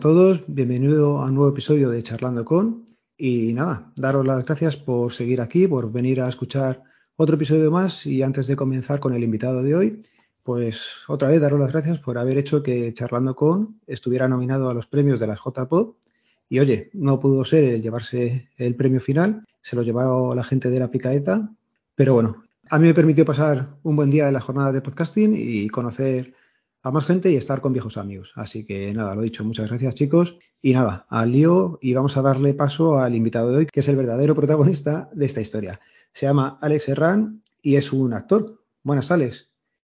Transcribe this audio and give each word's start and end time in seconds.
Todos, 0.00 0.40
bienvenido 0.46 1.18
a 1.18 1.26
un 1.26 1.34
nuevo 1.34 1.50
episodio 1.50 1.90
de 1.90 2.02
Charlando 2.02 2.42
con. 2.42 2.86
Y 3.18 3.52
nada, 3.52 3.92
daros 3.96 4.26
las 4.26 4.46
gracias 4.46 4.74
por 4.74 5.12
seguir 5.12 5.42
aquí, 5.42 5.68
por 5.68 5.92
venir 5.92 6.22
a 6.22 6.28
escuchar 6.30 6.82
otro 7.16 7.36
episodio 7.36 7.70
más. 7.70 8.06
Y 8.06 8.22
antes 8.22 8.46
de 8.46 8.56
comenzar 8.56 8.98
con 8.98 9.12
el 9.12 9.22
invitado 9.22 9.62
de 9.62 9.74
hoy, 9.74 10.00
pues 10.42 10.80
otra 11.06 11.28
vez 11.28 11.42
daros 11.42 11.60
las 11.60 11.72
gracias 11.72 11.98
por 11.98 12.16
haber 12.16 12.38
hecho 12.38 12.62
que 12.62 12.94
Charlando 12.94 13.36
con 13.36 13.78
estuviera 13.86 14.26
nominado 14.26 14.70
a 14.70 14.74
los 14.74 14.86
premios 14.86 15.20
de 15.20 15.26
las 15.26 15.40
JPod. 15.44 15.96
Y 16.48 16.60
oye, 16.60 16.88
no 16.94 17.20
pudo 17.20 17.44
ser 17.44 17.64
el 17.64 17.82
llevarse 17.82 18.48
el 18.56 18.76
premio 18.76 19.02
final, 19.02 19.46
se 19.60 19.76
lo 19.76 19.82
llevó 19.82 20.34
la 20.34 20.44
gente 20.44 20.70
de 20.70 20.80
la 20.80 20.90
Picaeta. 20.90 21.50
Pero 21.94 22.14
bueno, 22.14 22.42
a 22.70 22.78
mí 22.78 22.86
me 22.86 22.94
permitió 22.94 23.26
pasar 23.26 23.76
un 23.82 23.96
buen 23.96 24.08
día 24.08 24.28
en 24.28 24.34
la 24.34 24.40
jornada 24.40 24.72
de 24.72 24.80
podcasting 24.80 25.34
y 25.36 25.68
conocer 25.68 26.32
a 26.82 26.90
más 26.90 27.06
gente 27.06 27.30
y 27.30 27.36
estar 27.36 27.60
con 27.60 27.72
viejos 27.72 27.96
amigos. 27.96 28.32
Así 28.36 28.64
que 28.64 28.92
nada, 28.92 29.14
lo 29.14 29.22
dicho, 29.22 29.44
muchas 29.44 29.68
gracias 29.68 29.94
chicos. 29.94 30.38
Y 30.62 30.72
nada, 30.72 31.06
al 31.08 31.32
lío 31.32 31.78
y 31.82 31.94
vamos 31.94 32.16
a 32.16 32.22
darle 32.22 32.54
paso 32.54 32.98
al 32.98 33.14
invitado 33.14 33.50
de 33.50 33.56
hoy, 33.58 33.66
que 33.66 33.80
es 33.80 33.88
el 33.88 33.96
verdadero 33.96 34.34
protagonista 34.34 35.08
de 35.12 35.26
esta 35.26 35.40
historia. 35.40 35.80
Se 36.12 36.26
llama 36.26 36.58
Alex 36.60 36.88
Herrán 36.88 37.42
y 37.62 37.76
es 37.76 37.92
un 37.92 38.12
actor. 38.12 38.62
Buenas, 38.82 39.10
Alex. 39.10 39.50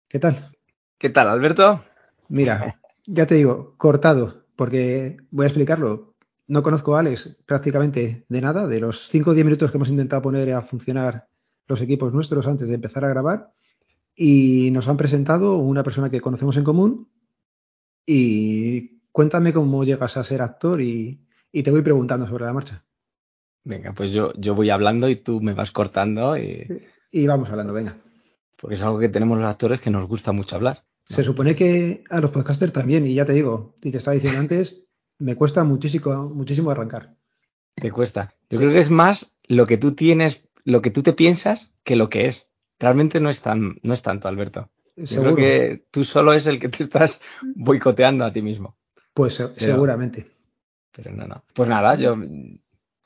¿Qué 0.08 0.20
tal? 0.20 0.52
¿Qué 0.98 1.10
tal, 1.10 1.28
Alberto? 1.28 1.84
Mira, 2.30 2.76
ya 3.06 3.26
te 3.26 3.36
digo, 3.36 3.76
cortado, 3.78 4.46
porque 4.56 5.18
voy 5.32 5.46
a 5.46 5.48
explicarlo. 5.48 6.14
No 6.48 6.62
conozco 6.62 6.96
a 6.96 7.00
Alex 7.00 7.38
prácticamente 7.46 8.26
de 8.28 8.42
nada, 8.42 8.68
de 8.68 8.80
los 8.80 9.08
5 9.10 9.32
o 9.32 9.34
10 9.34 9.46
minutos 9.46 9.72
que 9.72 9.78
hemos 9.78 9.90
intentado 9.90 10.22
poner 10.22 10.52
a 10.54 10.62
funcionar 10.62 11.28
los 11.68 11.82
equipos 11.82 12.14
nuestros 12.14 12.46
antes 12.48 12.68
de 12.68 12.76
empezar 12.76 13.06
a 13.06 13.10
grabar 13.10 13.54
y 14.16 14.70
nos 14.72 14.88
han 14.88 14.98
presentado 14.98 15.58
una 15.58 15.84
persona 15.84 16.10
que 16.10 16.22
conocemos 16.22 16.58
en 16.58 16.64
común 16.64 17.10
y 18.06 19.02
cuéntame 19.12 19.54
cómo 19.54 19.84
llegas 19.84 20.18
a 20.18 20.24
ser 20.24 20.42
actor 20.42 20.82
y, 20.82 21.20
te 21.52 21.72
voy 21.72 21.82
preguntando 21.82 22.28
sobre 22.28 22.46
la 22.46 22.54
marcha. 22.54 22.84
Venga, 23.64 23.94
pues 23.94 24.12
yo, 24.12 24.34
yo 24.36 24.56
voy 24.56 24.70
hablando 24.70 25.08
y 25.08 25.16
tú 25.16 25.40
me 25.40 25.54
vas 25.54 25.72
cortando 25.72 26.38
y... 26.38 26.68
y 27.12 27.28
vamos 27.28 27.50
hablando, 27.50 27.74
venga. 27.74 27.98
Porque 28.58 28.76
es 28.76 28.82
algo 28.82 29.00
que 29.00 29.10
tenemos 29.10 29.38
los 29.38 29.48
actores 29.48 29.80
que 29.80 29.90
nos 29.90 30.08
gusta 30.08 30.32
mucho 30.32 30.56
hablar. 30.56 30.84
Se 31.08 31.24
supone 31.24 31.54
que 31.54 32.04
a 32.10 32.20
los 32.22 32.32
podcasters 32.32 32.74
también, 32.74 33.06
y 33.06 33.14
ya 33.14 33.26
te 33.26 33.34
digo, 33.34 33.76
y 33.82 33.92
te 33.92 33.98
estaba 33.98 34.16
diciendo 34.16 34.40
antes, 34.40 34.86
me 35.20 35.36
cuesta 35.36 35.64
muchísimo, 35.64 36.30
muchísimo 36.30 36.72
arrancar. 36.72 37.16
Te 37.76 37.92
cuesta. 37.92 38.34
Yo 38.50 38.60
creo 38.60 38.72
que 38.72 38.80
es 38.80 38.90
más 38.90 39.36
lo 39.48 39.66
que 39.66 39.78
tú 39.78 39.94
tienes, 39.94 40.48
lo 40.64 40.82
que 40.82 40.92
tú 40.92 41.04
te 41.04 41.14
piensas 41.14 41.74
que 41.84 41.96
lo 41.96 42.10
que 42.10 42.28
es. 42.28 42.48
Realmente 42.84 43.22
no 43.22 43.30
es, 43.30 43.40
tan, 43.40 43.78
no 43.82 43.94
es 43.94 44.02
tanto, 44.02 44.28
Alberto. 44.28 44.70
Yo 44.98 45.22
creo 45.22 45.36
que 45.38 45.86
tú 45.90 46.04
solo 46.04 46.34
es 46.34 46.48
el 46.48 46.60
que 46.60 46.68
te 46.68 46.84
estás 46.84 47.22
boicoteando 47.56 48.26
a 48.26 48.34
ti 48.34 48.42
mismo. 48.42 48.76
Pues 49.14 49.42
seguramente. 49.56 50.30
Pero 50.92 51.14
no, 51.14 51.26
no. 51.26 51.46
Pues 51.54 51.70
nada, 51.70 51.96
yo. 51.96 52.18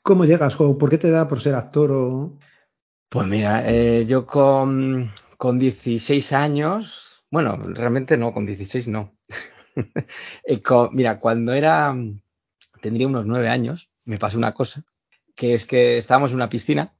¿Cómo 0.02 0.24
llegas? 0.24 0.56
¿Por 0.56 0.90
qué 0.90 0.98
te 0.98 1.10
da 1.10 1.28
por 1.28 1.40
ser 1.40 1.54
actor 1.54 1.92
o.? 1.92 2.36
Pues 3.08 3.28
mira, 3.28 3.70
eh, 3.70 4.04
yo 4.04 4.26
con, 4.26 5.12
con 5.36 5.60
16 5.60 6.32
años. 6.32 7.22
Bueno, 7.30 7.56
realmente 7.68 8.16
no, 8.16 8.34
con 8.34 8.46
16 8.46 8.88
no. 8.88 9.16
Eh, 10.44 10.60
mira, 10.90 11.20
cuando 11.20 11.52
era. 11.52 11.94
Tendría 12.82 13.06
unos 13.06 13.26
9 13.26 13.48
años, 13.48 13.88
me 14.04 14.18
pasó 14.18 14.38
una 14.38 14.54
cosa. 14.54 14.82
Que 15.36 15.54
es 15.54 15.66
que 15.66 15.98
estábamos 15.98 16.32
en 16.32 16.36
una 16.38 16.48
piscina, 16.48 16.96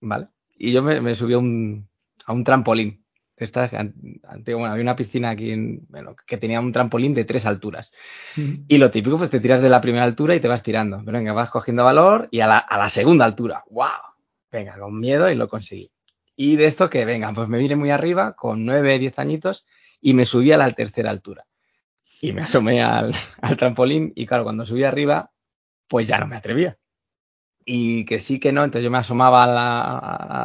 ¿vale? 0.00 0.28
Y 0.58 0.72
yo 0.72 0.82
me, 0.82 1.14
subí 1.14 1.34
a 1.34 1.38
un, 1.38 1.88
a 2.26 2.32
un 2.32 2.44
trampolín. 2.44 3.04
Esta, 3.36 3.70
bueno, 3.70 4.66
había 4.66 4.82
una 4.82 4.96
piscina 4.96 5.30
aquí 5.30 5.52
en, 5.52 5.86
bueno, 5.88 6.16
que 6.26 6.38
tenía 6.38 6.58
un 6.58 6.72
trampolín 6.72 7.14
de 7.14 7.24
tres 7.24 7.46
alturas. 7.46 7.92
Y 8.36 8.78
lo 8.78 8.90
típico, 8.90 9.16
pues 9.16 9.30
te 9.30 9.38
tiras 9.38 9.62
de 9.62 9.68
la 9.68 9.80
primera 9.80 10.04
altura 10.04 10.34
y 10.34 10.40
te 10.40 10.48
vas 10.48 10.64
tirando. 10.64 11.00
Pero 11.04 11.18
venga, 11.18 11.32
vas 11.32 11.50
cogiendo 11.50 11.84
valor 11.84 12.28
y 12.32 12.40
a 12.40 12.48
la, 12.48 12.58
a 12.58 12.76
la 12.76 12.88
segunda 12.88 13.24
altura. 13.24 13.62
¡Wow! 13.70 13.86
Venga, 14.50 14.76
con 14.76 14.98
miedo 14.98 15.30
y 15.30 15.36
lo 15.36 15.48
conseguí. 15.48 15.92
Y 16.34 16.56
de 16.56 16.66
esto 16.66 16.90
que, 16.90 17.04
venga, 17.04 17.32
pues 17.32 17.48
me 17.48 17.58
vine 17.58 17.76
muy 17.76 17.90
arriba 17.90 18.34
con 18.34 18.64
nueve, 18.64 18.98
diez 18.98 19.16
añitos 19.20 19.64
y 20.00 20.14
me 20.14 20.24
subí 20.24 20.50
a 20.50 20.58
la 20.58 20.72
tercera 20.72 21.10
altura. 21.10 21.46
Y 22.20 22.32
me 22.32 22.42
asomé 22.42 22.82
al, 22.82 23.14
al 23.40 23.56
trampolín 23.56 24.12
y 24.16 24.26
claro, 24.26 24.42
cuando 24.42 24.66
subí 24.66 24.82
arriba, 24.82 25.30
pues 25.86 26.08
ya 26.08 26.18
no 26.18 26.26
me 26.26 26.36
atrevía 26.36 26.76
y 27.70 28.06
que 28.06 28.18
sí 28.18 28.40
que 28.40 28.50
no, 28.50 28.64
entonces 28.64 28.82
yo 28.82 28.90
me 28.90 28.96
asomaba 28.96 29.44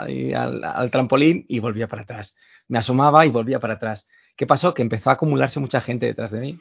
al, 0.04 0.92
trampolín 0.92 1.46
y 1.48 1.60
volvía 1.60 1.88
para 1.88 2.02
atrás. 2.02 2.36
Me 2.68 2.80
asomaba 2.80 3.26
y 3.26 3.30
volvía 3.30 3.62
para 3.62 3.76
atrás. 3.76 4.06
¿Qué 4.36 4.46
pasó? 4.46 4.74
Que 4.74 4.82
empezó 4.82 5.10
a 5.10 5.14
acumularse 5.14 5.62
mucha 5.62 5.80
gente 5.80 6.06
detrás 6.06 6.32
de 6.32 6.42
mí 6.42 6.60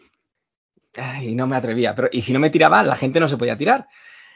y 1.21 1.35
no 1.35 1.49
me 1.49 1.57
atrevía. 1.57 1.97
Pero, 1.97 2.11
y 2.13 2.23
si 2.23 2.33
no 2.33 2.39
me 2.39 2.51
tiraba, 2.51 2.85
la 2.85 2.95
gente 2.95 3.19
no 3.19 3.27
se 3.27 3.37
podía 3.37 3.59
tirar. 3.59 3.89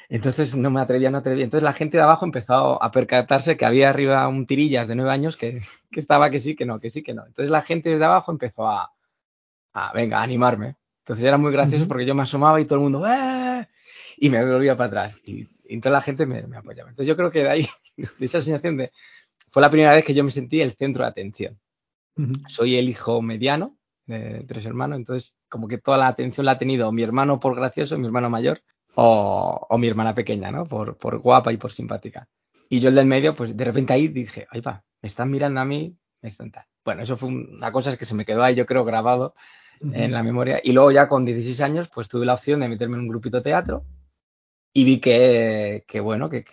Entonces 0.08 0.56
no 0.56 0.68
me 0.68 0.80
atrevía, 0.80 1.12
no 1.12 1.18
atrevía. 1.18 1.44
Entonces 1.44 1.62
la 1.62 1.72
gente 1.72 1.96
de 1.96 2.02
abajo 2.02 2.24
empezó 2.24 2.82
a 2.82 2.90
percatarse 2.90 3.56
que 3.56 3.64
había 3.64 3.88
arriba 3.90 4.26
un 4.26 4.46
tirillas 4.46 4.88
de 4.88 4.96
nueve 4.96 5.12
años 5.12 5.36
que, 5.36 5.62
estaba 5.92 6.28
que 6.30 6.40
sí, 6.40 6.56
que 6.56 6.66
no, 6.66 6.80
que 6.80 6.90
sí, 6.90 7.04
que 7.04 7.14
no. 7.14 7.24
Entonces 7.24 7.52
la 7.52 7.62
gente 7.62 7.90
desde 7.90 8.04
abajo 8.04 8.32
empezó 8.32 8.66
a, 8.66 8.92
venga, 9.94 10.18
a 10.18 10.24
animarme. 10.24 10.74
Entonces 11.04 11.24
era 11.24 11.36
muy 11.38 11.52
gracioso 11.52 11.86
porque 11.86 12.04
yo 12.04 12.16
me 12.16 12.22
asomaba 12.22 12.60
y 12.60 12.64
todo 12.64 12.80
el 12.80 12.82
mundo, 12.82 13.06
¡eh! 13.06 13.68
Y 14.16 14.28
me 14.28 14.44
volvía 14.44 14.76
para 14.76 14.88
atrás. 14.88 15.14
Y 15.24 15.46
y 15.68 15.80
toda 15.80 15.94
la 15.94 16.02
gente 16.02 16.26
me, 16.26 16.38
apoyaba. 16.56 16.90
Entonces 16.90 17.08
yo 17.08 17.16
creo 17.16 17.30
que 17.30 17.42
de 17.42 17.50
ahí, 17.50 17.66
de 17.96 18.26
esa 18.26 18.40
sensación 18.40 18.76
de, 18.76 18.92
fue 19.50 19.62
la 19.62 19.70
primera 19.70 19.94
vez 19.94 20.04
que 20.04 20.14
yo 20.14 20.24
me 20.24 20.30
sentí 20.30 20.60
el 20.60 20.72
centro 20.72 21.04
de 21.04 21.10
atención. 21.10 21.58
Soy 22.48 22.76
el 22.76 22.88
hijo 22.88 23.20
mediano 23.20 23.76
de 24.06 24.42
tres 24.48 24.64
hermanos, 24.64 24.96
entonces 24.96 25.36
como 25.50 25.68
que 25.68 25.76
toda 25.76 25.98
la 25.98 26.08
atención 26.08 26.46
la 26.46 26.52
ha 26.52 26.58
tenido 26.58 26.90
mi 26.90 27.02
hermano 27.02 27.38
por 27.38 27.54
gracioso, 27.54 27.98
mi 27.98 28.06
hermano 28.06 28.30
mayor, 28.30 28.62
o, 28.94 29.76
mi 29.78 29.86
hermana 29.86 30.14
pequeña, 30.14 30.50
¿no? 30.50 30.64
Por, 30.64 30.96
por, 30.96 31.18
guapa 31.18 31.52
y 31.52 31.58
por 31.58 31.72
simpática. 31.72 32.26
Y 32.70 32.80
yo 32.80 32.88
el 32.88 32.94
del 32.94 33.04
medio, 33.04 33.34
pues 33.34 33.54
de 33.54 33.64
repente 33.64 33.92
ahí 33.92 34.08
dije, 34.08 34.46
ay 34.50 34.62
va, 34.62 34.82
me 35.02 35.08
están 35.08 35.30
mirando 35.30 35.60
a 35.60 35.66
mí, 35.66 35.94
me 36.22 36.30
están 36.30 36.50
Bueno, 36.82 37.02
eso 37.02 37.18
fue 37.18 37.28
una 37.28 37.70
cosa 37.70 37.94
que 37.98 38.06
se 38.06 38.14
me 38.14 38.24
quedó 38.24 38.42
ahí, 38.42 38.54
yo 38.54 38.64
creo, 38.64 38.84
grabado 38.84 39.34
en 39.80 40.12
la 40.12 40.22
memoria. 40.22 40.58
Y 40.64 40.72
luego 40.72 40.90
ya 40.90 41.06
con 41.06 41.26
16 41.26 41.60
años, 41.60 41.90
pues 41.92 42.08
tuve 42.08 42.24
la 42.24 42.34
opción 42.34 42.60
de 42.60 42.68
meterme 42.68 42.96
en 42.96 43.02
un 43.02 43.08
grupito 43.08 43.36
de 43.36 43.42
teatro 43.42 43.84
y 44.76 44.84
vi 44.84 44.98
que, 45.00 46.00
bueno, 46.02 46.28
que, 46.28 46.44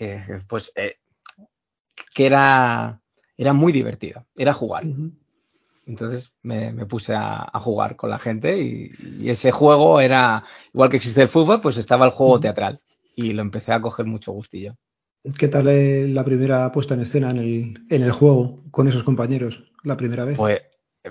pues 0.47 0.71
eh, 0.77 0.95
que 2.15 2.25
era, 2.25 3.01
era 3.35 3.51
muy 3.51 3.73
divertido, 3.73 4.25
era 4.37 4.53
jugar. 4.53 4.85
Entonces 5.85 6.31
me, 6.41 6.71
puse 6.85 7.13
a, 7.15 7.51
jugar 7.55 7.97
con 7.97 8.09
la 8.09 8.17
gente 8.17 8.57
y, 8.57 9.29
ese 9.29 9.51
juego 9.51 9.99
era, 9.99 10.45
igual 10.73 10.89
que 10.89 10.95
existe 10.95 11.21
el 11.21 11.27
fútbol, 11.27 11.59
pues 11.59 11.75
estaba 11.75 12.05
el 12.05 12.13
juego 12.13 12.39
teatral 12.39 12.79
y 13.13 13.33
lo 13.33 13.41
empecé 13.41 13.73
a 13.73 13.81
coger 13.81 14.05
mucho 14.05 14.31
gustillo. 14.31 14.77
¿Qué 15.37 15.49
tal 15.49 16.13
la 16.13 16.23
primera 16.23 16.71
puesta 16.71 16.93
en 16.93 17.01
escena 17.01 17.29
en 17.29 17.37
el, 17.39 17.85
en 17.89 18.03
el 18.03 18.11
juego 18.13 18.63
con 18.71 18.87
esos 18.87 19.03
compañeros, 19.03 19.65
la 19.83 19.97
primera 19.97 20.23
vez? 20.23 20.37
Pues 20.37 20.61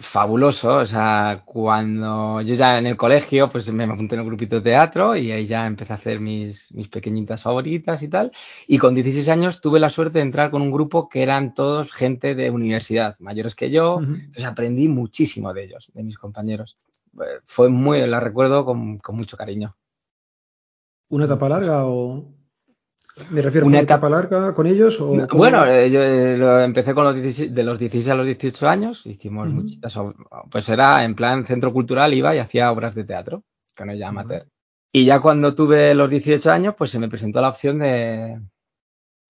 fabuloso. 0.01 0.77
O 0.77 0.85
sea, 0.85 1.43
cuando 1.45 2.41
yo 2.41 2.55
ya 2.55 2.79
en 2.79 2.87
el 2.87 2.97
colegio, 2.97 3.49
pues 3.49 3.71
me 3.73 3.85
apunté 3.85 4.15
en 4.15 4.23
un 4.23 4.27
grupito 4.27 4.57
de 4.57 4.63
teatro 4.63 5.17
y 5.17 5.31
ahí 5.33 5.47
ya 5.47 5.67
empecé 5.67 5.93
a 5.93 5.97
hacer 5.97 6.21
mis, 6.21 6.73
mis 6.73 6.89
pequeñitas 6.89 7.43
favoritas 7.43 8.03
y 8.03 8.09
tal. 8.09 8.33
Y 8.67 8.79
con 8.79 8.95
16 8.95 9.29
años 9.29 9.61
tuve 9.61 9.81
la 9.81 9.91
suerte 9.91 10.19
de 10.19 10.25
entrar 10.25 10.51
con 10.51 10.63
un 10.63 10.71
grupo 10.71 11.09
que 11.09 11.23
eran 11.23 11.55
todos 11.55 11.93
gente 11.93 12.35
de 12.35 12.51
universidad, 12.51 13.17
mayores 13.21 13.55
que 13.55 13.71
yo. 13.71 13.99
Entonces 14.01 14.45
aprendí 14.45 14.89
muchísimo 14.89 15.53
de 15.53 15.65
ellos, 15.65 15.91
de 15.95 16.03
mis 16.03 16.17
compañeros. 16.17 16.79
Eh, 17.21 17.41
fue 17.45 17.69
muy, 17.69 18.07
la 18.07 18.21
recuerdo 18.21 18.65
con, 18.65 18.99
con 18.99 19.17
mucho 19.17 19.37
cariño. 19.37 19.77
¿Una 21.09 21.27
etapa 21.27 21.49
larga 21.51 21.85
o, 21.85 22.25
¿Me 23.31 23.43
refiero 23.43 23.67
a 23.67 23.69
una 23.69 23.81
etapa 23.81 24.09
larga 24.09 24.55
con 24.55 24.67
ellos? 24.67 24.99
O 25.01 25.27
bueno, 25.37 25.67
eh, 25.67 25.91
yo 25.91 26.01
eh, 26.01 26.37
lo 26.37 26.61
empecé 26.61 26.95
con 26.95 27.05
los 27.05 27.15
de 27.15 27.63
los 27.63 27.79
16 27.79 28.09
a 28.09 28.15
los 28.15 28.27
18 28.27 28.69
años, 28.69 29.07
hicimos 29.07 29.49
muchitas, 29.49 29.99
pues 30.51 30.69
era 30.71 31.05
en 31.05 31.15
plan 31.15 31.47
centro 31.47 31.73
cultural, 31.73 32.15
iba 32.15 32.35
y 32.35 32.39
hacía 32.39 32.73
obras 32.73 32.95
de 32.95 33.05
teatro, 33.05 33.45
que 33.77 33.85
no 33.85 33.95
ya 33.95 34.09
amateur. 34.09 34.47
Y 34.93 35.05
ya 35.05 35.21
cuando 35.21 35.55
tuve 35.55 35.95
los 35.95 36.09
18 36.09 36.51
años, 36.51 36.75
pues 36.77 36.91
se 36.91 36.99
me 36.99 37.09
presentó 37.09 37.41
la 37.41 37.49
opción 37.49 37.79
de, 37.79 38.41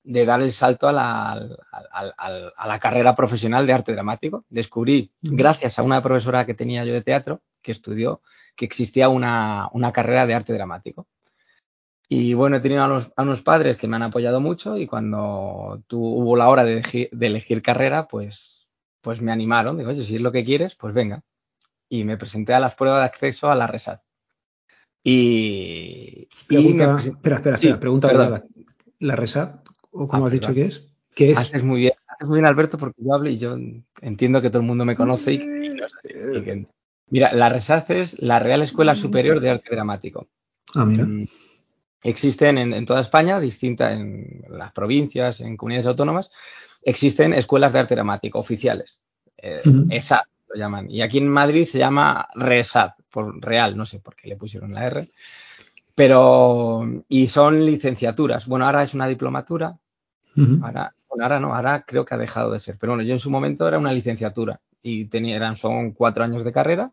de 0.04 0.24
dar 0.24 0.42
el 0.42 0.52
salto 0.52 0.88
a 0.88 0.92
la, 0.92 1.32
a, 1.72 2.66
la, 2.66 2.78
carrera 2.78 3.14
profesional 3.14 3.66
de 3.66 3.72
arte 3.72 3.92
dramático. 3.92 4.44
Descubrí, 4.48 5.12
gracias 5.22 5.78
a 5.78 5.82
una 5.82 6.02
profesora 6.02 6.46
que 6.46 6.54
tenía 6.54 6.84
yo 6.84 6.92
de 6.92 7.02
teatro, 7.02 7.42
que 7.62 7.72
estudió, 7.72 8.22
que 8.56 8.64
existía 8.64 9.08
una, 9.08 9.68
una 9.72 9.92
carrera 9.92 10.26
de 10.26 10.34
arte 10.34 10.52
dramático. 10.52 11.06
Y 12.14 12.34
bueno, 12.34 12.58
he 12.58 12.60
tenido 12.60 12.82
a, 12.82 13.22
unos 13.22 13.40
padres 13.40 13.78
que 13.78 13.88
me 13.88 13.96
han 13.96 14.02
apoyado 14.02 14.38
mucho 14.38 14.76
y 14.76 14.86
cuando 14.86 15.82
hubo 15.92 16.36
la 16.36 16.50
hora 16.50 16.62
de 16.62 16.82
elegir, 17.20 17.62
carrera, 17.62 18.06
pues, 18.06 18.68
pues 19.00 19.22
me 19.22 19.32
animaron. 19.32 19.78
Digo, 19.78 19.88
oye, 19.88 20.04
si 20.04 20.16
es 20.16 20.20
lo 20.20 20.30
que 20.30 20.42
quieres, 20.42 20.74
pues 20.74 20.92
venga. 20.92 21.22
Y 21.88 22.04
me 22.04 22.18
presenté 22.18 22.52
a 22.52 22.60
las 22.60 22.74
pruebas 22.74 23.00
de 23.00 23.06
acceso 23.06 23.50
a 23.50 23.54
la 23.54 23.66
RESAT. 23.66 24.02
Y. 25.02 26.28
Pregunta, 26.46 26.98
Espera, 26.98 27.36
espera, 27.36 27.54
espera. 27.54 27.80
pregunta 27.80 28.44
¿La 28.98 29.16
RESAT? 29.16 29.66
¿O 29.92 30.06
cómo 30.06 30.24
ah, 30.24 30.26
has 30.26 30.32
dicho 30.34 30.52
que 30.52 30.66
es? 30.66 30.86
¿Qué 31.14 31.30
es? 31.30 31.38
Haces 31.38 31.64
muy 31.64 31.80
bien, 31.80 31.94
haces 32.08 32.28
muy 32.28 32.40
bien, 32.40 32.46
Alberto, 32.46 32.76
porque 32.76 33.02
yo 33.02 33.14
hablo 33.14 33.30
y 33.30 33.38
yo 33.38 33.56
entiendo 34.02 34.42
que 34.42 34.50
todo 34.50 34.60
el 34.60 34.68
mundo 34.68 34.84
me 34.84 34.96
conoce 34.96 35.32
y, 35.32 35.38
no 35.38 35.86
es 35.86 35.94
así. 35.94 36.66
Mira, 37.08 37.32
la 37.32 37.48
RESAT 37.48 37.90
es 37.92 38.20
la 38.20 38.38
Real 38.38 38.60
Escuela 38.60 38.96
Superior 38.96 39.40
de 39.40 39.48
Arte 39.48 39.74
Dramático 39.74 40.28
Ah, 40.74 40.84
mira. 40.84 41.04
Mm, 41.04 41.26
Existen 42.02 42.58
en, 42.58 42.74
en 42.74 42.84
toda 42.84 43.00
España, 43.00 43.38
distintas 43.38 43.92
en 43.92 44.44
las 44.48 44.72
provincias, 44.72 45.40
en 45.40 45.56
comunidades 45.56 45.86
autónomas, 45.86 46.30
existen 46.82 47.32
escuelas 47.32 47.72
de 47.72 47.78
arte 47.78 47.94
dramático 47.94 48.38
oficiales. 48.38 48.98
Eh. 49.36 49.62
ESAD 49.90 50.22
lo 50.48 50.56
llaman. 50.56 50.90
Y 50.90 51.02
aquí 51.02 51.18
en 51.18 51.28
Madrid 51.28 51.64
se 51.64 51.78
llama 51.78 52.28
RESAD, 52.34 52.92
por 53.10 53.40
real, 53.40 53.76
no 53.76 53.86
sé 53.86 54.00
por 54.00 54.16
qué 54.16 54.28
le 54.28 54.36
pusieron 54.36 54.74
la 54.74 54.86
R. 54.86 55.10
Pero, 55.94 56.82
y 57.08 57.28
son 57.28 57.64
licenciaturas. 57.64 58.46
Bueno, 58.46 58.66
ahora 58.66 58.82
es 58.82 58.94
una 58.94 59.06
diplomatura. 59.06 59.78
Ahora, 60.62 60.94
bueno, 61.08 61.24
ahora 61.24 61.40
no, 61.40 61.54
ahora 61.54 61.84
creo 61.86 62.06
que 62.06 62.14
ha 62.14 62.18
dejado 62.18 62.52
de 62.52 62.60
ser. 62.60 62.78
Pero 62.78 62.92
bueno, 62.92 63.06
yo 63.06 63.12
en 63.12 63.20
su 63.20 63.30
momento 63.30 63.68
era 63.68 63.78
una 63.78 63.92
licenciatura 63.92 64.60
y 64.82 65.04
tenía, 65.04 65.36
eran, 65.36 65.56
son 65.56 65.92
cuatro 65.92 66.24
años 66.24 66.42
de 66.42 66.52
carrera 66.52 66.90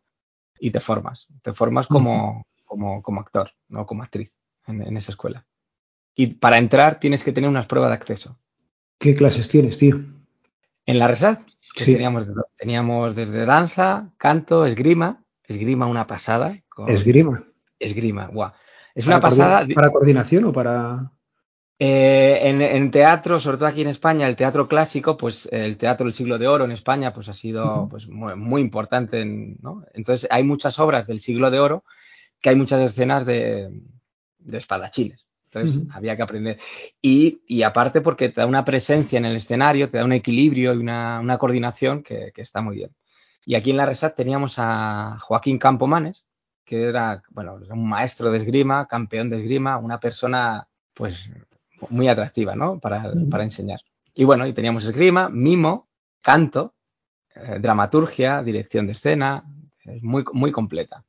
y 0.60 0.72
te 0.72 0.82
formas. 0.82 1.30
Te 1.42 1.54
formas 1.54 1.88
como, 1.88 2.46
como, 2.66 3.02
como 3.02 3.22
actor, 3.22 3.52
no 3.70 3.86
como 3.86 4.04
actriz 4.04 4.30
en, 4.70 4.82
en 4.82 4.98
esa 4.98 5.12
escuela. 5.12 5.46
Y 6.16 6.28
para 6.36 6.58
entrar 6.58 7.00
tienes 7.00 7.24
que 7.24 7.32
tener 7.32 7.50
unas 7.50 7.66
pruebas 7.68 7.92
de 7.92 7.96
acceso. 7.96 8.38
¿Qué 8.98 9.14
clases 9.16 9.48
tienes, 9.48 9.78
tío? 9.78 10.02
En 10.86 11.00
la 11.00 11.08
RESAD 11.08 11.40
Sí. 11.76 11.94
teníamos, 11.94 12.26
teníamos 12.58 13.16
desde 13.16 13.46
danza, 13.46 14.10
canto, 14.18 14.66
esgrima, 14.66 15.24
esgrima 15.44 15.86
una 15.88 16.08
pasada. 16.08 16.58
con- 16.68 16.90
Esgrima. 16.90 17.44
esgrima, 17.80 18.28
guau. 18.28 18.52
Es 18.96 19.06
una 19.06 19.20
¿Para 19.20 19.34
coordi- 19.34 19.38
pasada. 19.38 19.68
¿Para 19.76 19.90
coordinación 19.92 20.46
o 20.46 20.54
para...? 20.54 21.12
Eh, 21.82 22.40
en, 22.50 22.62
en 22.62 22.92
teatro, 22.92 23.40
sobre 23.40 23.56
todo 23.58 23.68
aquí 23.68 23.82
en 23.82 23.88
España, 23.88 24.28
el 24.28 24.36
teatro 24.36 24.68
clásico, 24.68 25.16
pues 25.16 25.48
el 25.52 25.78
teatro 25.78 26.06
del 26.06 26.14
siglo 26.14 26.38
de 26.38 26.48
oro 26.48 26.66
en 26.66 26.72
España, 26.72 27.14
pues 27.14 27.30
ha 27.30 27.34
sido 27.34 27.88
pues, 27.90 28.10
muy, 28.10 28.36
muy 28.36 28.62
importante. 28.62 29.22
en- 29.22 29.58
¿no? 29.62 29.86
Entonces 29.94 30.28
hay 30.32 30.44
muchas 30.44 30.78
obras 30.80 31.08
del 31.08 31.22
siglo 31.22 31.50
de 31.52 31.60
oro 31.60 31.86
que 32.42 32.50
hay 32.50 32.56
muchas 32.58 32.82
escenas 32.82 33.26
de, 33.26 33.70
de 34.40 34.58
espadachines. 34.58 35.26
Entonces 35.46 35.84
había 35.92 36.16
que 36.16 36.22
aprender. 36.22 36.60
Y, 37.02 37.42
y 37.48 37.64
aparte 37.64 38.02
porque 38.02 38.30
te 38.30 38.42
da 38.42 38.48
una 38.48 38.64
presencia 38.64 39.18
en 39.18 39.26
el 39.26 39.36
escenario, 39.36 39.90
te 39.90 39.98
da 39.98 40.06
un 40.06 40.14
equilibrio 40.14 40.74
y 40.74 40.78
una, 40.78 41.20
una 41.20 41.38
coordinación 41.38 42.04
que, 42.04 42.32
que 42.34 42.42
está 42.42 42.62
muy 42.62 42.76
bien. 42.76 42.92
Y 43.46 43.56
aquí 43.56 43.72
en 43.72 43.78
la 43.78 43.86
Resat 43.88 44.16
teníamos 44.16 44.56
a 44.58 45.18
Joaquín 45.20 45.58
Campomanes, 45.58 46.28
que 46.66 46.84
era, 46.84 47.24
bueno, 47.32 47.58
un 47.72 47.90
maestro 47.90 48.30
de 48.30 48.38
esgrima, 48.38 48.86
campeón 48.86 49.32
de 49.32 49.38
esgrima, 49.38 49.78
una 49.78 50.00
persona, 50.00 50.68
pues, 50.94 51.32
muy 51.90 52.08
atractiva, 52.08 52.56
¿no? 52.56 52.80
Para, 52.80 53.12
para 53.32 53.44
enseñar. 53.44 53.80
Y 54.14 54.26
bueno, 54.26 54.46
y 54.46 54.54
teníamos 54.54 54.86
esgrima, 54.86 55.30
mimo, 55.30 55.90
canto, 56.22 56.76
eh, 57.34 57.58
dramaturgia, 57.60 58.44
dirección 58.44 58.86
de 58.86 58.92
escena, 58.92 59.44
es 59.84 60.04
muy, 60.04 60.24
muy 60.34 60.52
completa. 60.52 61.04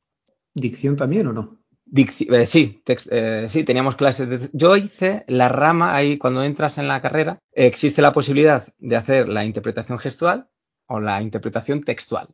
¿Dicción 0.53 0.95
también 0.95 1.27
o 1.27 1.33
no? 1.33 1.60
Eh, 1.93 2.45
sí, 2.45 2.81
eh, 3.11 3.45
sí, 3.49 3.63
teníamos 3.63 3.95
clases 3.95 4.29
de... 4.29 4.49
Yo 4.53 4.77
hice 4.77 5.25
la 5.27 5.49
rama, 5.49 5.93
ahí 5.95 6.17
cuando 6.17 6.43
entras 6.43 6.77
en 6.77 6.87
la 6.87 7.01
carrera, 7.01 7.39
existe 7.51 8.01
la 8.01 8.13
posibilidad 8.13 8.65
de 8.77 8.95
hacer 8.95 9.27
la 9.27 9.43
interpretación 9.43 9.99
gestual 9.99 10.47
o 10.87 10.99
la 11.01 11.21
interpretación 11.21 11.83
textual. 11.83 12.29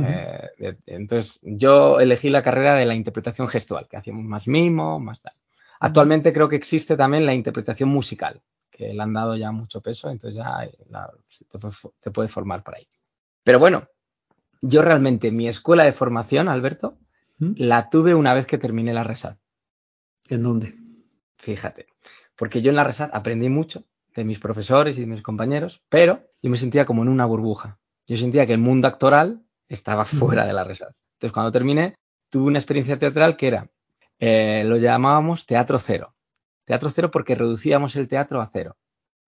Eh, 0.00 0.48
entonces, 0.86 1.38
yo 1.42 2.00
elegí 2.00 2.30
la 2.30 2.42
carrera 2.42 2.74
de 2.76 2.86
la 2.86 2.94
interpretación 2.94 3.46
gestual, 3.48 3.86
que 3.88 3.96
hacíamos 3.98 4.24
más 4.24 4.48
mimo, 4.48 4.98
más 5.00 5.20
tal. 5.20 5.34
Actualmente 5.80 6.32
creo 6.32 6.48
que 6.48 6.56
existe 6.56 6.96
también 6.96 7.26
la 7.26 7.34
interpretación 7.34 7.90
musical, 7.90 8.40
que 8.70 8.92
le 8.94 9.02
han 9.02 9.12
dado 9.12 9.36
ya 9.36 9.52
mucho 9.52 9.80
peso, 9.82 10.10
entonces 10.10 10.42
ya 10.42 10.64
eh, 10.64 10.74
la- 10.88 11.12
te, 11.50 11.58
te 12.00 12.10
puedes 12.10 12.32
formar 12.32 12.62
por 12.62 12.76
ahí. 12.76 12.88
Pero 13.44 13.58
bueno, 13.58 13.86
yo 14.62 14.82
realmente 14.82 15.30
mi 15.30 15.48
escuela 15.48 15.84
de 15.84 15.92
formación, 15.92 16.48
Alberto, 16.48 16.98
¿Mm? 17.38 17.52
la 17.56 17.90
tuve 17.90 18.14
una 18.14 18.34
vez 18.34 18.46
que 18.46 18.58
terminé 18.58 18.92
la 18.92 19.04
RESAD. 19.04 19.36
¿En 20.28 20.42
dónde? 20.42 20.74
Fíjate, 21.36 21.86
porque 22.36 22.62
yo 22.62 22.70
en 22.70 22.76
la 22.76 22.84
RESAD 22.84 23.10
aprendí 23.12 23.48
mucho 23.48 23.84
de 24.14 24.24
mis 24.24 24.38
profesores 24.38 24.96
y 24.96 25.00
de 25.00 25.06
mis 25.06 25.22
compañeros, 25.22 25.82
pero 25.88 26.22
yo 26.40 26.50
me 26.50 26.56
sentía 26.56 26.84
como 26.84 27.02
en 27.02 27.08
una 27.08 27.26
burbuja. 27.26 27.78
Yo 28.06 28.16
sentía 28.16 28.46
que 28.46 28.52
el 28.52 28.60
mundo 28.60 28.88
actoral 28.88 29.42
estaba 29.68 30.04
fuera 30.04 30.46
de 30.46 30.52
la 30.52 30.64
RESAD. 30.64 30.92
Entonces, 31.14 31.32
cuando 31.32 31.52
terminé, 31.52 31.96
tuve 32.30 32.46
una 32.46 32.58
experiencia 32.58 32.98
teatral 32.98 33.36
que 33.36 33.48
era, 33.48 33.70
eh, 34.18 34.62
lo 34.64 34.76
llamábamos 34.76 35.46
teatro 35.46 35.78
cero. 35.78 36.14
Teatro 36.64 36.90
cero 36.90 37.10
porque 37.10 37.34
reducíamos 37.34 37.96
el 37.96 38.08
teatro 38.08 38.40
a 38.40 38.48
cero. 38.52 38.76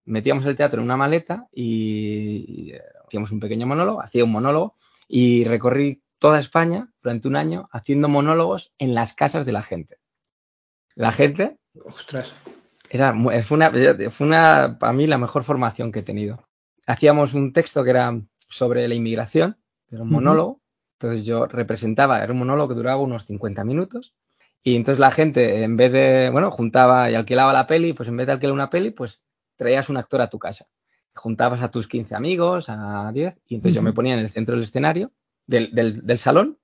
Metíamos 0.04 0.46
el 0.46 0.56
teatro 0.56 0.80
en 0.80 0.84
una 0.84 0.96
maleta 0.96 1.48
y, 1.52 2.44
y, 2.48 2.72
eh, 2.72 2.80
hacíamos 3.06 3.32
un 3.32 3.40
pequeño 3.40 3.66
monólogo, 3.66 4.00
hacía 4.00 4.24
un 4.24 4.30
monólogo 4.30 4.74
y 5.08 5.44
recorrí 5.44 6.02
toda 6.26 6.40
España 6.40 6.88
durante 7.02 7.28
un 7.28 7.36
año 7.36 7.68
haciendo 7.70 8.08
monólogos 8.08 8.72
en 8.78 8.94
las 8.94 9.14
casas 9.14 9.46
de 9.46 9.52
la 9.52 9.62
gente. 9.62 9.98
La 10.96 11.12
gente 11.12 11.58
Ostras. 11.84 12.34
era, 12.90 13.12
mu- 13.12 13.30
fue 13.42 13.56
una, 13.56 13.70
fue 14.10 14.26
una, 14.26 14.76
para 14.78 14.92
mí, 14.92 15.06
la 15.06 15.18
mejor 15.18 15.44
formación 15.44 15.92
que 15.92 16.00
he 16.00 16.02
tenido. 16.02 16.48
Hacíamos 16.86 17.34
un 17.34 17.52
texto 17.52 17.84
que 17.84 17.90
era 17.90 18.20
sobre 18.48 18.88
la 18.88 18.94
inmigración, 18.94 19.56
era 19.90 20.02
un 20.02 20.10
monólogo. 20.10 20.60
Entonces 20.98 21.24
yo 21.26 21.46
representaba, 21.46 22.22
era 22.24 22.32
un 22.32 22.38
monólogo 22.40 22.70
que 22.70 22.74
duraba 22.74 23.00
unos 23.00 23.26
50 23.26 23.62
minutos. 23.64 24.14
Y 24.62 24.74
entonces 24.74 24.98
la 24.98 25.10
gente, 25.12 25.62
en 25.62 25.76
vez 25.76 25.92
de, 25.92 26.30
bueno, 26.32 26.50
juntaba 26.50 27.08
y 27.10 27.14
alquilaba 27.14 27.52
la 27.52 27.66
peli, 27.68 27.92
pues 27.92 28.08
en 28.08 28.16
vez 28.16 28.26
de 28.26 28.32
alquilar 28.32 28.52
una 28.52 28.70
peli, 28.70 28.90
pues 28.90 29.22
traías 29.56 29.88
un 29.90 29.96
actor 29.96 30.20
a 30.22 30.28
tu 30.30 30.38
casa. 30.40 30.66
Juntabas 31.14 31.62
a 31.62 31.70
tus 31.70 31.86
15 31.86 32.14
amigos, 32.16 32.66
a 32.68 33.10
10, 33.12 33.36
y 33.46 33.54
entonces 33.54 33.74
yo 33.76 33.82
me 33.82 33.92
ponía 33.92 34.14
en 34.14 34.20
el 34.20 34.28
centro 34.30 34.54
del 34.56 34.64
escenario, 34.64 35.12
del, 35.46 35.74
del- 35.74 36.04
del 36.06 36.18
salón, 36.18 36.58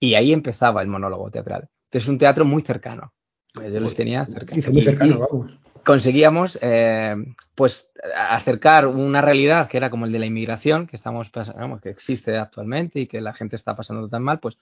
y 0.00 0.14
ahí 0.14 0.32
empezaba 0.32 0.82
el 0.82 0.88
monólogo 0.88 1.30
teatral. 1.30 1.68
Entonces 1.84 2.08
un 2.08 2.18
teatro 2.18 2.44
muy 2.44 2.62
cercano. 2.62 3.12
Yo 3.54 3.80
les 3.80 3.94
tenía 3.94 4.24
cerca. 4.26 4.54
Dice 4.54 4.70
muy 4.70 4.80
Y- 4.80 4.84
cercano, 4.84 5.14
y- 5.14 5.18
vamos. 5.18 5.52
conseguíamos 5.84 6.58
eh, 6.62 7.14
pues 7.54 7.90
a- 8.16 8.34
acercar 8.34 8.86
una 8.86 9.20
realidad 9.20 9.68
que 9.68 9.76
era 9.76 9.90
como 9.90 10.06
el 10.06 10.12
de 10.12 10.18
la 10.18 10.26
inmigración 10.26 10.86
que 10.86 10.96
estamos 10.96 11.30
pas- 11.30 11.54
vamos, 11.54 11.80
que 11.80 11.90
existe 11.90 12.36
actualmente 12.38 13.00
y 13.00 13.06
que 13.06 13.20
la 13.20 13.32
gente 13.34 13.56
está 13.56 13.76
pasando 13.76 14.08
tan 14.08 14.22
mal 14.22 14.40
pues 14.40 14.56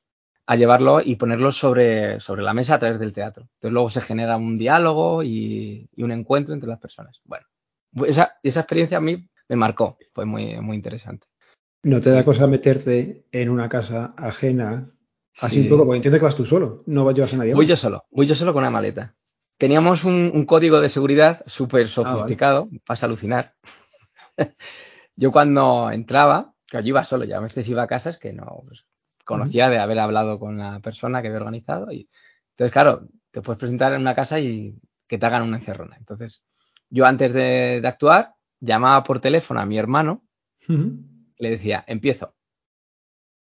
a 0.46 0.56
llevarlo 0.56 1.00
y 1.00 1.14
ponerlo 1.16 1.52
sobre, 1.52 2.18
sobre 2.18 2.42
la 2.42 2.52
mesa 2.54 2.74
a 2.74 2.78
través 2.80 2.98
del 2.98 3.12
teatro 3.12 3.44
entonces 3.44 3.72
luego 3.72 3.90
se 3.90 4.00
genera 4.00 4.36
un 4.36 4.58
diálogo 4.58 5.22
y, 5.22 5.88
y 5.94 6.02
un 6.02 6.10
encuentro 6.10 6.52
entre 6.54 6.68
las 6.68 6.80
personas 6.80 7.20
bueno 7.24 7.46
esa, 8.06 8.34
esa 8.42 8.60
experiencia 8.60 8.96
a 8.96 9.00
mí 9.00 9.28
me 9.48 9.56
marcó 9.56 9.98
fue 10.12 10.24
muy 10.24 10.58
muy 10.60 10.74
interesante 10.76 11.26
¿No 11.82 12.00
te 12.00 12.10
da 12.10 12.24
cosa 12.24 12.46
meterte 12.46 13.24
en 13.32 13.48
una 13.48 13.68
casa 13.68 14.14
ajena 14.16 14.86
así 15.40 15.56
Sí. 15.56 15.60
un 15.62 15.68
poco? 15.70 15.84
Porque 15.84 15.96
entiendo 15.96 16.18
que 16.18 16.24
vas 16.24 16.36
tú 16.36 16.44
solo, 16.44 16.82
no 16.86 17.10
llevas 17.10 17.32
a 17.32 17.38
nadie 17.38 17.54
Voy 17.54 17.66
yo 17.66 17.76
solo, 17.76 18.04
voy 18.10 18.26
yo 18.26 18.34
solo 18.34 18.52
con 18.52 18.62
una 18.62 18.70
maleta. 18.70 19.14
Teníamos 19.56 20.04
un, 20.04 20.30
un 20.34 20.44
código 20.46 20.80
de 20.80 20.88
seguridad 20.88 21.42
súper 21.46 21.88
sofisticado, 21.88 22.68
vas 22.86 23.02
a 23.02 23.06
alucinar. 23.06 23.54
yo 25.16 25.32
cuando 25.32 25.90
entraba, 25.90 26.54
que 26.66 26.78
yo 26.78 26.88
iba 26.88 27.04
solo, 27.04 27.24
ya 27.24 27.38
a 27.38 27.40
veces 27.40 27.68
iba 27.68 27.82
a 27.82 27.86
casas 27.86 28.18
que 28.18 28.32
no 28.32 28.62
pues, 28.66 28.84
conocía 29.24 29.68
de 29.68 29.78
haber 29.78 29.98
hablado 29.98 30.38
con 30.38 30.58
la 30.58 30.80
persona 30.80 31.20
que 31.20 31.28
había 31.28 31.40
organizado. 31.40 31.92
Y, 31.92 32.08
entonces, 32.52 32.72
claro, 32.72 33.08
te 33.30 33.42
puedes 33.42 33.58
presentar 33.58 33.92
en 33.92 34.00
una 34.00 34.14
casa 34.14 34.40
y 34.40 34.74
que 35.06 35.18
te 35.18 35.26
hagan 35.26 35.42
una 35.42 35.58
encerrona. 35.58 35.96
Entonces, 35.98 36.42
yo 36.88 37.06
antes 37.06 37.32
de, 37.32 37.80
de 37.82 37.88
actuar, 37.88 38.34
llamaba 38.60 39.02
por 39.02 39.20
teléfono 39.20 39.60
a 39.60 39.66
mi 39.66 39.78
hermano. 39.78 40.22
Le 41.40 41.50
decía, 41.50 41.84
empiezo, 41.88 42.34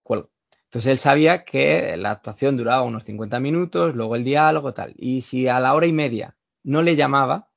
cuelgo. 0.02 0.30
Entonces 0.64 0.90
él 0.92 0.98
sabía 0.98 1.44
que 1.44 1.96
la 1.96 2.12
actuación 2.12 2.56
duraba 2.56 2.82
unos 2.82 3.04
50 3.04 3.40
minutos, 3.40 3.94
luego 3.94 4.14
el 4.14 4.24
diálogo, 4.24 4.72
tal. 4.72 4.94
Y 4.96 5.22
si 5.22 5.48
a 5.48 5.58
la 5.58 5.74
hora 5.74 5.86
y 5.86 5.92
media 5.92 6.36
no 6.62 6.82
le 6.82 6.94
llamaba, 6.94 7.48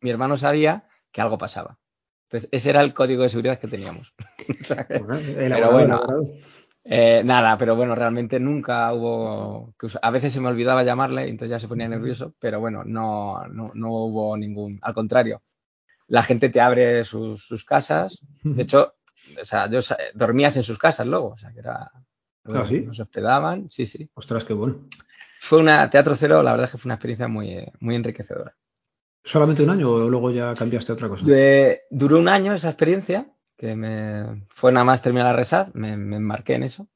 mi 0.00 0.10
hermano 0.10 0.36
sabía 0.38 0.88
que 1.12 1.20
algo 1.20 1.38
pasaba. 1.38 1.78
Entonces 2.28 2.48
ese 2.52 2.70
era 2.70 2.80
el 2.82 2.94
código 2.94 3.22
de 3.22 3.28
seguridad 3.28 3.58
que 3.58 3.68
teníamos. 3.68 4.14
O 4.60 4.64
sea 4.64 4.86
que- 4.86 4.98
Bueno, 5.72 6.00
eh, 6.84 7.22
nada, 7.24 7.58
pero 7.58 7.76
bueno, 7.76 7.94
realmente 7.94 8.40
nunca 8.40 8.92
hubo. 8.94 9.74
A 10.02 10.10
veces 10.10 10.32
se 10.32 10.40
me 10.40 10.48
olvidaba 10.48 10.82
llamarle, 10.84 11.24
entonces 11.24 11.50
ya 11.50 11.60
se 11.60 11.68
ponía 11.68 11.88
nervioso, 11.88 12.34
pero 12.38 12.60
bueno, 12.60 12.82
no, 12.84 13.46
no, 13.48 13.70
no 13.74 13.90
hubo 13.92 14.36
ningún. 14.36 14.78
Al 14.82 14.94
contrario, 14.94 15.42
la 16.08 16.22
gente 16.22 16.48
te 16.50 16.60
abre 16.60 17.04
sus, 17.04 17.44
sus 17.46 17.64
casas. 17.64 18.20
De 18.42 18.62
hecho, 18.64 18.94
o 19.40 19.44
sea, 19.44 19.68
yo 19.70 19.80
dormías 20.14 20.56
en 20.56 20.62
sus 20.62 20.78
casas 20.78 21.06
luego, 21.06 21.28
o 21.30 21.38
sea, 21.38 21.52
que 21.52 21.60
era. 21.60 21.90
¿Ah, 22.46 22.66
sí? 22.68 22.82
Nos 22.82 23.00
hospedaban, 23.00 23.70
sí, 23.70 23.86
sí. 23.86 24.08
Ostras, 24.14 24.44
qué 24.44 24.52
bueno. 24.52 24.76
Fue 25.40 25.58
una 25.60 25.88
Teatro 25.90 26.14
Cero, 26.16 26.42
la 26.42 26.52
verdad 26.52 26.66
es 26.66 26.72
que 26.72 26.78
fue 26.78 26.88
una 26.88 26.94
experiencia 26.94 27.28
muy, 27.28 27.50
eh, 27.50 27.72
muy 27.80 27.94
enriquecedora. 27.94 28.54
¿Solamente 29.24 29.62
un 29.62 29.70
año 29.70 29.90
o 29.90 30.08
luego 30.10 30.30
ya 30.30 30.54
cambiaste 30.54 30.92
a 30.92 30.94
otra 30.94 31.08
cosa? 31.08 31.24
De- 31.26 31.82
duró 31.90 32.18
un 32.18 32.28
año 32.28 32.52
esa 32.52 32.68
experiencia, 32.68 33.26
que 33.56 33.74
me 33.74 34.44
fue 34.50 34.72
nada 34.72 34.84
más 34.84 35.00
terminar 35.02 35.28
la 35.28 35.36
resad, 35.36 35.68
me, 35.74 35.96
me 35.96 36.16
embarqué 36.16 36.54
en 36.54 36.64
eso. 36.64 36.88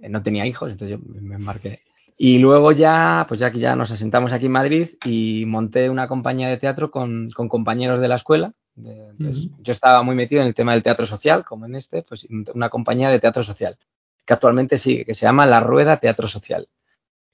Eh, 0.00 0.08
No 0.08 0.22
tenía 0.22 0.46
hijos, 0.46 0.70
entonces 0.72 0.98
yo 0.98 1.04
me 1.06 1.20
me 1.20 1.34
embarqué. 1.36 1.80
Y 2.18 2.38
luego 2.38 2.72
ya, 2.72 3.26
pues 3.28 3.40
ya 3.40 3.50
que 3.50 3.58
ya 3.58 3.76
nos 3.76 3.90
asentamos 3.90 4.32
aquí 4.32 4.46
en 4.46 4.52
Madrid 4.52 4.88
y 5.04 5.44
monté 5.46 5.90
una 5.90 6.08
compañía 6.08 6.48
de 6.48 6.56
teatro 6.56 6.90
con, 6.90 7.28
con 7.30 7.48
compañeros 7.48 8.00
de 8.00 8.08
la 8.08 8.16
escuela. 8.16 8.52
Yo 8.76 9.72
estaba 9.72 10.02
muy 10.02 10.14
metido 10.14 10.42
en 10.42 10.48
el 10.48 10.54
tema 10.54 10.72
del 10.72 10.82
teatro 10.82 11.06
social, 11.06 11.44
como 11.44 11.66
en 11.66 11.76
este, 11.76 12.02
pues 12.02 12.26
una 12.54 12.68
compañía 12.68 13.10
de 13.10 13.18
teatro 13.18 13.42
social, 13.42 13.78
que 14.24 14.34
actualmente 14.34 14.78
sigue, 14.78 15.04
que 15.04 15.14
se 15.14 15.26
llama 15.26 15.46
La 15.46 15.60
Rueda 15.60 15.96
Teatro 15.98 16.28
Social. 16.28 16.68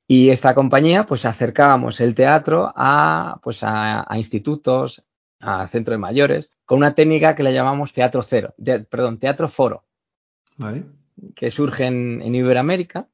Y 0.06 0.30
esta 0.30 0.54
compañía, 0.54 1.06
pues 1.06 1.24
acercábamos 1.24 2.00
el 2.00 2.14
teatro 2.14 2.72
a, 2.76 3.40
pues 3.42 3.60
a, 3.62 4.06
institutos, 4.14 5.02
a 5.40 5.66
centros 5.68 5.94
de 5.94 5.98
mayores, 5.98 6.50
con 6.64 6.78
una 6.78 6.94
técnica 6.94 7.34
que 7.34 7.42
le 7.42 7.54
llamamos 7.54 7.92
teatro 7.92 8.22
cero, 8.22 8.54
perdón, 8.88 9.18
teatro 9.18 9.48
foro. 9.48 9.84
Que 11.34 11.50
surge 11.50 11.86
en, 11.86 12.34
Iberoamérica. 12.34 13.08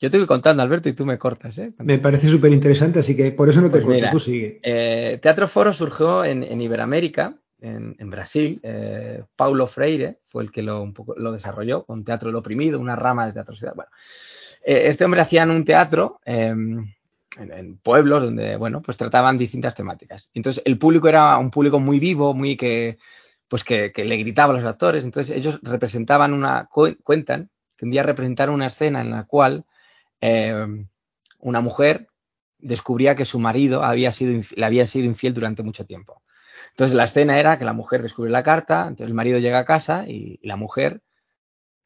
Yo 0.00 0.10
te 0.10 0.18
voy 0.18 0.26
contando, 0.26 0.62
Alberto, 0.62 0.88
y 0.88 0.92
tú 0.92 1.04
me 1.04 1.18
cortas. 1.18 1.58
¿eh? 1.58 1.72
Me 1.78 1.98
parece 1.98 2.28
súper 2.28 2.52
interesante, 2.52 3.00
así 3.00 3.16
que 3.16 3.32
por 3.32 3.48
eso 3.48 3.60
no 3.60 3.70
te 3.70 3.80
pues 3.80 4.00
corto, 4.00 4.10
tú 4.12 4.20
sigue. 4.20 4.60
Eh, 4.62 5.18
teatro 5.20 5.48
foro 5.48 5.72
surgió 5.72 6.24
en, 6.24 6.60
Iberoamérica, 6.60 7.34
en, 7.60 8.10
Brasil. 8.10 8.60
Eh, 8.62 9.22
Paulo 9.36 9.66
Freire 9.66 10.20
fue 10.26 10.44
el 10.44 10.50
que 10.50 10.62
lo, 10.62 10.82
un 10.82 10.92
poco, 10.92 11.14
lo 11.16 11.32
desarrolló 11.32 11.84
con 11.84 12.04
Teatro 12.04 12.28
del 12.28 12.36
Oprimido, 12.36 12.78
una 12.78 12.96
rama 12.96 13.26
de 13.26 13.32
teatro 13.32 13.54
social. 13.54 13.74
Bueno, 13.74 13.90
eh, 14.64 14.82
este 14.86 15.04
hombre 15.04 15.20
hacía 15.20 15.44
un 15.44 15.64
teatro 15.64 16.20
em, 16.24 16.86
en, 17.36 17.78
pueblos 17.78 18.22
donde, 18.22 18.56
bueno, 18.56 18.82
pues 18.82 18.96
trataban 18.96 19.38
distintas 19.38 19.74
temáticas. 19.74 20.30
Entonces, 20.34 20.62
el 20.64 20.78
público 20.78 21.08
era 21.08 21.36
un 21.38 21.50
público 21.50 21.80
muy 21.80 21.98
vivo, 21.98 22.34
muy 22.34 22.56
que, 22.56 22.98
pues 23.48 23.64
que, 23.64 23.92
le 23.96 24.16
gritaba 24.16 24.54
a 24.54 24.56
los 24.56 24.66
actores. 24.66 25.04
Entonces, 25.04 25.36
ellos 25.36 25.58
representaban 25.62 26.32
una, 26.32 26.68
cuentan 27.02 27.50
que 27.76 27.84
un 27.84 27.90
día 27.90 28.02
representaron 28.02 28.54
una 28.54 28.66
escena 28.66 29.00
en 29.00 29.10
la 29.10 29.24
cual 29.24 29.64
em, 30.20 30.88
una 31.38 31.60
mujer 31.60 32.08
descubría 32.58 33.14
que 33.14 33.24
su 33.24 33.38
marido 33.38 33.84
había 33.84 34.12
sido, 34.12 34.42
le 34.56 34.66
había 34.66 34.86
sido 34.86 35.06
infiel 35.06 35.32
durante 35.32 35.62
mucho 35.62 35.86
tiempo. 35.86 36.22
Entonces 36.78 36.96
la 36.96 37.04
escena 37.04 37.40
era 37.40 37.58
que 37.58 37.64
la 37.64 37.72
mujer 37.72 38.02
descubre 38.02 38.30
la 38.30 38.44
carta, 38.44 38.82
entonces 38.82 39.08
el 39.08 39.14
marido 39.14 39.40
llega 39.40 39.58
a 39.58 39.64
casa 39.64 40.04
y 40.06 40.38
la 40.44 40.54
mujer 40.54 41.02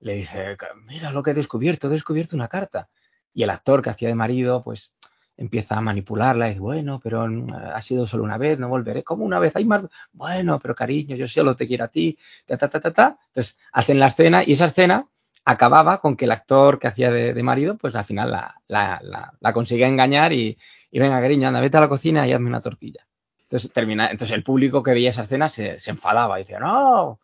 le 0.00 0.16
dice, 0.16 0.54
mira 0.84 1.10
lo 1.12 1.22
que 1.22 1.30
he 1.30 1.34
descubierto, 1.34 1.86
he 1.86 1.90
descubierto 1.90 2.36
una 2.36 2.48
carta. 2.48 2.90
Y 3.32 3.42
el 3.42 3.48
actor 3.48 3.80
que 3.80 3.88
hacía 3.88 4.08
de 4.08 4.14
marido, 4.14 4.62
pues 4.62 4.94
empieza 5.38 5.78
a 5.78 5.80
manipularla 5.80 6.48
y 6.48 6.50
dice, 6.50 6.60
bueno, 6.60 7.00
pero 7.02 7.26
ha 7.74 7.80
sido 7.80 8.06
solo 8.06 8.22
una 8.24 8.36
vez, 8.36 8.58
no 8.58 8.68
volveré. 8.68 9.02
¿Cómo 9.02 9.24
una 9.24 9.38
vez? 9.38 9.56
Hay 9.56 9.64
más. 9.64 9.88
Bueno, 10.12 10.58
pero 10.58 10.74
cariño, 10.74 11.16
yo 11.16 11.26
solo 11.26 11.56
te 11.56 11.66
quiero 11.66 11.84
a 11.84 11.88
ti. 11.88 12.18
Ta, 12.44 12.58
ta, 12.58 12.68
ta, 12.68 12.78
ta, 12.78 12.92
ta. 12.92 13.18
Entonces 13.28 13.58
hacen 13.72 13.98
la 13.98 14.08
escena 14.08 14.42
y 14.44 14.52
esa 14.52 14.66
escena 14.66 15.08
acababa 15.46 16.02
con 16.02 16.16
que 16.18 16.26
el 16.26 16.32
actor 16.32 16.78
que 16.78 16.88
hacía 16.88 17.10
de, 17.10 17.42
marido, 17.42 17.78
pues 17.78 17.96
al 17.96 18.04
final 18.04 18.30
la, 18.30 18.60
la, 18.68 19.00
la, 19.40 19.54
engañar 19.86 20.34
y, 20.34 20.58
y, 20.90 20.98
venga, 20.98 21.18
cariño, 21.18 21.48
anda, 21.48 21.62
vete 21.62 21.78
a 21.78 21.80
la 21.80 21.88
cocina 21.88 22.28
y 22.28 22.32
hazme 22.34 22.48
una 22.48 22.60
tortilla. 22.60 23.06
Entonces, 23.52 23.70
termina, 23.72 24.10
entonces 24.10 24.34
el 24.34 24.42
público 24.42 24.82
que 24.82 24.92
veía 24.92 25.10
esa 25.10 25.24
escena 25.24 25.50
se, 25.50 25.78
se 25.78 25.90
enfadaba 25.90 26.40
y 26.40 26.44
decía, 26.44 26.58
no, 26.58 27.20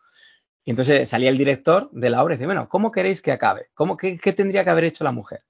y 0.63 0.69
entonces 0.69 1.09
salía 1.09 1.29
el 1.29 1.37
director 1.39 1.89
de 1.91 2.11
la 2.11 2.23
obra 2.23 2.35
y 2.35 2.37
decía, 2.37 2.45
bueno, 2.45 2.69
¿cómo 2.69 2.91
queréis 2.91 3.23
que 3.23 3.31
acabe? 3.31 3.69
¿Cómo, 3.73 3.97
qué, 3.97 4.17
tendría 4.33 4.63
que 4.63 4.69
haber 4.69 4.83
hecho 4.83 5.03
la 5.03 5.11
mujer? 5.11 5.43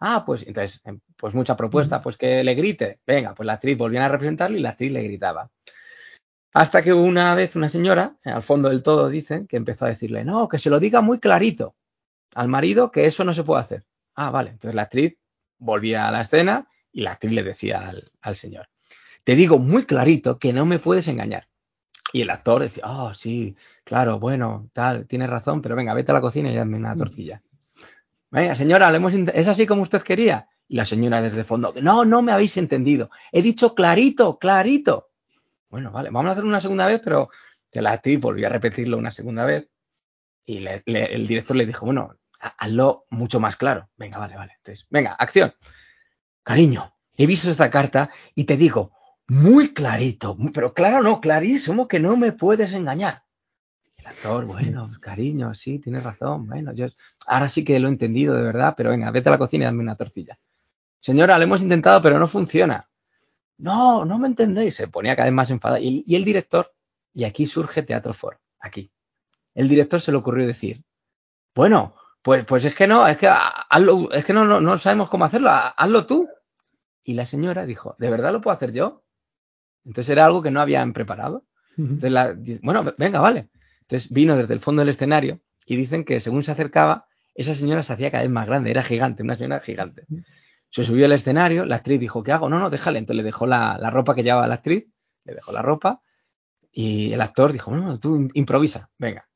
Ah, 0.00 0.24
pues 0.26 0.44
entonces, 0.44 0.80
em, 0.84 0.98
pues 1.16 1.32
mucha 1.32 1.56
propuesta, 1.56 2.02
pues 2.02 2.16
que 2.16 2.42
le 2.42 2.54
grite. 2.56 2.98
Venga, 3.06 3.34
pues 3.34 3.46
la 3.46 3.52
actriz 3.52 3.78
volvía 3.78 4.04
a 4.04 4.08
representarlo 4.08 4.58
y 4.58 4.60
la 4.60 4.70
actriz 4.70 4.90
le 4.90 5.04
gritaba. 5.04 5.48
Hasta 6.52 6.82
que 6.82 6.92
una 6.92 7.36
vez 7.36 7.54
una 7.54 7.68
señora, 7.68 8.16
al 8.24 8.42
fondo 8.42 8.68
del 8.68 8.82
todo 8.82 9.08
dicen, 9.08 9.46
que 9.46 9.56
empezó 9.56 9.84
a 9.84 9.90
decirle, 9.90 10.24
no, 10.24 10.48
que 10.48 10.58
se 10.58 10.70
lo 10.70 10.80
diga 10.80 11.00
muy 11.00 11.20
clarito 11.20 11.76
al 12.34 12.48
marido 12.48 12.90
que 12.90 13.06
eso 13.06 13.22
no 13.22 13.32
se 13.32 13.44
puede 13.44 13.60
hacer. 13.60 13.84
Ah, 14.16 14.30
vale. 14.30 14.50
Entonces 14.50 14.74
la 14.74 14.82
actriz 14.82 15.16
volvía 15.58 16.08
a 16.08 16.10
la 16.10 16.22
escena 16.22 16.68
y 16.90 17.02
la 17.02 17.12
actriz 17.12 17.32
le 17.32 17.44
decía 17.44 17.88
al, 17.88 18.10
al 18.22 18.34
señor, 18.34 18.66
te 19.24 19.34
digo 19.34 19.58
muy 19.58 19.84
clarito 19.86 20.38
que 20.38 20.52
no 20.52 20.66
me 20.66 20.78
puedes 20.78 21.08
engañar. 21.08 21.48
Y 22.12 22.22
el 22.22 22.30
actor 22.30 22.62
decía, 22.62 22.84
oh, 22.86 23.12
sí, 23.12 23.56
claro, 23.82 24.20
bueno, 24.20 24.70
tal, 24.72 25.06
tienes 25.06 25.28
razón, 25.28 25.60
pero 25.62 25.74
venga, 25.74 25.94
vete 25.94 26.12
a 26.12 26.14
la 26.14 26.20
cocina 26.20 26.52
y 26.52 26.56
hazme 26.56 26.76
una 26.76 26.94
mm. 26.94 26.98
tortilla. 26.98 27.42
Venga, 28.30 28.54
señora, 28.54 28.92
¿es 29.34 29.48
así 29.48 29.66
como 29.66 29.82
usted 29.82 30.02
quería? 30.02 30.48
Y 30.68 30.76
la 30.76 30.84
señora 30.84 31.20
desde 31.20 31.40
el 31.40 31.44
fondo, 31.44 31.74
no, 31.82 32.04
no 32.04 32.22
me 32.22 32.32
habéis 32.32 32.56
entendido. 32.56 33.10
He 33.32 33.42
dicho 33.42 33.74
clarito, 33.74 34.38
clarito. 34.38 35.10
Bueno, 35.68 35.90
vale, 35.90 36.10
vamos 36.10 36.28
a 36.28 36.32
hacer 36.32 36.44
una 36.44 36.60
segunda 36.60 36.86
vez, 36.86 37.00
pero 37.02 37.30
que 37.70 37.82
la 37.82 37.92
actriz 37.92 38.20
volvió 38.20 38.46
a 38.46 38.50
repetirlo 38.50 38.96
una 38.96 39.10
segunda 39.10 39.44
vez. 39.44 39.68
Y 40.46 40.64
el 40.66 41.26
director 41.26 41.56
le 41.56 41.66
dijo, 41.66 41.86
bueno, 41.86 42.16
hazlo 42.38 43.06
mucho 43.10 43.40
más 43.40 43.56
claro. 43.56 43.88
Venga, 43.96 44.18
vale, 44.18 44.36
vale. 44.36 44.52
Entonces, 44.58 44.86
venga, 44.90 45.14
acción. 45.14 45.54
Cariño, 46.42 46.94
he 47.16 47.26
visto 47.26 47.50
esta 47.50 47.70
carta 47.70 48.10
y 48.34 48.44
te 48.44 48.56
digo, 48.56 48.92
muy 49.28 49.72
clarito, 49.72 50.36
pero 50.52 50.74
claro, 50.74 51.02
no, 51.02 51.20
clarísimo 51.20 51.88
que 51.88 52.00
no 52.00 52.16
me 52.16 52.32
puedes 52.32 52.72
engañar. 52.72 53.24
El 53.96 54.06
actor, 54.06 54.44
bueno, 54.44 54.90
cariño, 55.00 55.54
sí, 55.54 55.78
tienes 55.78 56.04
razón. 56.04 56.46
Bueno, 56.46 56.72
yo 56.74 56.86
ahora 57.26 57.48
sí 57.48 57.64
que 57.64 57.78
lo 57.78 57.88
he 57.88 57.90
entendido 57.90 58.34
de 58.34 58.42
verdad, 58.42 58.74
pero 58.76 58.90
venga, 58.90 59.10
vete 59.10 59.30
a 59.30 59.32
la 59.32 59.38
cocina 59.38 59.64
y 59.64 59.66
dame 59.66 59.80
una 59.80 59.96
tortilla. 59.96 60.38
Señora, 61.00 61.38
lo 61.38 61.44
hemos 61.44 61.62
intentado, 61.62 62.02
pero 62.02 62.18
no 62.18 62.28
funciona. 62.28 62.88
No, 63.58 64.04
no 64.04 64.18
me 64.18 64.28
entendéis. 64.28 64.74
Se 64.74 64.88
ponía 64.88 65.16
cada 65.16 65.26
vez 65.26 65.34
más 65.34 65.50
enfadado. 65.50 65.80
Y, 65.82 66.04
el 66.14 66.24
director, 66.24 66.74
y 67.14 67.24
aquí 67.24 67.46
surge 67.46 67.82
Teatro 67.82 68.12
For, 68.12 68.38
aquí. 68.60 68.90
El 69.54 69.68
director 69.68 70.00
se 70.00 70.12
le 70.12 70.18
ocurrió 70.18 70.46
decir, 70.46 70.82
bueno, 71.54 71.94
pues, 72.20 72.44
pues 72.44 72.64
es 72.64 72.74
que 72.74 72.86
no, 72.86 73.06
es 73.06 73.16
que 73.16 73.28
hazlo, 73.28 74.10
es 74.12 74.24
que 74.24 74.32
no, 74.32 74.44
no, 74.44 74.60
no 74.60 74.78
sabemos 74.78 75.08
cómo 75.08 75.24
hacerlo, 75.24 75.50
hazlo 75.50 76.04
tú. 76.04 76.28
Y 77.04 77.14
la 77.14 77.24
señora 77.26 77.64
dijo, 77.64 77.96
¿de 77.98 78.10
verdad 78.10 78.32
lo 78.32 78.40
puedo 78.40 78.56
hacer 78.56 78.72
yo? 78.72 79.03
Entonces 79.84 80.10
era 80.10 80.24
algo 80.24 80.42
que 80.42 80.50
no 80.50 80.60
habían 80.60 80.92
preparado. 80.92 81.44
bueno, 81.76 82.94
venga, 82.98 83.20
vale. 83.20 83.48
Entonces 83.82 84.10
vino 84.10 84.36
desde 84.36 84.54
el 84.54 84.60
fondo 84.60 84.80
del 84.80 84.88
escenario 84.88 85.40
y 85.66 85.76
dicen 85.76 86.04
que 86.04 86.20
según 86.20 86.42
se 86.42 86.52
acercaba, 86.52 87.06
esa 87.34 87.54
señora 87.54 87.82
se 87.82 87.92
hacía 87.92 88.10
cada 88.10 88.22
vez 88.22 88.30
más 88.30 88.46
grande, 88.46 88.70
era 88.70 88.82
gigante, 88.82 89.22
una 89.22 89.34
señora 89.34 89.60
gigante. 89.60 90.06
Se 90.70 90.84
subió 90.84 91.06
al 91.06 91.12
escenario, 91.12 91.64
la 91.64 91.76
actriz 91.76 92.00
dijo, 92.00 92.22
¿qué 92.22 92.32
hago? 92.32 92.48
No, 92.48 92.58
no, 92.58 92.70
déjale. 92.70 92.98
Entonces 92.98 93.18
le 93.18 93.22
dejó 93.24 93.46
la, 93.46 93.78
ropa 93.90 94.14
que 94.14 94.22
llevaba 94.22 94.46
la 94.46 94.54
actriz, 94.54 94.86
le 95.24 95.34
dejó 95.34 95.52
la 95.52 95.62
ropa 95.62 96.02
y 96.72 97.12
el 97.12 97.20
actor 97.20 97.52
dijo, 97.52 97.70
no, 97.70 97.86
no, 97.86 98.00
tú 98.00 98.28
improvisa, 98.34 98.90
venga. 98.98 99.28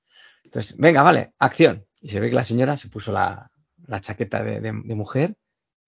Entonces, 0.45 0.77
venga, 0.77 1.03
vale, 1.03 1.35
acción. 1.39 1.87
Y 2.01 2.09
se 2.09 2.21
ve 2.21 2.31
que 2.31 2.37
la 2.37 2.45
señora 2.45 2.77
se 2.77 2.89
puso 2.89 3.13
la, 3.13 3.51
chaqueta 4.01 4.43
de, 4.43 4.61
de, 4.61 4.73
mujer 4.73 5.37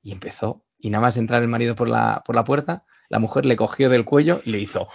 y 0.02 0.12
empezó. 0.12 0.64
Y 0.78 0.90
nada 0.90 1.02
más 1.02 1.16
entrar 1.16 1.42
el 1.42 1.48
marido 1.48 1.74
por 1.74 1.88
la, 1.88 2.22
por 2.24 2.34
la 2.34 2.44
puerta, 2.44 2.84
la 3.10 3.18
mujer 3.18 3.44
le 3.44 3.56
cogió 3.56 3.90
del 3.90 4.06
cuello 4.06 4.40
y 4.44 4.52
le 4.52 4.60
hizo, 4.60 4.88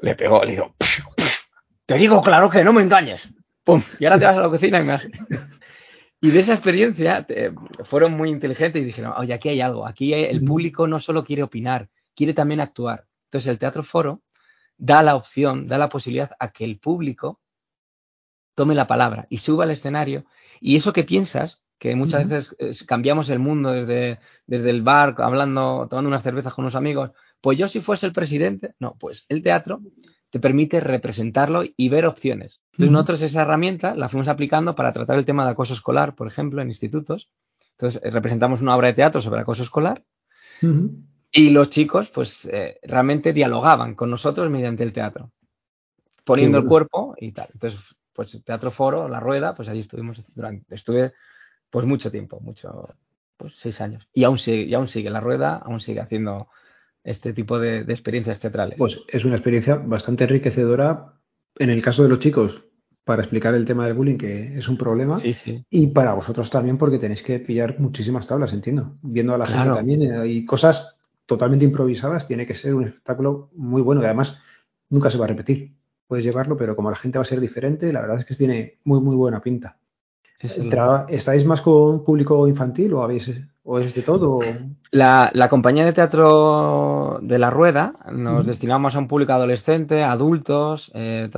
le 0.00 0.14
pegó, 0.14 0.42
le 0.44 0.54
hizo, 0.54 0.74
te 1.84 1.94
digo 1.96 2.22
claro 2.22 2.48
que 2.48 2.64
no 2.64 2.72
me 2.72 2.82
engañes. 2.82 3.28
¡Pum! 3.64 3.82
Y 3.98 4.06
ahora 4.06 4.18
te 4.18 4.24
vas 4.24 4.36
a 4.38 4.40
la 4.40 4.48
cocina 4.48 4.78
y 4.78 4.84
me. 4.84 4.98
Y 6.20 6.30
de 6.30 6.40
esa 6.40 6.54
experiencia 6.54 7.24
fueron 7.84 8.14
muy 8.14 8.30
inteligentes 8.30 8.82
y 8.82 8.84
dijeron, 8.84 9.12
oye, 9.16 9.32
aquí 9.32 9.50
hay 9.50 9.60
algo, 9.60 9.86
aquí 9.86 10.12
el 10.12 10.42
público 10.42 10.88
no 10.88 10.98
solo 10.98 11.24
quiere 11.24 11.44
opinar, 11.44 11.90
quiere 12.16 12.34
también 12.34 12.60
actuar. 12.60 13.06
Entonces 13.26 13.46
el 13.46 13.60
Teatro 13.60 13.84
Foro 13.84 14.22
da 14.76 15.02
la 15.04 15.14
opción, 15.14 15.68
da 15.68 15.78
la 15.78 15.88
posibilidad 15.88 16.32
a 16.40 16.50
que 16.50 16.64
el 16.64 16.80
público 16.80 17.40
tome 18.56 18.74
la 18.74 18.88
palabra 18.88 19.28
y 19.30 19.38
suba 19.38 19.62
al 19.62 19.70
escenario 19.70 20.24
y 20.60 20.74
eso 20.74 20.92
que 20.92 21.04
piensas, 21.04 21.62
que 21.78 21.94
muchas 21.94 22.26
veces 22.26 22.82
cambiamos 22.84 23.30
el 23.30 23.38
mundo 23.38 23.70
desde, 23.70 24.18
desde 24.46 24.70
el 24.70 24.82
bar, 24.82 25.14
hablando, 25.18 25.86
tomando 25.88 26.08
unas 26.08 26.24
cervezas 26.24 26.52
con 26.52 26.64
unos 26.64 26.74
amigos, 26.74 27.12
pues 27.40 27.58
yo 27.58 27.68
si 27.68 27.80
fuese 27.80 28.06
el 28.06 28.12
presidente, 28.12 28.74
no, 28.78 28.96
pues 28.98 29.24
el 29.28 29.42
teatro 29.42 29.80
te 30.30 30.40
permite 30.40 30.80
representarlo 30.80 31.62
y 31.76 31.88
ver 31.88 32.06
opciones. 32.06 32.60
Entonces 32.72 32.92
nosotros 32.92 33.22
esa 33.22 33.42
herramienta 33.42 33.94
la 33.94 34.08
fuimos 34.08 34.28
aplicando 34.28 34.74
para 34.74 34.92
tratar 34.92 35.18
el 35.18 35.24
tema 35.24 35.44
de 35.44 35.52
acoso 35.52 35.74
escolar, 35.74 36.14
por 36.14 36.26
ejemplo, 36.26 36.60
en 36.60 36.68
institutos. 36.68 37.30
Entonces 37.72 38.00
eh, 38.04 38.10
representamos 38.10 38.60
una 38.60 38.76
obra 38.76 38.88
de 38.88 38.94
teatro 38.94 39.20
sobre 39.20 39.40
acoso 39.40 39.62
escolar 39.62 40.04
y 41.30 41.50
los 41.50 41.70
chicos 41.70 42.10
pues 42.10 42.44
eh, 42.46 42.78
realmente 42.82 43.32
dialogaban 43.32 43.94
con 43.94 44.10
nosotros 44.10 44.50
mediante 44.50 44.82
el 44.82 44.92
teatro, 44.92 45.30
poniendo 46.24 46.58
el 46.58 46.64
cuerpo 46.64 47.14
y 47.18 47.32
tal. 47.32 47.48
Entonces, 47.52 47.96
pues 48.12 48.42
Teatro 48.44 48.72
Foro, 48.72 49.08
La 49.08 49.20
Rueda, 49.20 49.54
pues 49.54 49.68
ahí 49.68 49.78
estuvimos 49.78 50.24
durante, 50.34 50.74
estuve 50.74 51.12
pues 51.70 51.86
mucho 51.86 52.10
tiempo, 52.10 52.40
mucho, 52.40 52.88
pues 53.36 53.54
seis 53.56 53.80
años. 53.80 54.08
Y 54.12 54.24
aún 54.24 54.38
sigue, 54.38 54.64
y 54.64 54.74
aún 54.74 54.88
sigue 54.88 55.08
La 55.08 55.20
Rueda, 55.20 55.62
aún 55.64 55.80
sigue 55.80 56.00
haciendo 56.00 56.48
este 57.04 57.32
tipo 57.32 57.58
de, 57.58 57.80
experiencias 57.80 58.40
teatrales? 58.40 58.76
Pues 58.78 59.00
es 59.08 59.24
una 59.24 59.36
experiencia 59.36 59.76
bastante 59.76 60.24
enriquecedora 60.24 61.14
en 61.56 61.70
el 61.70 61.82
caso 61.82 62.02
de 62.02 62.08
los 62.08 62.18
chicos 62.18 62.64
para 63.04 63.22
explicar 63.22 63.54
el 63.54 63.64
tema 63.64 63.86
del 63.86 63.94
bullying, 63.94 64.18
que 64.18 64.58
es 64.58 64.68
un 64.68 64.76
problema. 64.76 65.18
Sí, 65.18 65.32
sí. 65.32 65.64
Y 65.70 65.86
para 65.88 66.12
vosotros 66.12 66.50
también, 66.50 66.76
porque 66.76 66.98
tenéis 66.98 67.22
que 67.22 67.38
pillar 67.38 67.80
muchísimas 67.80 68.26
tablas, 68.26 68.52
entiendo. 68.52 68.98
Viendo 69.00 69.34
a 69.34 69.38
la 69.38 69.46
gente 69.46 69.74
también, 69.74 70.12
hay 70.12 70.44
cosas 70.44 70.96
totalmente 71.24 71.64
improvisadas, 71.64 72.26
tiene 72.26 72.46
que 72.46 72.54
ser 72.54 72.74
un 72.74 72.84
espectáculo 72.84 73.50
muy 73.54 73.80
bueno, 73.80 74.00
que 74.00 74.08
además 74.08 74.38
nunca 74.90 75.10
se 75.10 75.18
va 75.18 75.24
a 75.24 75.28
repetir. 75.28 75.74
Puedes 76.06 76.24
llevarlo, 76.24 76.56
pero 76.56 76.76
como 76.76 76.90
la 76.90 76.96
gente 76.96 77.18
va 77.18 77.22
a 77.22 77.26
ser 77.26 77.40
diferente, 77.40 77.92
la 77.92 78.00
verdad 78.00 78.18
es 78.18 78.24
que 78.24 78.34
tiene 78.34 78.78
muy, 78.84 79.00
muy 79.00 79.16
buena 79.16 79.40
pinta. 79.40 79.78
¿Estáis 81.08 81.44
más 81.44 81.62
con 81.62 82.04
público 82.04 82.46
infantil 82.46 82.94
o 82.94 83.02
habéis 83.02 83.30
o 83.70 83.78
es 83.78 83.94
de 83.94 84.00
todo? 84.00 84.38
La, 84.90 85.48
compañía 85.50 85.84
de 85.84 85.92
teatro 85.92 87.18
de 87.20 87.38
la 87.38 87.50
Rueda 87.50 87.96
nos 88.10 88.46
destinamos 88.46 88.96
a 88.96 88.98
un 88.98 89.08
público 89.08 89.34
adolescente, 89.34 90.02
adultos. 90.02 90.90
Eh, 90.94 91.28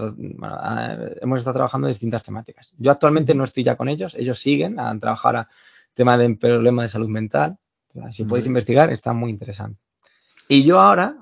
hemos 1.21 1.39
estado 1.39 1.55
trabajando 1.55 1.89
en 1.89 1.91
distintas 1.91 2.23
temáticas. 2.23 2.73
Yo 2.79 2.93
actualmente 2.93 3.35
no 3.35 3.43
estoy 3.43 3.65
ya 3.65 3.75
con 3.75 3.89
ellos, 3.89 4.15
ellos 4.17 4.39
siguen 4.39 4.79
a 4.79 4.97
trabajar 5.01 5.37
a 5.37 5.49
tema 5.93 6.17
de 6.17 6.37
problemas 6.37 6.85
de 6.85 6.89
salud 6.91 7.09
mental. 7.09 7.59
si 8.13 8.23
podéis 8.23 8.47
investigar, 8.47 8.93
está 8.93 9.13
muy 9.13 9.31
interesante. 9.31 9.81
Y 10.47 10.63
yo 10.63 10.79
ahora 10.79 11.17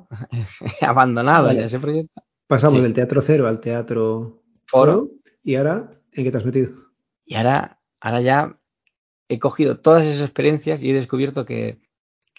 he 0.80 0.84
abandonado 0.84 1.50
ya 1.52 1.64
ese 1.64 1.80
proyecto. 1.80 2.22
Pasamos 2.46 2.82
del 2.82 2.92
teatro 2.92 3.22
cero 3.22 3.48
al 3.48 3.60
teatro 3.60 4.42
foro. 4.66 5.08
¿Y 5.42 5.54
ahora 5.54 5.88
en 6.12 6.24
qué 6.24 6.30
te 6.30 6.36
has 6.36 6.44
metido? 6.44 6.72
Y 7.24 7.36
ahora, 7.36 7.78
ahora 7.98 8.20
ya 8.20 8.58
he 9.28 9.38
cogido 9.38 9.78
todas 9.78 10.02
esas 10.02 10.22
experiencias 10.22 10.82
y 10.82 10.90
he 10.90 10.94
descubierto 10.94 11.44
que, 11.44 11.80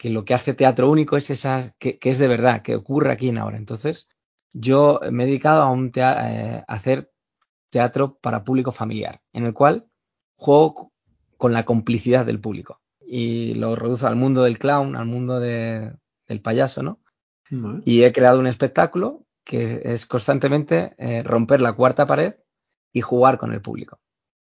lo 0.04 0.26
que 0.26 0.34
hace 0.34 0.54
teatro 0.54 0.90
único 0.90 1.18
es 1.18 1.30
esa, 1.30 1.76
que, 1.80 2.00
es 2.02 2.20
de 2.20 2.28
verdad, 2.28 2.62
que 2.62 2.76
ocurre 2.76 3.12
aquí 3.12 3.30
en 3.30 3.38
ahora. 3.38 3.58
Entonces, 3.58 4.08
yo 4.54 5.00
me 5.12 5.24
he 5.24 5.28
dedicado 5.28 5.62
a, 5.62 5.72
un 5.72 5.92
eh, 5.96 6.02
a 6.02 6.64
hacer 6.68 7.12
teatro 7.70 8.18
para 8.20 8.44
público 8.44 8.72
familiar, 8.72 9.22
en 9.34 9.46
el 9.46 9.54
cual 9.54 9.88
juego 10.36 10.92
con 11.38 11.54
la 11.54 11.64
complicidad 11.66 12.26
del 12.26 12.40
público 12.40 12.82
y 13.06 13.56
lo 13.56 13.76
reduzco 13.76 14.08
al 14.08 14.16
mundo 14.16 14.44
del 14.44 14.60
clown, 14.60 14.96
al 14.96 15.06
mundo 15.06 15.40
del 15.40 16.42
payaso, 16.44 16.84
¿no? 16.84 17.00
Y 17.84 18.04
he 18.04 18.14
creado 18.14 18.40
un 18.40 18.46
espectáculo 18.46 19.26
que 19.44 19.82
es 19.84 20.06
constantemente 20.06 20.94
eh, 21.00 21.24
romper 21.24 21.62
la 21.62 21.74
cuarta 21.74 22.06
pared 22.06 22.36
y 22.94 23.02
jugar 23.02 23.40
con 23.40 23.52
el 23.52 23.62
público. 23.62 24.00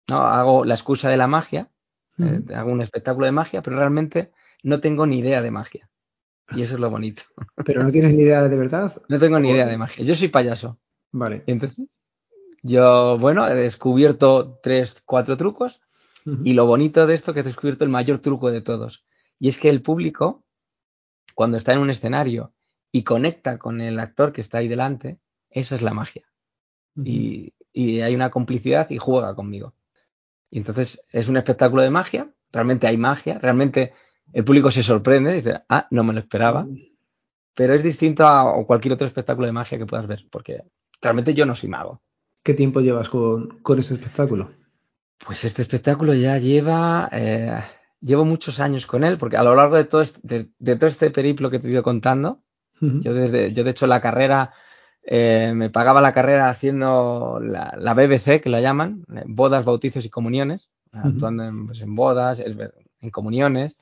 ¿no? 0.09 0.23
Hago 0.23 0.65
la 0.65 0.73
excusa 0.73 1.09
de 1.09 1.15
la 1.15 1.27
magia, 1.27 1.71
eh, 2.19 2.41
hago 2.55 2.71
un 2.71 2.81
espectáculo 2.81 3.25
de 3.25 3.31
magia, 3.31 3.61
pero 3.61 3.77
realmente 3.77 4.31
no 4.63 4.79
tengo 4.79 5.05
ni 5.05 5.19
idea 5.19 5.41
de 5.41 5.51
magia. 5.51 5.89
Y 6.51 6.61
eso 6.61 6.75
es 6.75 6.79
lo 6.79 6.89
bonito. 6.89 7.23
¿Pero 7.65 7.83
no 7.83 7.91
tienes 7.91 8.13
ni 8.13 8.23
idea 8.23 8.47
de 8.47 8.57
verdad? 8.57 8.93
No 9.09 9.19
tengo 9.19 9.39
ni 9.39 9.51
idea 9.51 9.65
de 9.65 9.77
magia. 9.77 10.05
Yo 10.05 10.15
soy 10.15 10.29
payaso. 10.29 10.79
Vale. 11.11 11.43
Entonces, 11.47 11.85
yo, 12.61 13.17
bueno, 13.17 13.47
he 13.47 13.55
descubierto 13.55 14.59
tres, 14.61 15.01
cuatro 15.05 15.37
trucos 15.37 15.81
y 16.43 16.51
lo 16.51 16.65
bonito 16.65 17.07
de 17.07 17.15
esto 17.15 17.33
que 17.33 17.39
he 17.39 17.43
descubierto 17.43 17.85
el 17.85 17.89
mayor 17.89 18.17
truco 18.17 18.51
de 18.51 18.59
todos. 18.59 19.05
Y 19.39 19.47
es 19.47 19.57
que 19.57 19.69
el 19.69 19.81
público, 19.81 20.43
cuando 21.35 21.55
está 21.55 21.71
en 21.71 21.79
un 21.79 21.89
escenario 21.89 22.53
y 22.91 23.03
conecta 23.03 23.57
con 23.57 23.79
el 23.79 23.97
actor 23.97 24.33
que 24.33 24.41
está 24.41 24.57
ahí 24.57 24.67
delante, 24.67 25.19
esa 25.49 25.75
es 25.75 25.81
la 25.81 25.93
magia. 25.93 26.23
y, 26.95 27.53
hay 27.73 28.15
una 28.15 28.31
complicidad 28.31 28.89
y 28.89 28.97
juega 28.97 29.35
conmigo. 29.35 29.75
Y 30.49 30.59
entonces 30.59 31.01
es 31.11 31.27
un 31.27 31.37
espectáculo 31.37 31.81
de 31.81 31.89
magia, 31.89 32.29
realmente 32.51 32.87
hay 32.87 32.97
magia, 32.97 33.39
realmente 33.39 33.93
el 34.33 34.43
público 34.43 34.71
se 34.71 34.83
sorprende, 34.83 35.33
dice, 35.33 35.61
ah, 35.69 35.87
no 35.91 36.03
me 36.03 36.13
lo 36.13 36.19
esperaba. 36.19 36.67
Pero 37.55 37.73
es 37.73 37.83
distinto 37.83 38.25
a 38.25 38.53
cualquier 38.65 38.93
otro 38.93 39.07
espectáculo 39.07 39.47
de 39.47 39.53
magia 39.53 39.77
que 39.77 39.85
puedas 39.85 40.07
ver, 40.07 40.25
porque 40.29 40.63
realmente 41.01 41.33
yo 41.33 41.45
no 41.45 41.55
soy 41.55 41.69
mago. 41.69 42.01
¿Qué 42.43 42.53
tiempo 42.53 42.81
llevas 42.81 43.09
con, 43.09 43.59
con 43.61 43.79
ese 43.79 43.95
espectáculo? 43.95 44.51
Pues 45.25 45.43
este 45.43 45.63
espectáculo 45.63 46.13
ya 46.13 46.37
lleva, 46.37 47.09
eh, 47.11 47.59
llevo 47.99 48.25
muchos 48.25 48.59
años 48.59 48.85
con 48.85 49.03
él, 49.03 49.17
porque 49.17 49.37
a 49.37 49.43
lo 49.43 49.55
largo 49.55 49.75
de 49.75 49.85
todo 49.85 50.01
este, 50.01 50.49
de, 50.57 50.75
todo 50.75 50.87
este 50.87 51.09
periplo 51.11 51.49
que 51.49 51.59
te 51.59 51.67
he 51.67 51.71
ido 51.71 51.83
contando, 51.83 52.43
yo, 52.79 53.15
desde, 53.15 53.53
yo 53.53 53.63
de 53.63 53.71
hecho 53.71 53.87
la 53.87 54.01
carrera, 54.01 54.53
eh, 55.07 55.53
me 55.55 55.69
pagaba 55.69 56.01
la 56.01 56.13
carrera 56.13 56.49
haciendo 56.49 57.39
la, 57.41 57.93
BBC, 57.93 58.41
que 58.41 58.49
la 58.49 58.61
llaman, 58.61 59.05
eh, 59.15 59.23
bodas, 59.25 59.65
bautizos 59.65 60.05
y 60.05 60.09
comuniones, 60.09 60.69
actuando 60.91 61.43
en, 61.43 61.65
pues, 61.65 61.81
en, 61.81 61.95
bodas, 61.95 62.39
en 62.39 63.09
comuniones, 63.09 63.75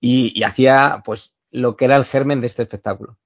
y, 0.00 0.42
hacía 0.42 1.02
pues 1.04 1.32
lo 1.50 1.76
que 1.76 1.86
era 1.86 1.96
el 1.96 2.04
germen 2.04 2.40
de 2.40 2.48
este 2.48 2.62
espectáculo. 2.62 3.16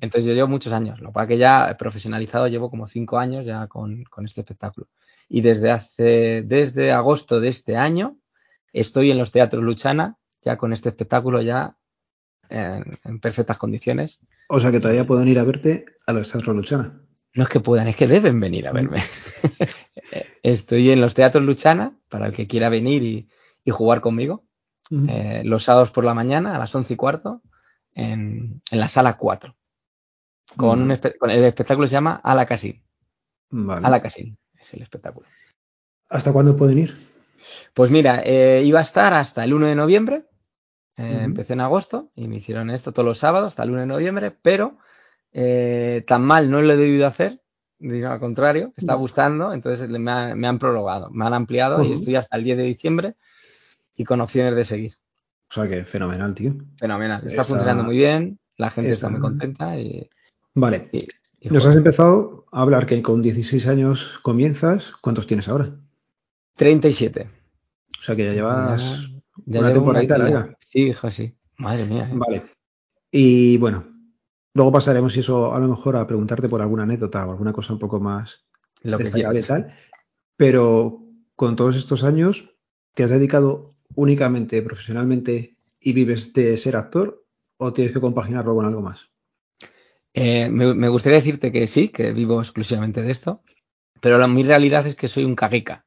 Entonces 0.00 0.28
yo 0.28 0.34
llevo 0.34 0.48
muchos 0.48 0.72
años, 0.72 1.00
lo 1.00 1.12
cual 1.12 1.26
que 1.26 1.38
ya 1.38 1.74
profesionalizado 1.78 2.46
llevo 2.46 2.70
como 2.70 2.86
cinco 2.86 3.18
años 3.18 3.44
ya 3.44 3.66
con, 3.66 4.04
con 4.04 4.26
este 4.26 4.42
espectáculo 4.42 4.86
y 5.28 5.42
desde 5.42 5.70
hace, 5.70 6.42
desde 6.44 6.92
agosto 6.92 7.40
de 7.40 7.48
este 7.48 7.76
año, 7.76 8.16
estoy 8.72 9.10
en 9.10 9.18
los 9.18 9.30
teatros 9.30 9.62
Luchana, 9.62 10.16
ya 10.42 10.56
con 10.56 10.72
este 10.72 10.88
espectáculo 10.88 11.42
ya 11.42 11.76
en, 12.48 13.20
perfectas 13.20 13.58
condiciones. 13.58 14.20
O 14.48 14.60
sea 14.60 14.70
que 14.70 14.80
todavía 14.80 15.06
pueden 15.06 15.28
ir 15.28 15.38
a 15.38 15.44
verte 15.44 15.84
a 16.06 16.12
los 16.12 16.30
teatros 16.30 16.56
Luchana. 16.56 17.00
No 17.34 17.42
es 17.44 17.48
que 17.48 17.60
puedan, 17.60 17.88
es 17.88 17.96
que 17.96 18.06
deben 18.06 18.40
venir 18.40 18.66
a 18.68 18.72
verme. 18.72 19.02
estoy 20.42 20.90
en 20.90 21.00
los 21.00 21.14
teatros 21.14 21.44
Luchana, 21.44 21.96
para 22.08 22.26
el 22.26 22.32
que 22.32 22.46
quiera 22.46 22.68
venir 22.68 23.02
y, 23.02 23.28
jugar 23.70 24.00
conmigo, 24.00 24.46
eh, 25.08 25.42
los 25.44 25.64
sábados 25.64 25.90
por 25.90 26.02
la 26.02 26.14
mañana 26.14 26.56
a 26.56 26.58
las 26.58 26.74
once 26.74 26.94
y 26.94 26.96
cuarto, 26.96 27.42
en, 27.94 28.62
la 28.70 28.88
sala 28.88 29.18
4. 29.18 29.54
Con, 30.56 30.80
un 30.80 30.90
el 30.90 31.44
espectáculo 31.44 31.86
se 31.86 31.92
llama 31.92 32.18
A 32.24 32.34
la 32.34 32.46
Casin. 32.46 32.82
A 33.82 33.90
la 33.90 34.00
Casin 34.00 34.38
es 34.58 34.72
el 34.72 34.80
espectáculo. 34.80 35.28
¿Hasta 36.08 36.32
cuándo 36.32 36.56
pueden 36.56 36.78
ir? 36.78 36.96
Pues 37.74 37.90
mira, 37.90 38.22
eh, 38.24 38.62
iba 38.64 38.78
a 38.78 38.82
estar 38.82 39.12
hasta 39.12 39.44
el 39.44 39.52
1 39.52 39.66
de 39.66 39.74
noviembre. 39.74 40.24
Eh, 40.98 41.20
empecé 41.22 41.52
en 41.52 41.60
agosto 41.60 42.10
y 42.16 42.26
me 42.26 42.36
hicieron 42.36 42.70
esto 42.70 42.92
todos 42.92 43.06
los 43.06 43.18
sábados 43.18 43.48
hasta 43.48 43.62
el 43.62 43.70
1 43.70 43.80
de 43.80 43.86
noviembre, 43.86 44.32
pero 44.42 44.78
eh, 45.32 46.02
tan 46.08 46.22
mal 46.22 46.50
no 46.50 46.60
lo 46.60 46.72
he 46.72 46.76
debido 46.76 47.06
hacer, 47.06 47.40
al 47.80 48.18
contrario, 48.18 48.72
está 48.76 48.94
gustando, 48.94 49.52
entonces 49.52 49.88
me, 49.88 50.10
han 50.10 50.58
prorrogado, 50.58 51.10
me 51.10 51.24
han 51.24 51.34
ampliado 51.34 51.84
y 51.84 51.92
estoy 51.92 52.16
hasta 52.16 52.36
el 52.36 52.42
10 52.42 52.56
de 52.58 52.64
diciembre 52.64 53.14
y 53.94 54.02
con 54.02 54.20
opciones 54.20 54.56
de 54.56 54.64
seguir. 54.64 54.94
O 55.48 55.54
sea 55.54 55.68
que 55.68 55.84
fenomenal, 55.84 56.34
tío. 56.34 56.56
Fenomenal, 56.76 57.24
está, 57.24 57.44
funcionando 57.44 57.84
muy 57.84 57.96
bien, 57.96 58.40
la 58.56 58.70
gente 58.70 58.90
está, 58.90 59.08
muy 59.08 59.20
contenta 59.20 59.78
y... 59.78 60.10
Vale. 60.54 60.90
Nos 61.42 61.64
has 61.64 61.76
empezado 61.76 62.46
a 62.50 62.62
hablar 62.62 62.86
que 62.86 63.00
con 63.00 63.22
16 63.22 63.68
años 63.68 64.18
comienzas. 64.22 64.92
¿Cuántos 65.00 65.28
tienes 65.28 65.48
ahora? 65.48 65.70
37. 66.56 67.30
O 68.00 68.02
sea 68.02 68.16
que 68.16 68.24
ya 68.24 68.32
llevas 68.32 69.08
ya, 69.46 69.60
una 69.60 69.72
temporada 69.72 70.18
larga. 70.18 70.57
Sí, 70.68 70.88
hijo, 70.88 71.10
sí. 71.10 71.34
Madre 71.56 71.86
mía. 71.86 72.08
¿eh? 72.10 72.14
Vale. 72.14 72.42
Y 73.10 73.56
bueno, 73.56 73.86
luego 74.52 74.70
pasaremos 74.70 75.16
eso 75.16 75.54
a 75.54 75.58
lo 75.58 75.68
mejor 75.68 75.96
a 75.96 76.06
preguntarte 76.06 76.48
por 76.48 76.60
alguna 76.60 76.82
anécdota 76.82 77.26
o 77.26 77.30
alguna 77.30 77.52
cosa 77.52 77.72
un 77.72 77.78
poco 77.78 78.00
más 78.00 78.44
lo 78.82 78.98
destacable 78.98 79.40
y 79.40 79.44
tal. 79.44 79.74
Pero 80.36 81.02
con 81.34 81.56
todos 81.56 81.76
estos 81.76 82.04
años, 82.04 82.54
¿te 82.94 83.02
has 83.02 83.10
dedicado 83.10 83.70
únicamente 83.94 84.60
profesionalmente 84.60 85.56
y 85.80 85.92
vives 85.94 86.32
de 86.34 86.56
ser 86.58 86.76
actor 86.76 87.24
o 87.56 87.72
tienes 87.72 87.92
que 87.92 88.00
compaginarlo 88.00 88.54
con 88.54 88.66
algo 88.66 88.82
más? 88.82 89.08
Eh, 90.12 90.48
me, 90.50 90.88
gustaría 90.88 91.18
decirte 91.18 91.50
que 91.50 91.66
sí, 91.66 91.88
que 91.88 92.12
vivo 92.12 92.40
exclusivamente 92.40 93.02
de 93.02 93.10
esto, 93.10 93.42
pero 94.00 94.18
la, 94.18 94.28
mi 94.28 94.42
realidad 94.42 94.86
es 94.86 94.96
que 94.96 95.08
soy 95.08 95.24
un 95.24 95.34
caguica. 95.34 95.86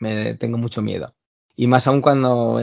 Me 0.00 0.34
tengo 0.34 0.56
mucho 0.56 0.82
miedo. 0.82 1.14
Y 1.54 1.66
más 1.66 1.86
aún 1.86 2.00
cuando 2.00 2.60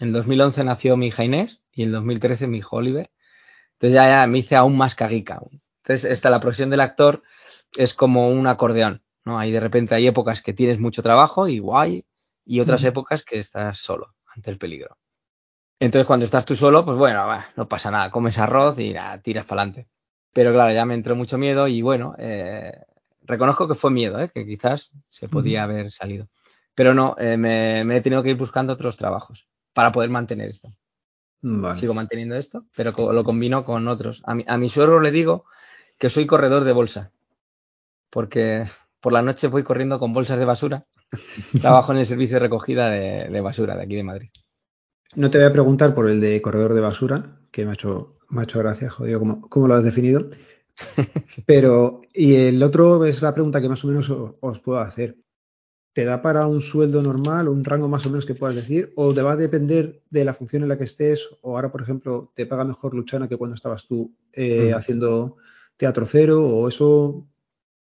en 0.00 0.12
2011 0.12 0.64
nació 0.64 0.96
mi 0.96 1.08
hija 1.08 1.24
Inés 1.24 1.62
y 1.72 1.82
en 1.82 1.92
2013 1.92 2.46
mi 2.46 2.58
hijo 2.58 2.76
Oliver. 2.76 3.10
Entonces 3.74 3.94
ya, 3.94 4.26
me 4.26 4.38
hice 4.38 4.56
aún 4.56 4.76
más 4.76 4.94
caguica. 4.94 5.40
Entonces, 5.82 6.10
esta, 6.10 6.30
la 6.30 6.40
profesión 6.40 6.70
del 6.70 6.80
actor 6.80 7.22
es 7.76 7.94
como 7.94 8.28
un 8.28 8.46
acordeón, 8.46 9.02
¿no? 9.24 9.38
Hay 9.38 9.50
de 9.50 9.60
repente 9.60 9.94
hay 9.94 10.06
épocas 10.06 10.40
que 10.42 10.52
tienes 10.52 10.78
mucho 10.78 11.02
trabajo 11.02 11.48
y 11.48 11.58
guay, 11.58 12.04
y 12.44 12.60
otras 12.60 12.84
épocas 12.84 13.22
que 13.24 13.38
estás 13.38 13.78
solo 13.78 14.14
ante 14.34 14.50
el 14.50 14.58
peligro. 14.58 14.96
Entonces, 15.80 16.06
cuando 16.06 16.24
estás 16.24 16.44
tú 16.44 16.54
solo, 16.54 16.84
pues 16.84 16.96
bueno, 16.96 17.26
no 17.56 17.68
pasa 17.68 17.90
nada, 17.90 18.10
comes 18.10 18.38
arroz 18.38 18.78
y 18.78 18.94
tiras 19.22 19.44
para 19.46 19.62
adelante. 19.62 19.88
Pero 20.32 20.52
claro, 20.52 20.72
ya 20.72 20.84
me 20.84 20.94
entró 20.94 21.16
mucho 21.16 21.38
miedo 21.38 21.66
y 21.66 21.82
bueno, 21.82 22.14
eh, 22.18 22.72
reconozco 23.22 23.66
que 23.66 23.74
fue 23.74 23.90
miedo, 23.90 24.18
¿eh? 24.20 24.30
que 24.32 24.46
quizás 24.46 24.92
se 25.08 25.28
podía 25.28 25.64
haber 25.64 25.90
salido. 25.90 26.28
Pero 26.74 26.94
no, 26.94 27.16
eh, 27.18 27.36
me, 27.36 27.96
he 27.96 28.00
tenido 28.00 28.22
que 28.22 28.30
ir 28.30 28.36
buscando 28.36 28.72
otros 28.72 28.96
trabajos 28.96 29.46
para 29.72 29.92
poder 29.92 30.10
mantener 30.10 30.50
esto. 30.50 30.68
Sigo 31.76 31.94
manteniendo 31.94 32.36
esto, 32.36 32.66
pero 32.76 32.92
lo 33.12 33.24
combino 33.24 33.64
con 33.64 33.88
otros. 33.88 34.22
A 34.24 34.34
mi, 34.34 34.44
a 34.46 34.56
mi 34.58 34.68
suegro 34.68 35.00
le 35.00 35.10
digo 35.10 35.44
que 35.98 36.08
soy 36.08 36.26
corredor 36.26 36.62
de 36.64 36.72
bolsa, 36.72 37.10
porque 38.10 38.66
por 39.00 39.12
la 39.12 39.22
noche 39.22 39.48
voy 39.48 39.64
corriendo 39.64 39.98
con 39.98 40.12
bolsas 40.12 40.38
de 40.38 40.44
basura. 40.44 40.86
Trabajo 41.60 41.92
en 41.92 41.98
el 41.98 42.06
servicio 42.06 42.36
de 42.36 42.40
recogida 42.40 42.90
de 42.90 43.40
basura 43.40 43.76
de 43.76 43.82
aquí 43.82 43.96
de 43.96 44.04
Madrid. 44.04 44.30
No 45.14 45.28
te 45.28 45.38
voy 45.38 45.46
a 45.46 45.52
preguntar 45.52 45.94
por 45.94 46.08
el 46.08 46.20
de 46.20 46.40
corredor 46.40 46.72
de 46.72 46.80
basura, 46.80 47.38
que 47.50 47.64
me 47.64 47.72
ha 47.72 47.74
hecho, 47.74 48.16
me 48.30 48.46
gracia, 48.46 48.88
jodido, 48.88 49.20
¿cómo, 49.20 49.68
lo 49.68 49.74
has 49.74 49.84
definido? 49.84 50.30
Pero, 51.46 52.00
y 52.14 52.34
el 52.36 52.62
otro 52.62 53.04
es 53.04 53.20
la 53.20 53.34
pregunta 53.34 53.60
que 53.60 53.68
más 53.68 53.84
o 53.84 53.88
menos 53.88 54.08
os, 54.08 54.60
puedo 54.60 54.78
hacer. 54.78 55.16
¿Te 55.92 56.06
da 56.06 56.22
para 56.22 56.46
un 56.46 56.62
sueldo 56.62 57.02
normal 57.02 57.48
o 57.48 57.52
un 57.52 57.64
rango 57.64 57.86
más 57.86 58.06
o 58.06 58.08
menos 58.08 58.24
que 58.24 58.34
puedas 58.34 58.56
decir? 58.56 58.92
¿O 58.96 59.12
te 59.12 59.20
va 59.20 59.32
a 59.32 59.36
depender 59.36 60.02
de 60.08 60.24
la 60.24 60.32
función 60.32 60.62
en 60.62 60.70
la 60.70 60.78
que 60.78 60.84
estés? 60.84 61.28
¿O 61.42 61.56
ahora, 61.56 61.70
por 61.70 61.82
ejemplo, 61.82 62.32
te 62.34 62.46
paga 62.46 62.64
mejor 62.64 62.94
Luchana 62.94 63.28
que 63.28 63.36
cuando 63.36 63.54
estabas 63.54 63.86
tú 63.86 64.10
eh, 64.32 64.72
haciendo 64.74 65.36
teatro 65.76 66.06
cero? 66.06 66.46
¿O 66.46 66.66
eso 66.66 67.26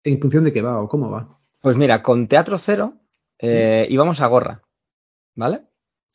en 0.02 0.20
función 0.20 0.42
de 0.42 0.52
qué 0.52 0.60
va 0.60 0.80
o 0.80 0.88
cómo 0.88 1.08
va? 1.08 1.38
Pues 1.60 1.76
mira, 1.76 2.02
con 2.02 2.26
teatro 2.26 2.58
cero 2.58 2.94
eh, 3.38 3.86
íbamos 3.88 4.20
a 4.20 4.26
gorra, 4.26 4.62
¿vale? 5.36 5.62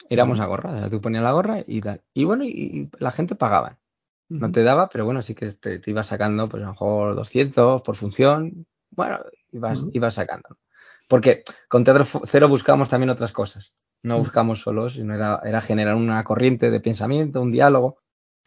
Éramos 0.10 0.41
a 0.41 0.45
gorra, 0.45 0.71
o 0.71 0.77
sea, 0.77 0.89
tú 0.89 0.99
ponías 0.99 1.23
la 1.23 1.31
gorra 1.31 1.63
y 1.65 1.79
tal. 1.79 2.01
Y 2.13 2.25
bueno, 2.25 2.43
y, 2.43 2.89
la 2.99 3.12
gente 3.12 3.36
pagaba. 3.36 3.79
No 4.27 4.51
te 4.51 4.63
daba, 4.63 4.89
pero 4.89 5.05
bueno, 5.05 5.21
sí 5.21 5.34
que 5.34 5.51
te, 5.51 5.79
te 5.79 5.91
ibas 5.91 6.08
sacando, 6.08 6.49
pues 6.49 6.62
a 6.62 6.65
lo 6.65 6.71
mejor 6.73 7.15
200 7.15 7.81
por 7.84 7.95
función. 7.95 8.65
Bueno, 8.89 9.19
ibas, 9.51 9.84
ibas 9.93 10.15
sacando. 10.15 10.58
Porque 11.07 11.43
con 11.67 11.83
Teatro 11.83 12.05
Cero 12.25 12.49
buscamos 12.49 12.89
también 12.89 13.09
otras 13.09 13.31
cosas. 13.31 13.73
No 14.01 14.19
buscamos 14.19 14.61
solos, 14.61 14.93
sino 14.93 15.15
era, 15.15 15.41
era 15.43 15.61
generar 15.61 15.95
una 15.95 16.23
corriente 16.23 16.69
de 16.69 16.79
pensamiento, 16.79 17.41
un 17.41 17.51
diálogo, 17.51 17.97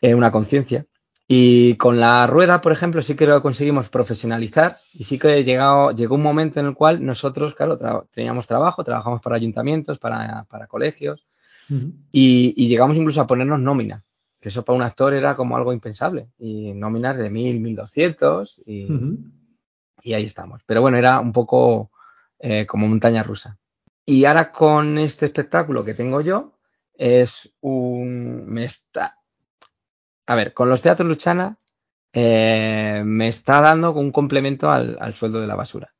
eh, 0.00 0.14
una 0.14 0.30
conciencia. 0.30 0.86
Y 1.30 1.74
con 1.74 2.00
la 2.00 2.26
rueda, 2.26 2.62
por 2.62 2.72
ejemplo, 2.72 3.02
sí 3.02 3.14
que 3.14 3.26
lo 3.26 3.42
conseguimos 3.42 3.90
profesionalizar 3.90 4.76
y 4.94 5.04
sí 5.04 5.18
que 5.18 5.44
llegado, 5.44 5.90
llegó 5.90 6.14
un 6.14 6.22
momento 6.22 6.58
en 6.58 6.66
el 6.66 6.74
cual 6.74 7.04
nosotros, 7.04 7.54
claro, 7.54 8.08
teníamos 8.14 8.46
trabajo, 8.46 8.82
trabajamos 8.82 9.20
para 9.20 9.36
ayuntamientos, 9.36 9.98
para, 9.98 10.46
colegios 10.68 11.26
y, 12.12 12.66
llegamos 12.66 12.96
incluso 12.96 13.20
a 13.20 13.26
ponernos 13.26 13.60
nómina, 13.60 14.02
que 14.40 14.48
eso 14.48 14.64
para 14.64 14.78
un 14.78 14.82
actor 14.82 15.12
era 15.12 15.36
como 15.36 15.54
algo 15.54 15.74
impensable. 15.74 16.30
Y 16.38 16.72
nóminas 16.72 17.18
de 17.18 17.28
1000, 17.28 17.60
1200 17.60 18.62
y, 18.66 18.88
y 20.02 20.14
ahí 20.14 20.24
estamos. 20.24 20.62
Pero 20.64 20.80
bueno, 20.80 20.96
era 20.96 21.20
un 21.20 21.34
poco 21.34 21.90
eh, 22.38 22.66
como 22.66 22.88
montaña 22.88 23.22
rusa. 23.22 23.58
Y 24.04 24.24
ahora 24.24 24.52
con 24.52 24.98
este 24.98 25.26
espectáculo 25.26 25.84
que 25.84 25.94
tengo 25.94 26.20
yo, 26.20 26.58
es 26.94 27.52
un... 27.60 28.46
Me 28.46 28.64
está, 28.64 29.18
a 30.26 30.34
ver, 30.34 30.52
con 30.52 30.68
los 30.68 30.82
teatros 30.82 31.08
Luchana 31.08 31.58
eh, 32.12 33.02
me 33.04 33.28
está 33.28 33.60
dando 33.60 33.92
un 33.92 34.12
complemento 34.12 34.70
al, 34.70 35.14
sueldo 35.14 35.40
de 35.40 35.46
la 35.46 35.56
basura. 35.56 35.92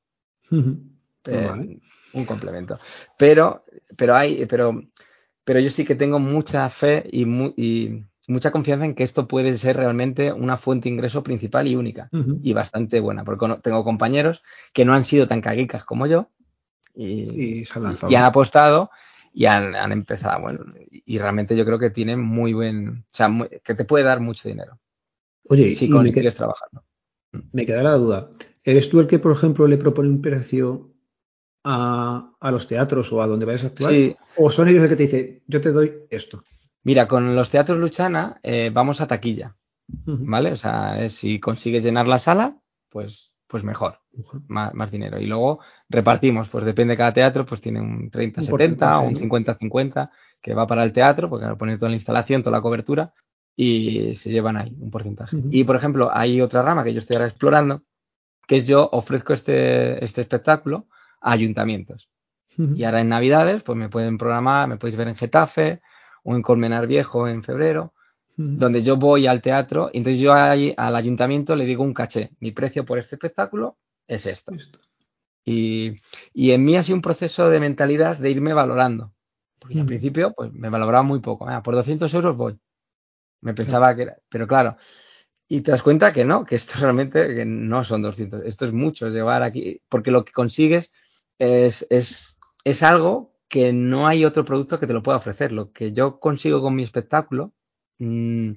Eh, 1.30 1.78
un 2.14 2.24
complemento. 2.24 2.78
Pero, 3.18 3.60
pero 3.98 4.14
hay, 4.14 4.46
pero, 4.46 4.80
pero 5.44 5.60
yo 5.60 5.68
sí 5.68 5.84
que 5.84 5.94
tengo 5.94 6.18
mucha 6.18 6.66
fe 6.70 7.04
y, 7.12 8.02
mucha 8.28 8.52
confianza 8.52 8.84
en 8.84 8.94
que 8.94 9.04
esto 9.04 9.26
puede 9.26 9.58
ser 9.58 9.76
realmente 9.76 10.32
una 10.32 10.56
fuente 10.56 10.88
de 10.88 10.94
ingreso 10.94 11.22
principal 11.22 11.66
y 11.66 11.74
única 11.74 12.08
y 12.42 12.52
bastante 12.52 13.00
buena, 13.00 13.24
porque 13.24 13.46
tengo 13.62 13.82
compañeros 13.82 14.42
que 14.72 14.84
no 14.84 14.94
han 14.94 15.04
sido 15.04 15.26
tan 15.26 15.40
caguicas 15.40 15.84
como 15.84 16.06
yo 16.06 16.30
y, 16.94 17.62
y 17.62 18.14
han 18.14 18.24
apostado 18.24 18.90
y 19.32 19.46
han, 19.46 19.92
empezado, 19.92 20.40
bueno, 20.40 20.64
y 20.90 21.18
realmente 21.18 21.56
yo 21.56 21.64
creo 21.64 21.78
que 21.78 21.90
tienen 21.90 22.20
muy 22.20 22.52
buen, 22.52 23.04
o 23.12 23.16
sea, 23.16 23.30
que 23.62 23.74
te 23.74 23.84
puede 23.84 24.04
dar 24.04 24.20
mucho 24.20 24.48
dinero. 24.48 24.78
Oye, 25.48 25.76
si 25.76 25.88
consigues 25.88 26.34
trabajar. 26.34 26.68
Me 27.52 27.64
queda 27.64 27.82
la 27.82 27.92
duda. 27.92 28.30
¿Eres 28.64 28.88
tú 28.88 29.00
el 29.00 29.06
que, 29.06 29.18
por 29.18 29.32
ejemplo, 29.32 29.66
le 29.66 29.78
propone 29.78 30.08
un 30.08 30.20
precio 30.20 30.92
a, 31.64 32.32
los 32.50 32.66
teatros 32.66 33.12
o 33.12 33.22
a 33.22 33.26
donde 33.26 33.46
vayas 33.46 33.64
a 33.64 33.68
actuar? 33.68 33.92
Sí. 33.92 34.16
¿O 34.36 34.50
son 34.50 34.68
ellos 34.68 34.82
los 34.82 34.90
que 34.90 34.96
te 34.96 35.02
dicen, 35.04 35.42
yo 35.46 35.60
te 35.60 35.72
doy 35.72 35.92
esto? 36.10 36.42
Mira, 36.88 37.06
con 37.06 37.36
los 37.36 37.50
teatros 37.50 37.78
Luchana 37.78 38.40
eh, 38.42 38.70
vamos 38.72 39.02
a 39.02 39.06
taquilla, 39.06 39.54
¿vale? 40.06 40.52
O 40.52 40.56
sea, 40.56 41.06
si 41.10 41.38
consigues 41.38 41.84
llenar 41.84 42.08
la 42.08 42.18
sala, 42.18 42.56
pues 42.88 43.34
pues 43.46 43.62
mejor, 43.62 44.00
más, 44.46 44.90
dinero. 44.90 45.20
Y 45.20 45.26
luego 45.26 45.60
repartimos, 45.90 46.48
pues 46.48 46.64
depende 46.64 46.92
de 46.92 46.96
cada 46.96 47.12
teatro, 47.12 47.44
pues 47.44 47.60
tiene 47.60 47.82
un 47.82 48.10
30-70 48.10 49.00
o 49.00 49.06
un 49.06 49.16
50-50 49.16 50.10
que 50.40 50.54
va 50.54 50.66
para 50.66 50.82
el 50.82 50.94
teatro, 50.94 51.28
porque 51.28 51.44
a 51.44 51.56
poner 51.56 51.78
toda 51.78 51.90
la 51.90 51.96
instalación, 51.96 52.42
toda 52.42 52.56
la 52.56 52.62
cobertura 52.62 53.12
y 53.54 54.16
se 54.16 54.30
llevan 54.30 54.56
ahí 54.56 54.74
un 54.80 54.90
porcentaje. 54.90 55.36
Y 55.50 55.64
por 55.64 55.76
ejemplo, 55.76 56.08
hay 56.10 56.40
otra 56.40 56.62
rama 56.62 56.84
que 56.84 56.94
yo 56.94 57.00
estoy 57.00 57.16
ahora 57.16 57.28
explorando, 57.28 57.82
que 58.46 58.56
es 58.56 58.66
yo 58.66 58.88
ofrezco 58.92 59.34
este, 59.34 60.02
este 60.02 60.22
espectáculo 60.22 60.86
a 61.20 61.32
ayuntamientos. 61.32 62.08
Y 62.56 62.84
ahora 62.84 63.02
en 63.02 63.10
Navidades, 63.10 63.62
pues 63.62 63.76
me 63.76 63.90
pueden 63.90 64.16
programar, 64.16 64.68
me 64.68 64.78
podéis 64.78 64.96
ver 64.96 65.08
en 65.08 65.16
Getafe 65.16 65.82
o 66.28 66.36
en 66.36 66.42
Colmenar 66.42 66.86
Viejo 66.86 67.26
en 67.26 67.42
febrero 67.42 67.94
donde 68.36 68.82
yo 68.82 68.96
voy 68.96 69.26
al 69.26 69.40
teatro 69.42 69.90
y 69.92 69.98
entonces 69.98 70.22
yo 70.22 70.32
ahí, 70.32 70.72
al 70.76 70.94
ayuntamiento 70.94 71.56
le 71.56 71.64
digo 71.64 71.82
un 71.82 71.94
caché. 71.94 72.30
Mi 72.38 72.52
precio 72.52 72.84
por 72.84 72.98
este 72.98 73.16
espectáculo 73.16 73.78
es 74.06 74.26
esto. 74.26 74.52
Y, 75.44 75.96
en 76.34 76.64
mí 76.64 76.76
ha 76.76 76.82
sido 76.82 76.96
un 76.96 77.02
proceso 77.02 77.48
de 77.50 77.58
mentalidad 77.58 78.18
de 78.18 78.30
irme 78.30 78.52
valorando. 78.52 79.12
Porque 79.58 79.80
al 79.80 79.86
principio 79.86 80.34
pues 80.36 80.52
me 80.52 80.68
valoraba 80.68 81.02
muy 81.02 81.18
poco. 81.18 81.48
por 81.64 81.74
200 81.74 82.12
euros 82.14 82.36
voy. 82.36 82.56
Me 83.40 83.54
pensaba 83.54 83.96
que 83.96 84.02
era, 84.02 84.18
pero 84.28 84.46
claro. 84.46 84.76
Y 85.48 85.62
te 85.62 85.70
das 85.70 85.82
cuenta 85.82 86.12
que 86.12 86.24
no, 86.24 86.44
que 86.44 86.56
esto 86.56 86.74
realmente 86.80 87.44
no 87.44 87.82
son 87.82 88.02
200. 88.02 88.42
Esto 88.44 88.66
es 88.66 88.72
mucho, 88.72 89.08
es 89.08 89.14
llevar 89.14 89.42
aquí, 89.42 89.80
porque 89.88 90.12
lo 90.12 90.24
que 90.24 90.32
consigues 90.32 90.92
es, 91.38 91.86
es, 91.90 92.38
es 92.62 92.82
algo 92.84 93.32
que 93.48 93.72
no 93.72 94.06
hay 94.06 94.24
otro 94.24 94.44
producto 94.44 94.78
que 94.78 94.86
te 94.86 94.92
lo 94.92 95.02
pueda 95.02 95.18
ofrecer. 95.18 95.52
Lo 95.52 95.72
que 95.72 95.92
yo 95.92 96.20
consigo 96.20 96.60
con 96.60 96.74
mi 96.74 96.82
espectáculo 96.82 97.54
Mm, 97.98 98.52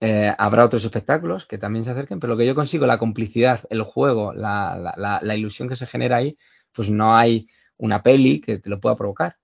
eh, 0.00 0.34
habrá 0.38 0.64
otros 0.64 0.84
espectáculos 0.84 1.46
que 1.46 1.58
también 1.58 1.84
se 1.84 1.90
acerquen, 1.90 2.20
pero 2.20 2.32
lo 2.32 2.38
que 2.38 2.46
yo 2.46 2.54
consigo, 2.54 2.86
la 2.86 2.98
complicidad, 2.98 3.60
el 3.70 3.82
juego, 3.82 4.32
la, 4.32 5.20
ilusión 5.36 5.68
que 5.68 5.76
se 5.76 5.86
genera 5.86 6.16
ahí, 6.16 6.36
pues 6.72 6.90
no 6.90 7.16
hay 7.16 7.48
una 7.76 8.02
peli 8.02 8.40
que 8.40 8.58
te 8.58 8.70
lo 8.70 8.80
pueda 8.80 8.96
provocar. 8.96 9.36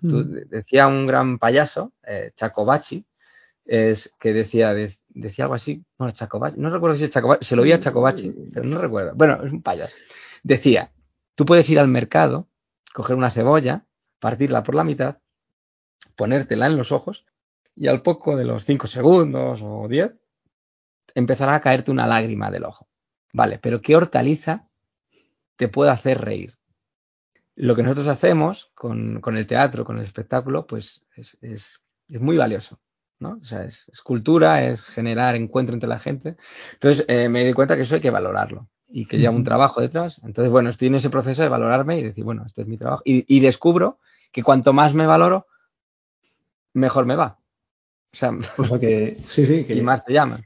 Mm. 0.00 0.48
decía 0.50 0.86
un 0.86 1.06
gran 1.06 1.38
payaso, 1.38 1.94
eh, 2.06 2.32
Chacobachi, 2.36 3.06
es 3.64 4.14
que 4.20 4.34
decía, 4.34 4.74
decía 4.74 5.44
algo 5.44 5.54
así, 5.54 5.82
bueno, 5.96 6.12
Chacobachi, 6.12 6.60
no 6.60 6.68
recuerdo 6.68 6.98
si 6.98 7.04
es 7.04 7.10
Chacobachi, 7.10 7.44
se 7.44 7.56
lo 7.56 7.62
vi 7.62 7.72
a 7.72 7.80
Chacobachi, 7.80 8.30
pero 8.52 8.66
no 8.66 8.78
recuerdo. 8.78 9.14
Bueno, 9.14 9.42
es 9.42 9.52
un 9.52 9.62
payaso. 9.62 9.94
Decía, 10.42 10.92
tú 11.34 11.46
puedes 11.46 11.68
ir 11.70 11.78
al 11.78 11.88
mercado, 11.88 12.48
coger 12.92 13.16
una 13.16 13.30
cebolla, 13.30 13.86
partirla 14.24 14.62
por 14.62 14.74
la 14.74 14.84
mitad, 14.84 15.18
ponértela 16.16 16.66
en 16.66 16.78
los 16.78 16.92
ojos 16.92 17.26
y 17.76 17.88
al 17.88 18.00
poco 18.00 18.38
de 18.38 18.46
los 18.46 18.64
5 18.64 18.86
segundos 18.86 19.60
o 19.62 19.86
10 19.86 20.14
empezará 21.14 21.56
a 21.56 21.60
caerte 21.60 21.90
una 21.90 22.06
lágrima 22.06 22.50
del 22.50 22.64
ojo. 22.64 22.88
Vale, 23.34 23.58
pero 23.58 23.82
¿qué 23.82 23.94
hortaliza 23.96 24.66
te 25.56 25.68
puede 25.68 25.90
hacer 25.90 26.22
reír? 26.22 26.56
Lo 27.54 27.76
que 27.76 27.82
nosotros 27.82 28.08
hacemos 28.08 28.70
con, 28.74 29.20
el 29.36 29.46
teatro, 29.46 29.84
con 29.84 29.98
el 29.98 30.04
espectáculo, 30.04 30.66
pues 30.66 31.04
es, 31.42 31.82
muy 32.08 32.38
valioso. 32.38 32.80
¿no? 33.18 33.38
O 33.42 33.44
sea, 33.44 33.64
es, 33.64 33.90
cultura, 34.02 34.64
es 34.64 34.80
generar 34.80 35.36
encuentro 35.36 35.74
entre 35.74 35.90
la 35.90 35.98
gente. 35.98 36.38
Entonces 36.72 37.04
eh, 37.08 37.28
me 37.28 37.44
di 37.44 37.52
cuenta 37.52 37.76
que 37.76 37.82
eso 37.82 37.96
hay 37.96 38.00
que 38.00 38.08
valorarlo 38.08 38.70
y 38.88 39.04
que 39.04 39.18
lleva 39.18 39.34
un 39.34 39.44
trabajo 39.44 39.82
detrás. 39.82 40.22
Entonces, 40.24 40.50
bueno, 40.50 40.70
estoy 40.70 40.88
en 40.88 40.94
ese 40.94 41.10
proceso 41.10 41.42
de 41.42 41.50
valorarme 41.50 41.98
y 41.98 42.04
decir, 42.04 42.24
bueno, 42.24 42.44
este 42.46 42.62
es 42.62 42.68
mi 42.68 42.78
trabajo. 42.78 43.02
Y, 43.04 43.26
y 43.28 43.40
descubro 43.40 43.98
que 44.34 44.42
cuanto 44.42 44.72
más 44.72 44.94
me 44.94 45.06
valoro, 45.06 45.46
mejor 46.72 47.06
me 47.06 47.14
va. 47.14 47.38
O 48.12 48.16
sea, 48.16 48.36
que 48.80 49.16
sí, 49.28 49.46
sí. 49.46 49.64
Que, 49.66 49.76
y 49.76 49.80
más 49.80 50.04
te 50.04 50.12
llaman. 50.12 50.44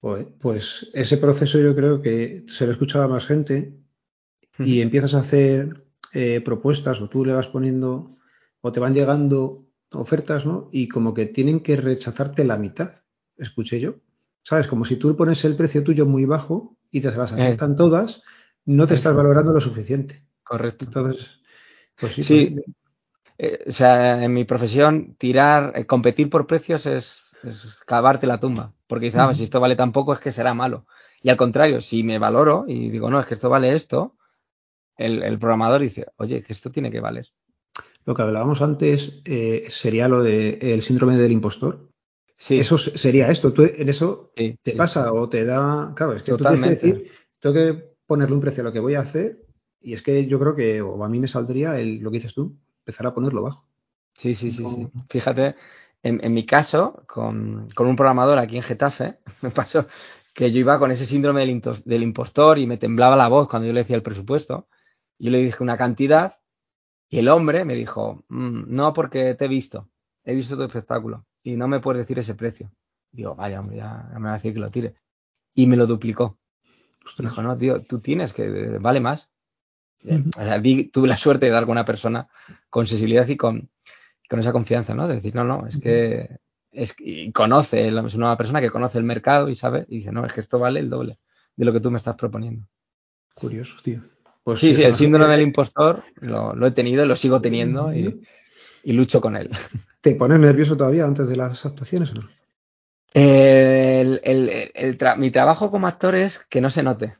Pues, 0.00 0.26
pues, 0.40 0.90
ese 0.92 1.16
proceso 1.16 1.60
yo 1.60 1.74
creo 1.76 2.02
que 2.02 2.44
se 2.48 2.66
lo 2.66 2.72
escuchaba 2.72 3.06
más 3.06 3.26
gente 3.26 3.72
y 4.58 4.80
empiezas 4.80 5.14
a 5.14 5.20
hacer 5.20 5.84
eh, 6.12 6.40
propuestas 6.44 7.00
o 7.00 7.08
tú 7.08 7.24
le 7.24 7.32
vas 7.32 7.46
poniendo 7.46 8.18
o 8.60 8.72
te 8.72 8.80
van 8.80 8.92
llegando 8.92 9.66
ofertas, 9.92 10.44
¿no? 10.44 10.68
Y 10.72 10.88
como 10.88 11.14
que 11.14 11.26
tienen 11.26 11.60
que 11.60 11.76
rechazarte 11.76 12.44
la 12.44 12.56
mitad, 12.56 12.90
escuché 13.36 13.78
yo. 13.78 13.94
¿Sabes? 14.42 14.66
Como 14.66 14.84
si 14.84 14.96
tú 14.96 15.14
pones 15.16 15.44
el 15.44 15.54
precio 15.54 15.84
tuyo 15.84 16.06
muy 16.06 16.24
bajo 16.24 16.76
y 16.90 17.00
te 17.00 17.12
las 17.12 17.32
aceptan 17.32 17.76
todas, 17.76 18.22
no 18.64 18.88
te 18.88 18.94
estás 18.94 19.14
valorando 19.14 19.52
lo 19.52 19.60
suficiente. 19.60 20.24
Correcto. 20.42 20.86
Entonces, 20.86 21.40
pues 21.96 22.14
sí. 22.14 22.22
sí. 22.24 22.50
Pues, 22.54 22.79
eh, 23.42 23.64
o 23.66 23.72
sea, 23.72 24.22
en 24.22 24.34
mi 24.34 24.44
profesión, 24.44 25.14
tirar, 25.16 25.72
eh, 25.74 25.86
competir 25.86 26.28
por 26.28 26.46
precios 26.46 26.84
es, 26.84 27.34
cavarte 27.86 28.26
la 28.26 28.38
tumba. 28.38 28.74
Porque 28.86 29.06
dices, 29.06 29.20
ah, 29.20 29.32
si 29.32 29.44
esto 29.44 29.60
vale 29.60 29.76
tan 29.76 29.92
poco 29.92 30.12
es 30.12 30.20
que 30.20 30.30
será 30.30 30.52
malo. 30.52 30.84
Y 31.22 31.30
al 31.30 31.38
contrario, 31.38 31.80
si 31.80 32.02
me 32.02 32.18
valoro 32.18 32.66
y 32.68 32.90
digo, 32.90 33.08
no, 33.08 33.18
es 33.18 33.24
que 33.24 33.32
esto 33.32 33.48
vale 33.48 33.74
esto, 33.74 34.14
el, 34.98 35.38
programador 35.38 35.80
dice, 35.80 36.06
oye, 36.16 36.42
que 36.42 36.52
esto 36.52 36.70
tiene 36.70 36.90
que 36.90 37.00
valer. 37.00 37.28
Lo 38.04 38.14
que 38.14 38.20
hablábamos 38.20 38.60
antes 38.60 39.22
eh, 39.24 39.64
sería 39.70 40.06
lo 40.06 40.22
del 40.22 40.82
síndrome 40.82 41.16
del 41.16 41.32
impostor. 41.32 41.88
Sí. 42.36 42.60
Eso 42.60 42.76
sería 42.76 43.30
esto. 43.30 43.54
¿Tú 43.54 43.62
en 43.62 43.88
eso 43.88 44.32
te 44.34 44.58
pasa 44.76 45.14
o 45.14 45.30
te 45.30 45.46
da. 45.46 45.94
Claro, 45.96 46.12
es 46.12 46.22
que 46.22 46.32
tú 46.32 46.44
tienes 46.44 46.60
que 46.60 46.68
decir, 46.68 47.10
tengo 47.38 47.54
que 47.54 47.94
ponerle 48.06 48.34
un 48.34 48.42
precio 48.42 48.62
a 48.62 48.64
lo 48.64 48.72
que 48.72 48.80
voy 48.80 48.96
a 48.96 49.00
hacer. 49.00 49.46
Y 49.80 49.94
es 49.94 50.02
que 50.02 50.26
yo 50.26 50.38
creo 50.38 50.54
que, 50.54 50.82
o 50.82 51.02
a 51.02 51.08
mí 51.08 51.18
me 51.18 51.28
saldría 51.28 51.80
el, 51.80 52.00
lo 52.00 52.10
que 52.10 52.18
dices 52.18 52.34
tú, 52.34 52.58
empezar 52.90 53.06
a 53.06 53.14
ponerlo 53.14 53.42
bajo. 53.42 53.66
Sí, 54.16 54.34
sí, 54.34 54.50
sí, 54.50 54.64
sí. 54.64 54.88
Fíjate, 55.08 55.54
en, 56.02 56.34
mi 56.34 56.44
caso, 56.44 57.04
con, 57.06 57.68
un 57.76 57.96
programador 57.96 58.38
aquí 58.38 58.56
en 58.56 58.62
Getafe, 58.62 59.20
me 59.42 59.50
pasó 59.50 59.86
que 60.34 60.50
yo 60.52 60.58
iba 60.58 60.78
con 60.78 60.90
ese 60.90 61.06
síndrome 61.06 61.40
del, 61.40 62.02
impostor 62.02 62.58
y 62.58 62.66
me 62.66 62.78
temblaba 62.78 63.16
la 63.16 63.28
voz 63.28 63.48
cuando 63.48 63.66
yo 63.66 63.72
le 63.72 63.80
decía 63.80 63.96
el 63.96 64.02
presupuesto. 64.02 64.68
Yo 65.18 65.30
le 65.30 65.38
dije 65.38 65.62
una 65.62 65.76
cantidad 65.76 66.40
y 67.08 67.18
el 67.18 67.28
hombre 67.28 67.64
me 67.64 67.74
dijo, 67.74 68.24
mm, 68.28 68.74
no 68.74 68.92
porque 68.92 69.34
te 69.34 69.44
he 69.44 69.48
visto, 69.48 69.88
he 70.24 70.34
visto 70.34 70.56
tu 70.56 70.64
espectáculo 70.64 71.26
y 71.42 71.56
no 71.56 71.68
me 71.68 71.80
puedes 71.80 72.00
decir 72.00 72.18
ese 72.18 72.34
precio. 72.34 72.72
Digo, 73.12 73.34
vaya, 73.34 73.60
hombre, 73.60 73.76
ya, 73.78 74.08
me 74.14 74.26
va 74.26 74.32
a 74.32 74.36
decir 74.36 74.54
que 74.54 74.60
lo 74.60 74.70
tire. 74.70 74.94
Y 75.54 75.66
me 75.66 75.76
lo 75.76 75.86
duplicó. 75.86 76.38
Dijo, 77.18 77.42
no, 77.42 77.56
tío, 77.56 77.82
tú 77.82 78.00
tienes 78.00 78.32
que, 78.32 78.78
vale 78.78 79.00
más 79.00 79.29
tuve 80.92 81.08
la 81.08 81.16
suerte 81.16 81.46
de 81.46 81.52
dar 81.52 81.64
con 81.64 81.72
una 81.72 81.84
persona 81.84 82.28
con 82.68 82.86
sensibilidad 82.86 83.28
y 83.28 83.36
con, 83.36 83.68
con 84.28 84.40
esa 84.40 84.52
confianza, 84.52 84.94
¿no? 84.94 85.08
De 85.08 85.16
decir, 85.16 85.34
no, 85.34 85.44
no, 85.44 85.66
es 85.66 85.78
que 85.78 86.38
es, 86.72 86.94
y 86.98 87.32
conoce, 87.32 87.88
es 87.88 88.14
una 88.14 88.36
persona 88.36 88.60
que 88.60 88.70
conoce 88.70 88.98
el 88.98 89.04
mercado 89.04 89.48
y 89.48 89.56
sabe, 89.56 89.86
y 89.88 89.98
dice, 89.98 90.12
no, 90.12 90.24
es 90.24 90.32
que 90.32 90.40
esto 90.40 90.58
vale 90.58 90.80
el 90.80 90.90
doble 90.90 91.18
de 91.56 91.64
lo 91.64 91.72
que 91.72 91.80
tú 91.80 91.90
me 91.90 91.98
estás 91.98 92.16
proponiendo. 92.16 92.66
Curioso, 93.34 93.76
tío. 93.82 94.02
Pues 94.42 94.60
sí, 94.60 94.74
sí, 94.74 94.82
el 94.82 94.94
síndrome 94.94 95.32
del 95.32 95.42
impostor 95.42 96.02
lo, 96.20 96.66
he 96.66 96.70
tenido, 96.70 97.04
lo 97.04 97.14
sigo 97.16 97.40
teniendo 97.40 97.92
y, 97.94 98.22
lucho 98.84 99.20
con 99.20 99.36
él. 99.36 99.50
¿Te 100.00 100.14
pones 100.14 100.40
nervioso 100.40 100.76
todavía 100.76 101.04
antes 101.04 101.28
de 101.28 101.36
las 101.36 101.66
actuaciones 101.66 102.10
o 102.12 102.14
no? 102.14 102.28
mi 105.16 105.30
trabajo 105.30 105.70
como 105.70 105.86
actor 105.86 106.14
es 106.14 106.38
que 106.48 106.60
no 106.60 106.70
se 106.70 106.82
note. 106.82 107.16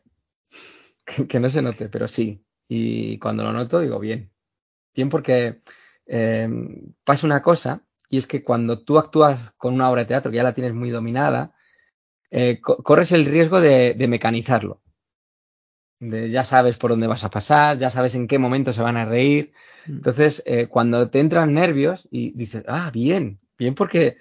Que, 1.29 1.41
no 1.41 1.51
se 1.51 1.61
note, 1.61 1.89
pero 1.89 2.07
sí. 2.07 2.45
Y 2.73 3.19
cuando 3.19 3.43
lo 3.43 3.53
noto, 3.53 3.81
digo, 3.81 3.99
bien. 3.99 4.31
Bien 4.95 5.09
porque 5.09 5.63
em, 6.07 6.95
pasa 7.05 7.27
una 7.27 7.43
cosa, 7.43 7.83
y 8.09 8.19
es 8.19 8.27
que 8.27 8.45
cuando 8.45 8.85
tú 8.85 8.99
actúas 8.99 9.53
con 9.57 9.75
una 9.75 9.91
obra 9.91 10.03
de 10.03 10.09
teatro 10.09 10.31
que 10.31 10.37
ya 10.37 10.45
la 10.45 10.55
tienes 10.55 10.75
muy 10.75 10.91
dominada, 10.91 11.55
eh, 12.31 12.61
corres 12.61 13.13
el 13.13 13.27
riesgo 13.27 13.61
de 13.61 14.07
mecanizarlo 14.09 14.81
ya 16.01 16.45
sabes 16.45 16.79
por 16.79 16.91
dónde 16.91 17.07
vas 17.07 17.25
a 17.25 17.31
pasar, 17.31 17.79
ya 17.79 17.91
sabes 17.91 18.15
en 18.15 18.27
qué 18.27 18.39
momento 18.39 18.73
se 18.73 18.83
van 18.83 18.97
a 18.97 19.05
reír. 19.05 19.53
Mm. 19.87 19.93
Entonces, 19.93 20.43
eh, 20.47 20.67
cuando 20.67 21.11
te 21.11 21.21
entran 21.21 21.53
nervios 21.53 22.09
y 22.11 22.33
dices, 22.33 22.65
ah, 22.69 22.91
bien, 22.93 23.39
bien 23.59 23.75
porque, 23.75 24.17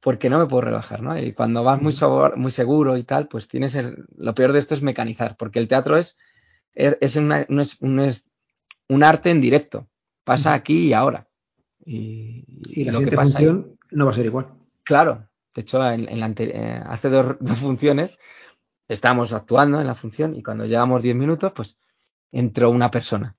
porque 0.00 0.30
no 0.30 0.38
me 0.38 0.46
puedo 0.46 0.62
relajar, 0.62 1.02
¿no? 1.02 1.18
Y 1.18 1.32
cuando 1.32 1.62
vas 1.62 1.80
muy, 1.80 1.92
mm. 1.92 2.40
muy 2.40 2.50
seguro 2.50 2.96
y 2.96 3.04
tal, 3.04 3.28
pues 3.28 3.48
tienes 3.48 3.76
lo 4.16 4.34
peor 4.34 4.52
de 4.52 4.60
esto 4.60 4.74
es 4.74 4.82
mecanizar, 4.82 5.36
porque 5.36 5.58
el 5.58 5.68
teatro 5.68 5.98
es, 5.98 6.16
es, 6.74 7.16
un, 7.16 9.02
arte 9.02 9.30
en 9.30 9.40
directo, 9.40 9.88
pasa 10.24 10.54
aquí 10.54 10.88
y 10.88 10.92
ahora. 10.92 11.28
Y, 11.84 12.84
la 12.84 12.92
lo 12.92 13.00
que 13.00 13.10
función 13.10 13.78
no 13.90 14.06
va 14.06 14.12
a 14.12 14.14
ser 14.14 14.26
igual. 14.26 14.48
Claro, 14.84 15.28
de 15.54 15.60
hecho, 15.62 15.84
en, 15.90 16.08
eh, 16.08 16.82
hace 16.84 17.08
dos 17.08 17.36
funciones 17.60 18.18
Estábamos 18.92 19.32
actuando 19.32 19.80
en 19.80 19.86
la 19.86 19.94
función 19.94 20.34
y 20.34 20.42
cuando 20.42 20.66
llevamos 20.66 21.02
10 21.02 21.16
minutos, 21.16 21.52
pues 21.52 21.78
entró 22.30 22.70
una 22.70 22.90
persona. 22.90 23.36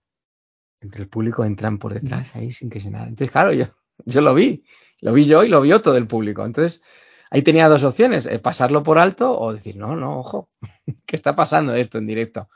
Entre 0.81 1.03
el 1.03 1.09
público 1.09 1.45
entran 1.45 1.77
por 1.77 1.93
detrás 1.93 2.35
ahí 2.35 2.51
sin 2.51 2.69
que 2.69 2.79
se 2.79 2.89
nada. 2.89 3.05
Entonces, 3.05 3.31
claro, 3.31 3.53
yo, 3.53 3.67
yo 4.05 4.21
lo 4.21 4.33
vi. 4.33 4.65
Lo 4.99 5.13
vi 5.13 5.25
yo 5.25 5.43
y 5.43 5.49
lo 5.49 5.61
vio 5.61 5.81
todo 5.81 5.97
el 5.97 6.07
público. 6.07 6.43
Entonces, 6.43 6.81
ahí 7.29 7.43
tenía 7.43 7.69
dos 7.69 7.83
opciones, 7.83 8.25
eh, 8.25 8.39
pasarlo 8.39 8.83
por 8.83 8.97
alto 8.97 9.37
o 9.37 9.53
decir, 9.53 9.75
no, 9.75 9.95
no, 9.95 10.19
ojo, 10.19 10.49
¿qué 11.05 11.15
está 11.15 11.35
pasando 11.35 11.75
esto 11.75 11.99
en 11.99 12.07
directo? 12.07 12.49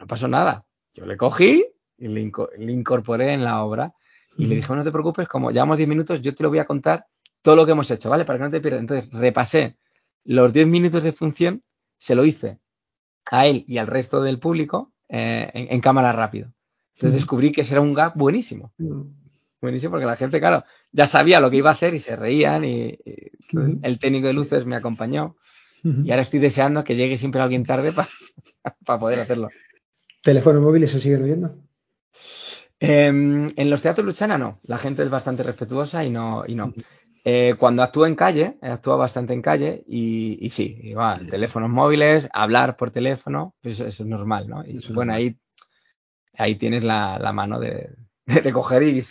No 0.00 0.06
pasó 0.06 0.26
nada. 0.26 0.64
Yo 0.94 1.06
le 1.06 1.16
cogí 1.16 1.64
y 1.98 2.08
le, 2.08 2.20
incorporé 2.72 3.34
en 3.34 3.44
la 3.44 3.62
obra 3.62 3.92
y 4.36 4.46
le 4.46 4.56
dije, 4.56 4.74
no 4.74 4.82
te 4.82 4.90
preocupes, 4.90 5.28
como 5.28 5.50
llevamos 5.50 5.76
10 5.76 5.88
minutos, 5.88 6.20
yo 6.22 6.34
te 6.34 6.42
lo 6.42 6.48
voy 6.48 6.58
a 6.58 6.64
contar 6.64 7.06
todo 7.42 7.56
lo 7.56 7.66
que 7.66 7.72
hemos 7.72 7.90
hecho, 7.90 8.08
¿vale? 8.08 8.24
Para 8.24 8.38
que 8.38 8.44
no 8.44 8.50
te 8.50 8.60
pierdas. 8.60 8.80
Entonces, 8.80 9.10
repasé 9.12 9.76
los 10.24 10.52
10 10.52 10.66
minutos 10.66 11.02
de 11.02 11.12
función 11.12 11.62
se 11.96 12.14
lo 12.14 12.24
hice 12.24 12.58
a 13.26 13.46
él 13.46 13.64
y 13.66 13.78
al 13.78 13.86
resto 13.86 14.22
del 14.22 14.38
público 14.38 14.92
eh, 15.08 15.50
en, 15.52 15.80
cámara 15.80 16.12
rápido. 16.12 16.52
Entonces 16.94 17.20
descubrí 17.20 17.52
que 17.52 17.62
ese 17.62 17.74
era 17.74 17.80
un 17.80 17.94
gap 17.94 18.14
buenísimo. 18.16 18.72
Buenísimo 19.60 19.90
porque 19.90 20.06
la 20.06 20.16
gente, 20.16 20.40
claro, 20.40 20.64
ya 20.92 21.06
sabía 21.06 21.40
lo 21.40 21.50
que 21.50 21.58
iba 21.58 21.70
a 21.70 21.74
hacer 21.74 21.94
y 21.94 21.98
se 21.98 22.16
reían 22.16 22.64
y, 22.64 22.98
el 23.82 23.98
técnico 23.98 24.28
de 24.28 24.32
luces 24.32 24.64
me 24.64 24.76
acompañó 24.76 25.36
y 25.82 26.10
ahora 26.10 26.22
estoy 26.22 26.40
deseando 26.40 26.84
que 26.84 26.94
llegue 26.94 27.16
siempre 27.16 27.40
alguien 27.40 27.64
tarde 27.64 27.92
para 27.92 28.98
poder 29.00 29.20
hacerlo. 29.20 29.48
¿Teléfonos 30.22 30.62
móviles 30.62 30.90
se 30.90 31.00
siguen 31.00 31.22
oyendo? 31.22 31.56
Em, 32.78 33.52
en 33.56 33.70
los 33.70 33.82
teatros 33.82 34.06
Luchana 34.06 34.38
no, 34.38 34.58
la 34.64 34.78
gente 34.78 35.02
es 35.02 35.10
bastante 35.10 35.42
respetuosa 35.42 36.04
y 36.04 36.10
no, 36.10 36.44
y 36.46 36.54
no. 36.54 36.72
Eh, 37.24 37.54
cuando 37.58 37.82
actúo 37.82 38.06
en 38.06 38.14
calle, 38.14 38.56
actúo 38.62 38.96
bastante 38.96 39.34
en 39.34 39.42
calle 39.42 39.84
y, 39.86 40.48
sí, 40.50 40.80
igual, 40.84 41.28
teléfonos 41.28 41.68
móviles, 41.68 42.28
hablar 42.32 42.78
por 42.78 42.90
teléfono, 42.90 43.54
pues 43.60 43.80
eso, 43.80 44.02
es 44.02 44.08
normal, 44.08 44.48
¿no? 44.48 44.64
Y 44.64 44.80
bueno, 44.94 45.12
ahí, 45.12 45.36
ahí 46.38 46.54
tienes 46.54 46.82
la, 46.82 47.18
mano 47.34 47.60
de, 47.60 47.90
de, 48.24 48.52
coger 48.52 48.82
y, 48.84 49.02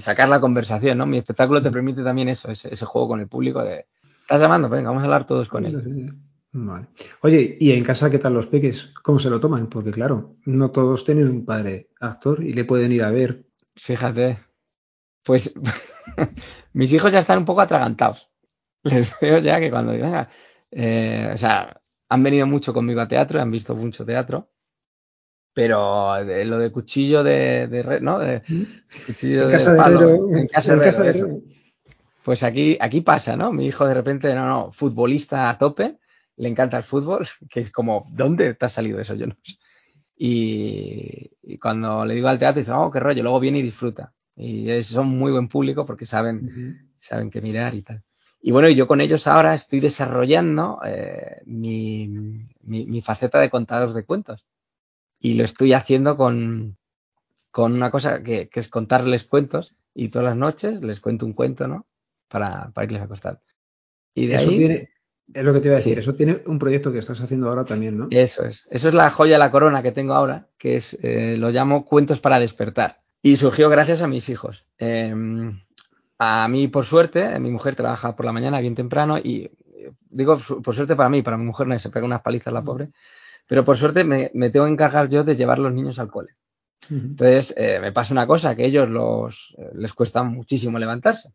sacar 0.00 0.28
la 0.28 0.40
conversación, 0.40 0.98
¿no? 0.98 1.06
Mi 1.06 1.18
espectáculo 1.18 1.62
te 1.62 1.70
permite 1.70 2.02
también 2.02 2.28
eso, 2.28 2.50
ese, 2.50 2.84
juego 2.84 3.08
con 3.08 3.20
el 3.20 3.28
público 3.28 3.62
de, 3.62 3.86
¿estás 4.22 4.40
llamando? 4.40 4.68
Venga, 4.68 4.88
vamos 4.88 5.02
a 5.02 5.06
hablar 5.06 5.26
todos 5.26 5.48
con 5.48 5.64
él. 5.64 6.12
Vale. 6.52 6.88
Oye, 7.22 7.56
¿y 7.60 7.72
en 7.72 7.84
casa 7.84 8.10
qué 8.10 8.18
tal 8.18 8.34
los 8.34 8.48
peques? 8.48 8.92
¿Cómo 9.02 9.18
se 9.18 9.30
lo 9.30 9.38
toman? 9.38 9.68
Porque 9.68 9.92
claro, 9.92 10.36
no 10.44 10.70
todos 10.70 11.04
tienen 11.04 11.28
un 11.28 11.44
padre 11.44 11.90
actor 12.00 12.42
y 12.42 12.52
le 12.52 12.64
pueden 12.64 12.90
ir 12.92 13.04
a 13.04 13.10
ver. 13.10 13.44
Fíjate, 13.76 14.38
pues 15.22 15.54
mis 16.72 16.92
hijos 16.92 17.12
ya 17.12 17.20
están 17.20 17.38
un 17.38 17.44
poco 17.44 17.60
atragantados. 17.60 18.28
Les 18.82 19.14
veo 19.20 19.38
ya 19.38 19.60
que 19.60 19.70
cuando 19.70 19.92
venga, 19.92 20.28
eh, 20.70 21.30
o 21.32 21.38
sea, 21.38 21.80
han 22.08 22.22
venido 22.22 22.46
mucho 22.46 22.72
conmigo 22.72 23.00
a 23.00 23.08
teatro, 23.08 23.40
han 23.40 23.50
visto 23.50 23.76
mucho 23.76 24.04
teatro, 24.04 24.50
pero 25.52 26.22
lo 26.24 26.58
de 26.58 26.72
cuchillo 26.72 27.22
de, 27.22 27.68
de 27.68 28.00
¿no? 28.00 28.18
De, 28.18 28.40
¿Mm? 28.48 28.62
cuchillo 29.06 29.48
de, 29.48 29.58
palo, 29.76 30.36
en 30.36 30.48
casa 30.48 30.76
de, 30.76 31.42
Pues 32.24 32.42
aquí, 32.42 32.76
aquí 32.80 33.00
pasa, 33.00 33.36
¿no? 33.36 33.52
Mi 33.52 33.66
hijo 33.66 33.86
de 33.86 33.94
repente, 33.94 34.34
no, 34.34 34.46
no, 34.46 34.72
futbolista 34.72 35.50
a 35.50 35.58
tope, 35.58 35.98
le 36.40 36.48
encanta 36.48 36.76
el 36.76 36.82
fútbol, 36.82 37.26
que 37.50 37.60
es 37.60 37.70
como, 37.70 38.06
¿dónde 38.10 38.54
te 38.54 38.66
ha 38.66 38.68
salido 38.68 39.00
eso? 39.00 39.14
Yo 39.14 39.26
no 39.26 39.36
sé. 39.42 39.58
Y, 40.16 41.30
y, 41.42 41.58
cuando 41.58 42.04
le 42.04 42.14
digo 42.14 42.28
al 42.28 42.38
teatro, 42.38 42.60
dice, 42.60 42.72
oh, 42.72 42.90
qué 42.90 43.00
rollo, 43.00 43.22
luego 43.22 43.40
viene 43.40 43.60
y 43.60 43.62
disfruta 43.62 44.12
y 44.40 44.82
son 44.82 45.08
muy 45.08 45.32
buen 45.32 45.48
público 45.48 45.84
porque 45.84 46.06
saben, 46.06 46.90
saben 46.98 47.30
qué 47.30 47.40
mirar 47.40 47.74
y 47.74 47.82
tal. 47.82 48.02
Y 48.40 48.52
bueno, 48.52 48.70
yo 48.70 48.86
con 48.86 49.02
ellos 49.02 49.26
ahora 49.26 49.54
estoy 49.54 49.80
desarrollando 49.80 50.80
eh, 50.84 51.42
mi, 51.44 52.08
mi, 52.62 53.02
faceta 53.02 53.38
de 53.38 53.50
contador 53.50 53.92
de 53.92 54.04
cuentos. 54.04 54.46
Y 55.18 55.34
lo 55.34 55.44
estoy 55.44 55.74
haciendo 55.74 56.16
con, 56.16 56.78
con 57.50 57.74
una 57.74 57.90
cosa 57.90 58.22
que, 58.22 58.48
que, 58.48 58.60
es 58.60 58.68
contarles 58.68 59.24
cuentos 59.24 59.76
y 59.92 60.08
todas 60.08 60.28
las 60.28 60.36
noches 60.36 60.80
les 60.80 61.00
cuento 61.00 61.26
un 61.26 61.34
cuento, 61.34 61.68
¿no? 61.68 61.86
Para, 62.28 62.70
para 62.70 62.86
irles 62.86 63.02
a 63.02 63.04
acostar. 63.04 63.42
Y 64.14 64.26
de 64.26 64.36
ahí... 64.36 64.88
es 65.32 65.44
lo 65.44 65.52
que 65.52 65.60
te 65.60 65.68
iba 65.68 65.76
a 65.76 65.78
decir, 65.78 65.98
eso 65.98 66.14
tiene 66.14 66.42
un 66.46 66.58
proyecto 66.58 66.92
que 66.92 66.98
estás 66.98 67.20
haciendo 67.20 67.48
ahora 67.48 67.64
también, 67.64 67.98
¿no? 67.98 68.08
Eso 68.10 68.44
es. 68.44 68.66
Eso 68.70 68.88
es 68.88 68.94
la 68.94 69.10
joya 69.10 69.34
de 69.34 69.38
la 69.38 69.50
corona 69.50 69.82
que 69.82 69.92
tengo 69.92 70.14
ahora, 70.14 70.48
que 70.58 70.76
es, 70.76 70.98
eh, 71.02 71.36
lo 71.38 71.50
llamo 71.50 71.84
cuentos 71.84 72.20
para 72.20 72.38
despertar. 72.38 73.00
Y 73.22 73.36
surgió 73.36 73.68
gracias 73.68 74.02
a 74.02 74.08
mis 74.08 74.28
hijos. 74.28 74.64
Em, 74.78 75.60
a 76.18 76.48
mí, 76.48 76.68
por 76.68 76.84
suerte, 76.84 77.38
mi 77.38 77.50
mujer 77.50 77.74
trabaja 77.74 78.16
por 78.16 78.26
la 78.26 78.32
mañana 78.32 78.60
bien 78.60 78.74
temprano 78.74 79.18
y 79.18 79.50
digo 80.10 80.38
por 80.38 80.74
suerte 80.74 80.96
para 80.96 81.08
mí, 81.08 81.22
para 81.22 81.36
mi 81.36 81.44
mujer 81.44 81.66
no 81.66 81.78
se 81.78 81.90
pega 81.90 82.04
unas 82.04 82.22
palizas 82.22 82.52
la 82.52 82.62
pobre, 82.62 82.90
pero 83.46 83.64
por 83.64 83.76
suerte 83.76 84.04
me, 84.04 84.28
tengo 84.50 84.66
que 84.66 84.72
encargar 84.72 85.08
yo 85.08 85.24
de 85.24 85.36
llevar 85.36 85.58
los 85.58 85.72
niños 85.72 85.98
al 85.98 86.08
cole. 86.10 86.34
Entonces, 86.90 87.54
eh, 87.56 87.78
me 87.80 87.92
pasa 87.92 88.14
una 88.14 88.26
cosa, 88.26 88.56
que 88.56 88.64
ellos 88.64 88.88
los, 88.88 89.54
eh, 89.58 89.70
les 89.74 89.92
cuesta 89.92 90.22
muchísimo 90.22 90.78
levantarse. 90.78 91.30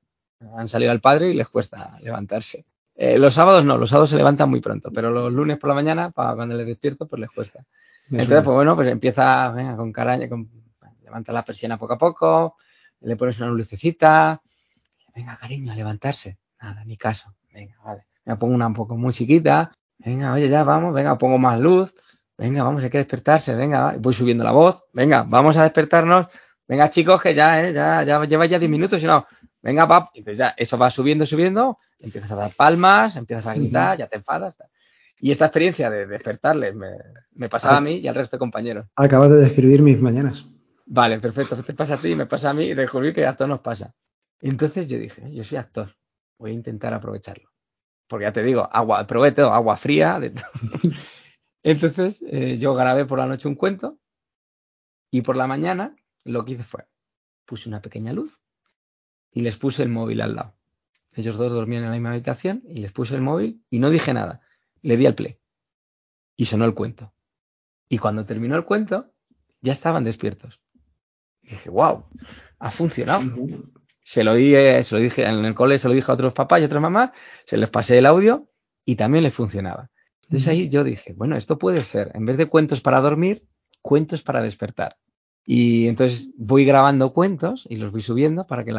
Han 0.57 0.67
salido 0.67 0.91
al 0.91 0.99
padre 0.99 1.29
y 1.29 1.33
les 1.33 1.47
cuesta 1.47 1.97
levantarse. 2.01 2.65
Eh, 2.95 3.19
los 3.19 3.33
sábados 3.33 3.65
no, 3.65 3.77
los 3.77 3.89
sábados 3.89 4.09
se 4.09 4.17
levantan 4.17 4.49
muy 4.49 4.61
pronto, 4.61 4.89
pero 4.93 5.11
los 5.11 5.31
lunes 5.31 5.57
por 5.57 5.67
la 5.69 5.75
mañana, 5.75 6.11
para 6.11 6.35
cuando 6.35 6.55
les 6.55 6.65
despierto, 6.65 7.07
pues 7.07 7.19
les 7.19 7.29
cuesta. 7.29 7.65
Entonces, 8.09 8.43
pues 8.43 8.55
bueno, 8.55 8.75
pues 8.75 8.87
empieza 8.87 9.53
con 9.75 9.91
caraña, 9.91 10.29
con 10.29 10.49
levanta 11.03 11.31
la 11.31 11.45
persiana 11.45 11.77
poco 11.77 11.93
a 11.93 11.97
poco, 11.97 12.55
le 13.01 13.15
pones 13.15 13.39
una 13.39 13.49
lucecita, 13.49 14.41
venga 15.15 15.37
cariño, 15.37 15.71
a 15.71 15.75
levantarse, 15.75 16.37
nada, 16.61 16.83
ni 16.83 16.97
caso, 16.97 17.33
venga, 17.53 17.75
vale, 17.83 18.05
me 18.25 18.35
pongo 18.35 18.53
una 18.55 18.67
un 18.67 18.73
poco 18.73 18.97
muy 18.97 19.13
chiquita, 19.13 19.71
venga, 19.99 20.33
oye, 20.33 20.49
ya 20.49 20.63
vamos, 20.63 20.93
venga, 20.93 21.17
pongo 21.17 21.37
más 21.37 21.59
luz, 21.59 21.93
venga, 22.37 22.63
vamos, 22.63 22.83
hay 22.83 22.89
que 22.89 22.97
despertarse, 22.97 23.55
venga, 23.55 23.95
voy 23.99 24.13
subiendo 24.13 24.43
la 24.43 24.51
voz, 24.51 24.83
venga, 24.93 25.23
vamos 25.23 25.55
a 25.57 25.63
despertarnos, 25.63 26.27
venga 26.67 26.89
chicos, 26.89 27.21
que 27.21 27.33
ya, 27.33 27.63
eh, 27.63 27.73
ya, 27.73 28.03
ya 28.03 28.23
lleva 28.25 28.45
ya 28.45 28.59
10 28.59 28.69
minutos, 28.69 29.01
y 29.01 29.05
no, 29.05 29.25
venga, 29.65 29.87
pap, 29.87 30.09
entonces 30.13 30.37
ya, 30.37 30.53
eso 30.55 30.77
va 30.77 30.91
subiendo, 30.91 31.25
subiendo, 31.25 31.79
empiezas 31.97 32.31
a 32.31 32.35
dar 32.35 32.51
palmas, 32.51 33.15
empiezas 33.15 33.47
a 33.47 33.55
gritar, 33.55 33.97
ya 33.97 34.07
te 34.07 34.17
enfadas, 34.17 34.55
y 35.19 35.31
esta 35.31 35.45
experiencia 35.45 35.89
de 35.89 36.05
despertarles 36.05 36.75
me, 36.75 36.91
me 37.31 37.49
pasaba 37.49 37.77
a 37.77 37.81
mí 37.81 37.95
y 37.95 38.07
al 38.07 38.13
resto 38.13 38.35
de 38.35 38.39
compañeros. 38.39 38.85
Acabas 38.95 39.31
de 39.31 39.37
describir 39.37 39.81
mis 39.81 39.99
mañanas. 39.99 40.45
Vale, 40.85 41.19
perfecto. 41.19 41.55
Te 41.63 41.73
pasa 41.73 41.95
a 41.95 41.97
ti, 41.97 42.13
me 42.15 42.27
pasa 42.27 42.51
a 42.51 42.53
mí 42.53 42.65
y 42.65 42.73
descubrí 42.75 43.11
que 43.11 43.25
a 43.25 43.35
todos 43.35 43.49
nos 43.49 43.61
pasa. 43.61 43.95
Entonces 44.39 44.87
yo 44.87 44.99
dije, 44.99 45.33
yo 45.33 45.43
soy 45.43 45.57
actor, 45.57 45.95
voy 46.37 46.51
a 46.51 46.53
intentar 46.53 46.93
aprovecharlo. 46.93 47.49
Porque 48.07 48.25
ya 48.25 48.33
te 48.33 48.43
digo, 48.43 48.69
agua, 48.71 49.07
probé 49.07 49.31
todo, 49.31 49.51
agua 49.51 49.77
fría. 49.77 50.19
De 50.19 50.29
todo. 50.29 50.45
Entonces 51.63 52.21
eh, 52.27 52.59
yo 52.59 52.75
grabé 52.75 53.05
por 53.05 53.17
la 53.17 53.25
noche 53.25 53.47
un 53.47 53.55
cuento 53.55 53.97
y 55.09 55.21
por 55.21 55.35
la 55.37 55.47
mañana 55.47 55.95
lo 56.23 56.45
que 56.45 56.51
hice 56.51 56.63
fue, 56.63 56.85
puse 57.45 57.67
una 57.67 57.81
pequeña 57.81 58.13
luz 58.13 58.44
y 59.35 59.41
les 59.41 59.57
puse 59.57 59.83
el 59.83 59.89
móvil 59.89 60.21
al 60.21 60.35
lado. 60.35 60.55
Ellos 61.13 61.37
dos 61.37 61.53
dormían 61.53 61.83
en 61.83 61.89
la 61.89 61.95
misma 61.95 62.11
habitación 62.11 62.63
y 62.67 62.77
les 62.77 62.91
puse 62.91 63.15
el 63.15 63.21
móvil 63.21 63.61
y 63.69 63.79
no 63.79 63.89
dije 63.89 64.13
nada. 64.13 64.41
Le 64.81 64.97
di 64.97 65.05
al 65.05 65.13
play 65.13 65.37
y 66.37 66.45
sonó 66.45 66.65
el 66.65 66.73
cuento. 66.73 67.13
Y 67.89 67.97
cuando 67.97 68.25
terminó 68.25 68.55
el 68.55 68.63
cuento, 68.63 69.11
ya 69.61 69.73
estaban 69.73 70.05
despiertos. 70.05 70.61
Dije, 71.41 71.69
wow, 71.69 72.05
ha 72.59 72.71
funcionado. 72.71 73.23
Se 74.03 74.23
lo, 74.23 74.35
dije, 74.35 74.81
se 74.83 74.95
lo 74.95 75.01
dije 75.01 75.25
en 75.25 75.43
el 75.43 75.53
cole, 75.53 75.79
se 75.79 75.89
lo 75.89 75.93
dije 75.93 76.09
a 76.09 76.15
otros 76.15 76.33
papás 76.33 76.61
y 76.61 76.63
otras 76.63 76.81
mamás, 76.81 77.11
se 77.45 77.57
les 77.57 77.69
pasé 77.69 77.97
el 77.97 78.05
audio 78.05 78.49
y 78.85 78.95
también 78.95 79.23
les 79.23 79.33
funcionaba. 79.33 79.91
Entonces 80.23 80.47
ahí 80.47 80.69
yo 80.69 80.83
dije, 80.83 81.13
bueno, 81.13 81.35
esto 81.35 81.57
puede 81.57 81.83
ser, 81.83 82.11
en 82.13 82.25
vez 82.25 82.37
de 82.37 82.45
cuentos 82.45 82.79
para 82.79 83.01
dormir, 83.01 83.45
cuentos 83.81 84.21
para 84.21 84.41
despertar. 84.41 84.97
Y 85.45 85.87
entonces 85.87 86.31
voy 86.37 86.65
grabando 86.65 87.13
cuentos 87.13 87.67
y 87.69 87.75
los 87.75 87.91
voy 87.91 88.01
subiendo 88.01 88.47
para 88.47 88.65
que 88.65 88.73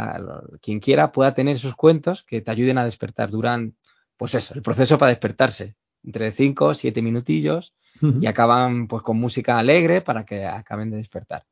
quien 0.61 0.81
quiera 0.81 1.13
pueda 1.13 1.33
tener 1.33 1.57
esos 1.57 1.77
cuentos 1.77 2.25
que 2.25 2.41
te 2.41 2.51
ayuden 2.51 2.79
a 2.79 2.85
despertar. 2.85 3.31
Duran, 3.31 3.77
pues 4.17 4.35
eso, 4.35 4.55
el 4.55 4.63
proceso 4.63 4.99
para 4.99 5.11
despertarse, 5.11 5.77
entre 6.03 6.33
5 6.33 6.67
o 6.67 6.75
7 6.75 7.03
minutillos 7.03 7.75
y 8.21 8.27
acaban 8.27 8.89
pues 8.89 9.03
con 9.03 9.19
música 9.19 9.59
alegre 9.59 10.01
para 10.01 10.25
que 10.25 10.45
acaben 10.45 10.91
de 10.91 10.97
despertar. 10.99 11.45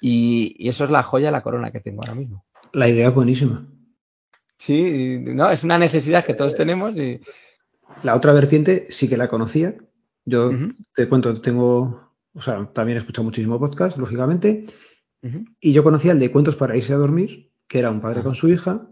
Y, 0.00 0.54
y, 0.58 0.68
eso 0.68 0.84
es 0.84 0.90
la 0.90 1.02
joya, 1.02 1.30
la 1.30 1.42
corona 1.42 1.70
que 1.70 1.80
tengo 1.80 2.02
ahora 2.02 2.14
mismo. 2.14 2.44
La 2.72 2.88
idea 2.88 3.08
es 3.08 3.14
buenísima. 3.14 3.66
Sí, 4.58 5.18
no, 5.18 5.50
es 5.50 5.64
una 5.64 5.78
necesidad 5.78 6.24
que 6.24 6.34
todos 6.34 6.56
tenemos. 6.56 6.94
Y... 6.96 7.20
La 8.02 8.14
otra 8.14 8.32
vertiente 8.32 8.86
sí 8.90 9.08
que 9.08 9.16
la 9.16 9.28
conocía. 9.28 9.74
Yo 10.24 10.52
te 10.94 11.08
cuento, 11.08 11.40
tengo, 11.40 12.11
o 12.34 12.40
sea, 12.40 12.66
también 12.72 12.96
he 12.96 13.00
escuchado 13.00 13.24
muchísimo 13.24 13.58
podcast, 13.58 13.96
lógicamente, 13.98 14.64
y 15.60 15.72
yo 15.72 15.84
conocía 15.84 16.12
el 16.12 16.18
de 16.18 16.32
cuentos 16.32 16.56
para 16.56 16.76
irse 16.76 16.92
a 16.92 16.96
dormir, 16.96 17.52
que 17.68 17.78
era 17.78 17.90
un 17.90 18.00
padre 18.00 18.22
con 18.22 18.34
su 18.34 18.48
hija 18.48 18.88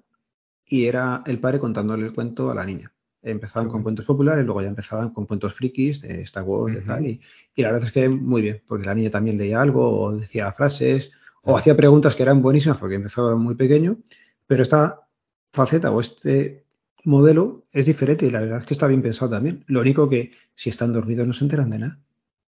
y 0.65 0.85
era 0.85 1.25
el 1.27 1.41
padre 1.41 1.59
contándole 1.59 2.07
el 2.07 2.15
cuento 2.15 2.51
a 2.51 2.55
la 2.55 2.65
niña. 2.65 2.93
Empezaban 3.23 3.69
con 3.69 3.83
cuentos 3.83 4.07
populares, 4.07 4.45
luego 4.45 4.63
ya 4.63 4.69
empezaban 4.69 5.11
con 5.11 5.27
cuentos 5.27 5.53
frikis 5.53 6.01
de 6.01 6.23
Star 6.23 6.45
Wars, 6.45 6.79
y 6.81 6.87
tal, 6.87 7.07
y, 7.07 7.21
y, 7.55 7.63
la 7.63 7.73
verdad 7.73 7.89
es 7.89 7.93
que 7.93 8.09
muy 8.09 8.43
bien, 8.43 8.63
porque 8.67 8.87
la 8.87 8.95
niña 8.95 9.11
también 9.11 9.37
leía 9.37 9.61
algo, 9.61 10.01
o 10.01 10.17
decía 10.17 10.53
frases, 10.53 11.11
o 11.43 11.57
hacía 11.57 11.77
preguntas 11.77 12.15
que 12.15 12.23
eran 12.23 12.43
buenísimas 12.43 12.79
porque 12.79 12.95
empezaba 12.97 13.35
muy 13.37 13.55
pequeño, 13.55 13.99
pero 14.47 14.63
esta 14.63 15.09
faceta 15.53 15.91
o 15.91 16.01
este 16.01 16.65
modelo 17.05 17.67
es 17.73 17.87
diferente 17.87 18.27
y 18.27 18.31
la 18.31 18.41
verdad 18.41 18.59
es 18.59 18.67
que 18.67 18.75
está 18.75 18.87
bien 18.87 19.03
pensado 19.03 19.31
también. 19.31 19.65
Lo 19.67 19.81
único 19.81 20.09
que 20.09 20.33
si 20.55 20.71
están 20.71 20.93
dormidos 20.93 21.27
no 21.27 21.33
se 21.33 21.45
enteran 21.45 21.71
de 21.71 21.79
nada. 21.79 21.99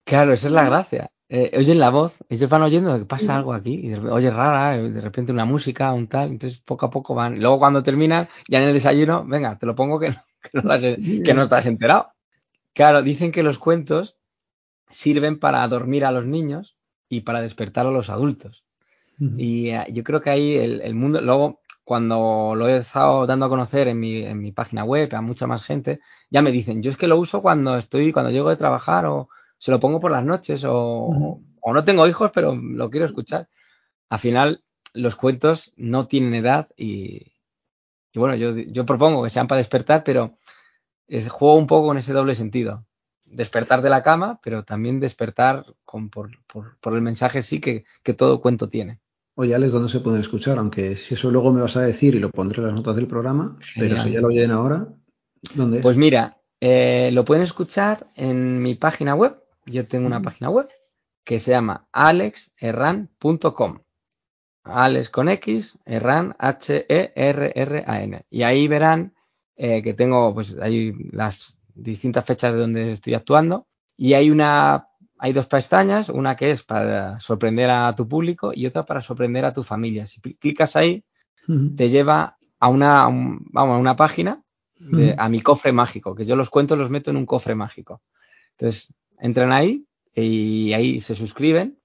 Claro, 0.08 0.32
esa 0.32 0.48
es 0.48 0.54
la 0.54 0.64
gracia. 0.64 1.12
Eh, 1.28 1.52
oyen 1.58 1.80
la 1.80 1.90
voz, 1.90 2.18
ellos 2.30 2.50
van 2.50 2.62
oyendo 2.62 2.98
que 2.98 3.06
pasa 3.06 3.36
algo 3.36 3.52
aquí, 3.52 3.74
y 3.74 3.90
de, 3.90 4.00
oye 4.00 4.32
rara, 4.32 4.78
eh, 4.78 4.90
de 4.90 5.02
repente 5.02 5.34
una 5.34 5.44
música, 5.44 5.92
un 5.92 6.08
tal, 6.08 6.30
entonces 6.30 6.62
poco 6.62 6.86
a 6.86 6.90
poco 6.90 7.14
van. 7.14 7.42
Luego 7.42 7.60
cuando 7.60 7.84
terminan, 7.84 8.26
ya 8.48 8.60
en 8.60 8.70
el 8.70 8.74
desayuno, 8.74 9.26
venga, 9.26 9.58
te 9.58 9.66
lo 9.66 9.76
pongo 9.76 10.00
que 10.00 10.12
no, 10.12 10.24
que 10.42 10.62
no, 10.62 11.24
que 11.26 11.34
no 11.34 11.44
estás 11.44 11.66
enterado. 11.66 12.14
Claro, 12.74 13.02
dicen 13.02 13.34
que 13.34 13.44
los 13.44 13.60
cuentos 13.60 14.16
sirven 14.90 15.40
para 15.40 15.68
dormir 15.68 16.06
a 16.06 16.12
los 16.14 16.26
niños 16.26 16.78
y 17.10 17.22
para 17.22 17.42
despertar 17.42 17.86
a 17.86 17.92
los 17.92 18.10
adultos. 18.10 18.64
Y 19.20 19.72
eh, 19.72 19.84
yo 19.92 20.04
creo 20.06 20.22
que 20.22 20.30
ahí 20.30 20.56
el, 20.56 20.80
el, 20.82 20.96
mundo, 20.96 21.20
luego 21.20 21.60
cuando 21.84 22.54
lo 22.56 22.70
he 22.70 22.78
estado 22.78 23.26
dando 23.26 23.48
a 23.48 23.50
conocer 23.50 23.90
en 23.90 24.00
mi, 24.00 24.24
en 24.24 24.40
mi, 24.40 24.54
página 24.54 24.86
web 24.86 25.14
a 25.14 25.22
mucha 25.22 25.48
más 25.48 25.64
gente, 25.64 26.00
ya 26.30 26.42
me 26.42 26.52
dicen, 26.52 26.82
yo 26.82 26.92
es 26.92 26.98
que 26.98 27.08
lo 27.08 27.18
uso 27.18 27.42
cuando 27.42 27.78
estoy, 27.78 28.14
cuando 28.14 28.32
llego 28.32 28.50
de 28.50 28.56
trabajar 28.56 29.06
o 29.06 29.28
se 29.58 29.72
lo 29.72 29.80
pongo 29.80 30.00
por 30.00 30.12
las 30.12 30.24
noches 30.24 30.64
o, 30.64 31.42
o 31.62 31.74
no 31.74 31.84
tengo 31.84 32.08
hijos, 32.08 32.32
pero 32.34 32.56
lo 32.56 32.90
quiero 32.90 33.06
escuchar. 33.06 33.50
Al 34.10 34.20
final, 34.20 34.64
los 34.94 35.16
cuentos 35.16 35.74
no 35.76 36.08
tienen 36.08 36.34
edad 36.34 36.70
y, 36.78 37.34
y 38.14 38.20
bueno, 38.20 38.36
yo, 38.36 38.56
yo, 38.56 38.86
propongo 38.86 39.24
que 39.24 39.30
sean 39.30 39.48
para 39.48 39.60
despertar, 39.60 40.04
pero 40.04 40.38
es, 41.08 41.30
juego 41.30 41.56
un 41.56 41.68
poco 41.68 41.88
con 41.88 41.98
ese 41.98 42.14
doble 42.14 42.36
sentido. 42.36 42.86
Despertar 43.26 43.82
de 43.82 43.90
la 43.90 44.04
cama, 44.04 44.40
pero 44.42 44.64
también 44.64 45.00
despertar 45.00 45.66
con, 45.84 46.10
por, 46.10 46.32
por, 46.48 46.78
por, 46.80 46.94
el 46.94 47.02
mensaje 47.02 47.42
sí 47.42 47.60
que, 47.60 47.84
que 48.02 48.14
todo 48.14 48.42
cuento 48.42 48.70
tiene. 48.70 49.02
Oye, 49.36 49.54
Alex, 49.54 49.74
¿dónde 49.74 49.90
se 49.90 50.00
pueden 50.00 50.22
escuchar? 50.22 50.58
Aunque 50.58 50.96
si 50.96 51.14
eso 51.14 51.30
luego 51.30 51.52
me 51.52 51.62
vas 51.62 51.76
a 51.76 51.82
decir 51.82 52.16
y 52.16 52.20
lo 52.20 52.32
pondré 52.32 52.62
en 52.62 52.68
las 52.68 52.76
notas 52.76 52.96
del 52.96 53.08
programa, 53.08 53.58
Genial. 53.60 53.92
pero 53.92 54.04
si 54.04 54.12
ya 54.14 54.22
lo 54.22 54.28
oyen 54.28 54.52
ahora, 54.52 54.88
¿dónde? 55.54 55.82
Pues 55.82 55.98
mira, 55.98 56.38
eh, 56.60 57.12
lo 57.14 57.24
pueden 57.26 57.44
escuchar 57.44 58.08
en 58.16 58.64
mi 58.64 58.76
página 58.76 59.14
web. 59.14 59.38
Yo 59.68 59.86
tengo 59.86 60.08
una 60.08 60.20
mm. 60.20 60.24
página 60.24 60.50
web 60.50 60.68
que 61.24 61.40
se 61.40 61.52
llama 61.52 61.88
alexerran.com. 61.92 63.80
Alex 64.64 65.10
con 65.10 65.30
X, 65.30 65.80
Erran, 65.86 66.36
H-E-R-R-A-N. 66.40 68.26
Y 68.30 68.44
ahí 68.44 68.68
verán 68.68 69.14
eh, 69.56 69.82
que 69.82 69.94
tengo, 69.94 70.34
pues, 70.34 70.58
ahí 70.62 70.94
las 71.12 71.62
distintas 71.74 72.26
fechas 72.26 72.54
de 72.54 72.60
donde 72.60 72.92
estoy 72.94 73.14
actuando. 73.14 73.68
Y 73.96 74.14
hay 74.14 74.30
una 74.30 74.88
hay 75.20 75.34
dos 75.34 75.48
pestañas, 75.48 76.10
una 76.10 76.36
que 76.36 76.52
es 76.52 76.64
para 76.64 77.20
sorprender 77.20 77.70
a 77.70 77.94
tu 77.96 78.08
público 78.08 78.52
y 78.54 78.66
otra 78.66 78.86
para 78.86 79.02
sorprender 79.02 79.46
a 79.46 79.54
tu 79.54 79.64
familia. 79.64 80.06
Si 80.06 80.22
clicas 80.22 80.76
ahí, 80.76 81.04
uh 81.48 81.54
-huh. 81.54 81.76
te 81.76 81.90
lleva 81.90 82.38
a 82.60 82.68
una, 82.68 83.02
a 83.02 83.08
un, 83.08 83.46
vamos, 83.52 83.76
a 83.76 83.80
una 83.80 83.96
página, 83.96 84.44
de, 84.76 84.96
uh 84.96 85.00
-huh. 85.10 85.16
a 85.18 85.30
mi 85.30 85.42
cofre 85.42 85.72
mágico, 85.72 86.14
que 86.16 86.26
yo 86.26 86.36
los 86.36 86.50
cuentos 86.50 86.78
los 86.78 86.90
meto 86.90 87.10
en 87.10 87.18
un 87.18 87.26
cofre 87.26 87.56
mágico. 87.56 88.02
Entonces, 88.52 88.94
entran 89.20 89.52
ahí 89.52 89.86
y 90.14 90.74
ahí 90.74 91.02
se 91.02 91.16
suscriben. 91.16 91.80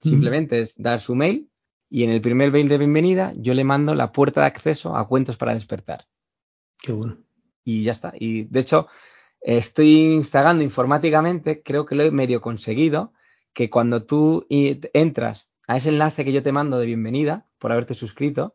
Simplemente 0.00 0.60
es 0.60 0.74
dar 0.76 1.00
su 1.00 1.14
mail 1.14 1.50
y 1.90 2.04
en 2.04 2.10
el 2.10 2.20
primer 2.20 2.52
mail 2.52 2.68
de 2.68 2.78
bienvenida 2.78 3.32
yo 3.36 3.52
le 3.52 3.64
mando 3.64 3.94
la 3.94 4.12
puerta 4.12 4.40
de 4.40 4.46
acceso 4.46 4.96
a 4.96 5.06
cuentos 5.06 5.36
para 5.36 5.54
despertar. 5.54 6.06
Qué 6.80 6.92
bueno. 6.92 7.18
Y 7.64 7.82
ya 7.82 7.92
está. 7.92 8.12
Y 8.18 8.44
de 8.44 8.60
hecho, 8.60 8.86
estoy 9.40 10.14
instalando 10.14 10.62
informáticamente, 10.64 11.62
creo 11.62 11.84
que 11.84 11.94
lo 11.94 12.04
he 12.04 12.10
medio 12.10 12.40
conseguido, 12.40 13.12
que 13.52 13.68
cuando 13.68 14.04
tú 14.04 14.46
entras 14.48 15.50
a 15.66 15.76
ese 15.76 15.90
enlace 15.90 16.24
que 16.24 16.32
yo 16.32 16.42
te 16.42 16.52
mando 16.52 16.78
de 16.78 16.86
bienvenida 16.86 17.46
por 17.58 17.72
haberte 17.72 17.94
suscrito, 17.94 18.54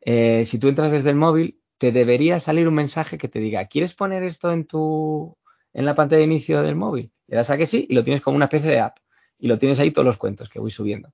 eh, 0.00 0.44
si 0.44 0.58
tú 0.58 0.68
entras 0.68 0.92
desde 0.92 1.10
el 1.10 1.16
móvil, 1.16 1.60
te 1.78 1.92
debería 1.92 2.40
salir 2.40 2.68
un 2.68 2.74
mensaje 2.74 3.18
que 3.18 3.28
te 3.28 3.38
diga, 3.38 3.66
¿quieres 3.66 3.94
poner 3.94 4.22
esto 4.22 4.52
en 4.52 4.66
tu 4.66 5.36
en 5.72 5.84
la 5.84 5.94
pantalla 5.94 6.18
de 6.18 6.24
inicio 6.24 6.62
del 6.62 6.74
móvil? 6.74 7.12
Le 7.28 7.36
das 7.36 7.50
a 7.50 7.56
que 7.56 7.66
sí 7.66 7.86
y 7.88 7.94
lo 7.94 8.04
tienes 8.04 8.22
como 8.22 8.36
una 8.36 8.46
especie 8.46 8.70
de 8.70 8.80
app 8.80 8.98
y 9.38 9.48
lo 9.48 9.58
tienes 9.58 9.78
ahí 9.80 9.90
todos 9.90 10.06
los 10.06 10.16
cuentos 10.16 10.48
que 10.48 10.60
voy 10.60 10.70
subiendo. 10.70 11.12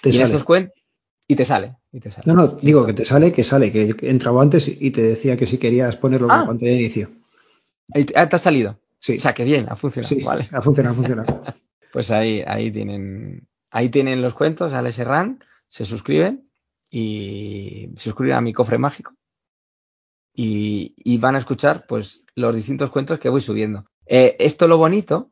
Te 0.00 0.10
y 0.10 0.12
sale. 0.12 0.24
en 0.24 0.26
estos 0.26 0.44
cuentos 0.44 0.82
y 1.26 1.36
te 1.36 1.44
sale, 1.44 1.76
y 1.92 2.00
te 2.00 2.10
sale. 2.10 2.24
No, 2.26 2.34
no, 2.34 2.46
digo 2.48 2.84
que 2.84 2.92
te 2.92 3.04
sale, 3.04 3.32
que 3.32 3.44
sale, 3.44 3.72
que 3.72 3.96
entraba 4.02 4.42
antes 4.42 4.68
y 4.68 4.90
te 4.90 5.02
decía 5.02 5.36
que 5.36 5.46
si 5.46 5.58
querías 5.58 5.96
ponerlo 5.96 6.26
en 6.26 6.40
la 6.40 6.46
pantalla 6.46 6.72
de 6.72 6.78
inicio. 6.78 7.10
Ahí 7.94 8.04
te, 8.04 8.14
ah, 8.16 8.28
te 8.28 8.36
ha 8.36 8.38
salido. 8.38 8.78
Sí. 8.98 9.16
O 9.16 9.20
sea, 9.20 9.32
que 9.32 9.44
bien, 9.44 9.66
ha 9.68 9.76
funcionado. 9.76 10.14
Sí, 10.14 10.22
vale. 10.22 10.48
ha 10.52 10.60
funcionado, 10.60 10.94
ha 10.94 10.96
funcionado. 10.96 11.42
pues 11.92 12.10
ahí, 12.10 12.42
ahí 12.46 12.70
tienen, 12.70 13.48
ahí 13.70 13.88
tienen 13.88 14.20
los 14.20 14.34
cuentos, 14.34 14.72
Alex 14.72 14.96
Serran, 14.96 15.42
se 15.68 15.84
suscriben 15.84 16.48
y 16.90 17.88
se 17.96 18.04
suscriben 18.04 18.36
a 18.36 18.40
mi 18.40 18.52
cofre 18.52 18.78
mágico 18.78 19.14
y, 20.34 20.94
y, 20.96 21.18
van 21.18 21.36
a 21.36 21.38
escuchar 21.38 21.86
pues 21.86 22.24
los 22.34 22.54
distintos 22.54 22.90
cuentos 22.90 23.18
que 23.18 23.28
voy 23.28 23.40
subiendo. 23.40 23.86
Eh, 24.06 24.36
esto 24.38 24.66
lo 24.66 24.78
bonito, 24.78 25.31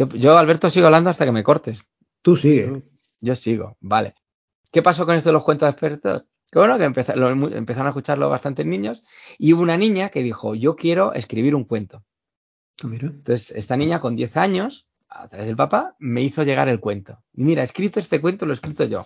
yo, 0.00 0.08
yo, 0.16 0.38
Alberto 0.38 0.70
sigo 0.70 0.86
hablando 0.86 1.10
hasta 1.10 1.26
que 1.26 1.32
me 1.32 1.42
cortes. 1.42 1.86
Tú 2.22 2.34
sigue. 2.34 2.82
Yo 3.20 3.34
sigo, 3.34 3.76
vale. 3.80 4.14
¿Qué 4.72 4.80
pasó 4.80 5.04
con 5.04 5.14
esto 5.14 5.28
de 5.28 5.34
los 5.34 5.44
cuentos 5.44 5.68
expertos? 5.68 6.24
Que 6.50 6.58
bueno, 6.58 6.78
que 6.78 6.84
empezó, 6.84 7.14
lo, 7.16 7.28
empezaron 7.28 7.88
a 7.88 7.90
escucharlo 7.90 8.30
bastantes 8.30 8.64
niños 8.64 9.04
y 9.36 9.52
hubo 9.52 9.60
una 9.60 9.76
niña 9.76 10.08
que 10.08 10.22
dijo, 10.22 10.54
yo 10.54 10.74
quiero 10.74 11.12
escribir 11.12 11.54
un 11.54 11.64
cuento. 11.64 12.02
Ah, 12.82 12.86
mira. 12.86 13.08
Entonces, 13.08 13.50
esta 13.54 13.76
niña 13.76 14.00
con 14.00 14.16
10 14.16 14.38
años, 14.38 14.88
a 15.10 15.28
través 15.28 15.46
del 15.46 15.56
papá, 15.56 15.96
me 15.98 16.22
hizo 16.22 16.44
llegar 16.44 16.70
el 16.70 16.80
cuento. 16.80 17.18
Y 17.34 17.44
mira, 17.44 17.60
he 17.60 17.66
escrito 17.66 18.00
este 18.00 18.22
cuento, 18.22 18.46
lo 18.46 18.52
he 18.52 18.54
escrito 18.54 18.84
yo. 18.84 19.04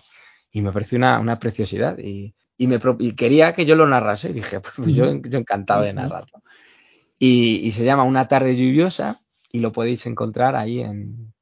Y 0.52 0.62
me 0.62 0.70
pareció 0.70 0.96
una, 0.96 1.18
una 1.18 1.40
preciosidad. 1.40 1.98
Y, 1.98 2.36
y, 2.56 2.68
me, 2.68 2.78
y, 3.00 3.16
quería 3.16 3.52
que 3.52 3.66
yo 3.66 3.74
lo 3.74 3.88
narrase. 3.88 4.30
Y 4.30 4.34
dije, 4.34 4.60
pues 4.76 4.94
yo, 4.94 5.12
yo 5.12 5.38
encantado 5.38 5.82
de 5.82 5.92
narrarlo. 5.92 6.40
Y, 7.18 7.56
y, 7.66 7.72
se 7.72 7.84
llama 7.84 8.04
Una 8.04 8.28
tarde 8.28 8.54
lluviosa 8.54 9.23
y 9.54 9.60
lo 9.60 9.70
podéis 9.70 10.04
encontrar 10.06 10.56
ahí 10.56 10.80
en, 10.80 11.32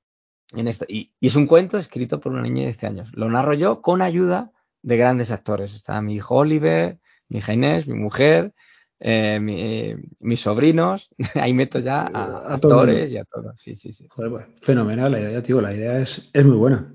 en 0.55 0.69
esto. 0.69 0.85
Y, 0.87 1.15
y, 1.19 1.29
es 1.29 1.35
un 1.35 1.47
cuento 1.47 1.79
escrito 1.79 2.21
por 2.21 2.33
una 2.33 2.43
niña 2.43 2.67
de 2.67 2.73
10 2.73 2.85
años. 2.85 3.09
Lo 3.15 3.31
narro 3.31 3.55
yo 3.55 3.81
con 3.81 4.03
ayuda 4.03 4.53
de 4.83 4.99
grandes 4.99 5.31
actores. 5.31 5.75
Está 5.75 6.03
mi 6.03 6.17
hijo 6.17 6.35
Oliver, 6.35 6.99
mi 7.31 7.39
hija 7.39 7.55
Inés, 7.55 7.89
mi 7.89 7.95
mujer, 7.95 8.53
eh, 9.01 9.41
mi, 9.41 9.95
mis 10.21 10.41
sobrinos. 10.43 11.09
Ahí 11.37 11.55
meto 11.55 11.79
ya 11.79 12.03
a, 12.03 12.51
a 12.51 12.55
actores 12.57 13.11
y 13.13 13.17
a 13.17 13.25
todo. 13.25 13.55
Sí, 13.57 13.75
sí, 13.77 13.93
sí. 13.93 14.07
Joder, 14.11 14.31
pues, 14.31 14.47
fenomenal 14.61 15.11
la 15.11 15.21
idea, 15.21 15.43
tío. 15.43 15.63
La 15.63 15.73
idea 15.73 15.99
es, 15.99 16.29
es 16.35 16.45
muy 16.45 16.59
buena. 16.59 16.95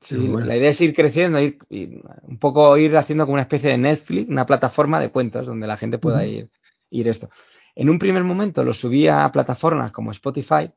Sí, 0.00 0.14
muy 0.16 0.28
buena. 0.28 0.46
la 0.46 0.56
idea 0.56 0.70
es 0.70 0.80
ir 0.80 0.94
creciendo, 0.94 1.40
ir, 1.40 1.58
ir, 1.70 2.04
un 2.22 2.38
poco 2.38 2.76
ir 2.76 2.96
haciendo 2.96 3.24
como 3.24 3.34
una 3.34 3.42
especie 3.42 3.70
de 3.70 3.78
Netflix, 3.78 4.28
una 4.28 4.46
plataforma 4.46 5.00
de 5.00 5.10
cuentos 5.10 5.44
donde 5.44 5.66
la 5.66 5.76
gente 5.76 5.98
pueda 5.98 6.18
uh 6.18 6.20
-huh. 6.20 6.38
ir, 6.38 6.50
ir 6.90 7.08
esto. 7.08 7.30
En 7.74 7.88
un 7.88 7.98
primer 7.98 8.24
momento 8.24 8.64
lo 8.64 8.72
subí 8.72 9.08
a 9.08 9.30
plataformas 9.32 9.92
como 9.92 10.10
Spotify, 10.10 10.70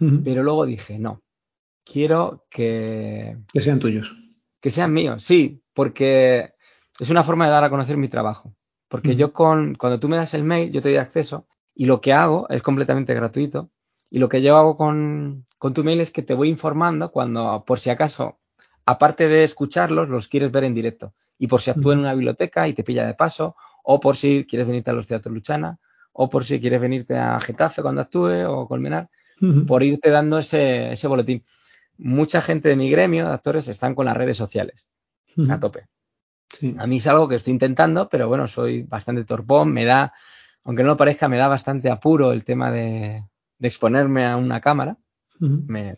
uh 0.00 0.04
-huh. 0.04 0.22
pero 0.24 0.42
luego 0.42 0.66
dije, 0.66 0.98
no, 0.98 1.22
quiero 1.84 2.46
que... 2.50 3.36
Que 3.52 3.60
sean 3.60 3.78
tuyos. 3.78 4.14
Que 4.60 4.70
sean 4.70 4.92
míos, 4.92 5.22
sí, 5.22 5.62
porque 5.72 6.54
es 6.98 7.10
una 7.10 7.22
forma 7.22 7.46
de 7.46 7.52
dar 7.52 7.64
a 7.64 7.70
conocer 7.70 7.96
mi 7.96 8.08
trabajo. 8.08 8.54
Porque 8.88 9.10
uh 9.10 9.12
-huh. 9.12 9.16
yo 9.16 9.32
con, 9.32 9.74
cuando 9.76 10.00
tú 10.00 10.08
me 10.08 10.16
das 10.16 10.34
el 10.34 10.44
mail, 10.44 10.72
yo 10.72 10.82
te 10.82 10.88
doy 10.88 10.98
acceso 10.98 11.46
y 11.74 11.86
lo 11.86 12.00
que 12.00 12.12
hago 12.12 12.48
es 12.50 12.62
completamente 12.62 13.14
gratuito. 13.14 13.70
Y 14.10 14.18
lo 14.18 14.28
que 14.28 14.42
yo 14.42 14.56
hago 14.56 14.76
con, 14.76 15.46
con 15.56 15.72
tu 15.72 15.84
mail 15.84 16.00
es 16.00 16.10
que 16.10 16.22
te 16.22 16.34
voy 16.34 16.48
informando 16.48 17.12
cuando, 17.12 17.64
por 17.64 17.78
si 17.78 17.90
acaso, 17.90 18.40
aparte 18.84 19.28
de 19.28 19.44
escucharlos, 19.44 20.08
los 20.08 20.26
quieres 20.26 20.50
ver 20.50 20.64
en 20.64 20.74
directo. 20.74 21.14
Y 21.38 21.46
por 21.46 21.60
si 21.60 21.70
actúo 21.70 21.92
en 21.92 22.00
una 22.00 22.12
biblioteca 22.12 22.66
y 22.66 22.74
te 22.74 22.82
pilla 22.82 23.06
de 23.06 23.14
paso, 23.14 23.54
o 23.84 24.00
por 24.00 24.16
si 24.16 24.44
quieres 24.46 24.66
venirte 24.66 24.90
a 24.90 24.94
los 24.94 25.06
teatros 25.06 25.32
Luchana, 25.32 25.78
o 26.22 26.28
por 26.28 26.44
si 26.44 26.60
quieres 26.60 26.82
venirte 26.82 27.16
a 27.16 27.40
Getafe 27.40 27.80
cuando 27.80 28.02
actúe, 28.02 28.44
o 28.46 28.68
Colmenar, 28.68 29.08
uh 29.40 29.46
-huh. 29.46 29.66
por 29.66 29.82
irte 29.82 30.10
dando 30.10 30.38
ese, 30.38 30.92
ese 30.92 31.08
boletín. 31.08 31.42
mucha 31.96 32.42
gente 32.42 32.68
de 32.68 32.76
mi 32.76 32.90
gremio 32.90 33.26
de 33.26 33.32
actores 33.32 33.68
están 33.68 33.94
con 33.94 34.04
las 34.04 34.16
redes 34.16 34.36
sociales 34.36 34.86
a 35.48 35.58
tope. 35.58 35.86
A 36.78 36.86
mí 36.86 36.96
es 36.96 37.06
algo 37.06 37.26
que 37.26 37.36
estoy 37.36 37.52
intentando, 37.54 38.08
pero 38.10 38.28
bueno, 38.28 38.46
soy 38.48 38.82
bastante 38.82 39.24
torpón, 39.24 39.72
me 39.72 39.86
da, 39.86 40.12
aunque 40.64 40.82
no 40.82 40.90
lo 40.90 40.96
parezca, 40.98 41.26
me 41.26 41.38
da 41.38 41.48
bastante 41.48 41.88
apuro 41.88 42.32
el 42.32 42.44
tema 42.44 42.70
de, 42.70 43.24
exponerme 43.58 44.26
a 44.26 44.36
una 44.36 44.60
cámara. 44.60 44.98
me, 45.38 45.96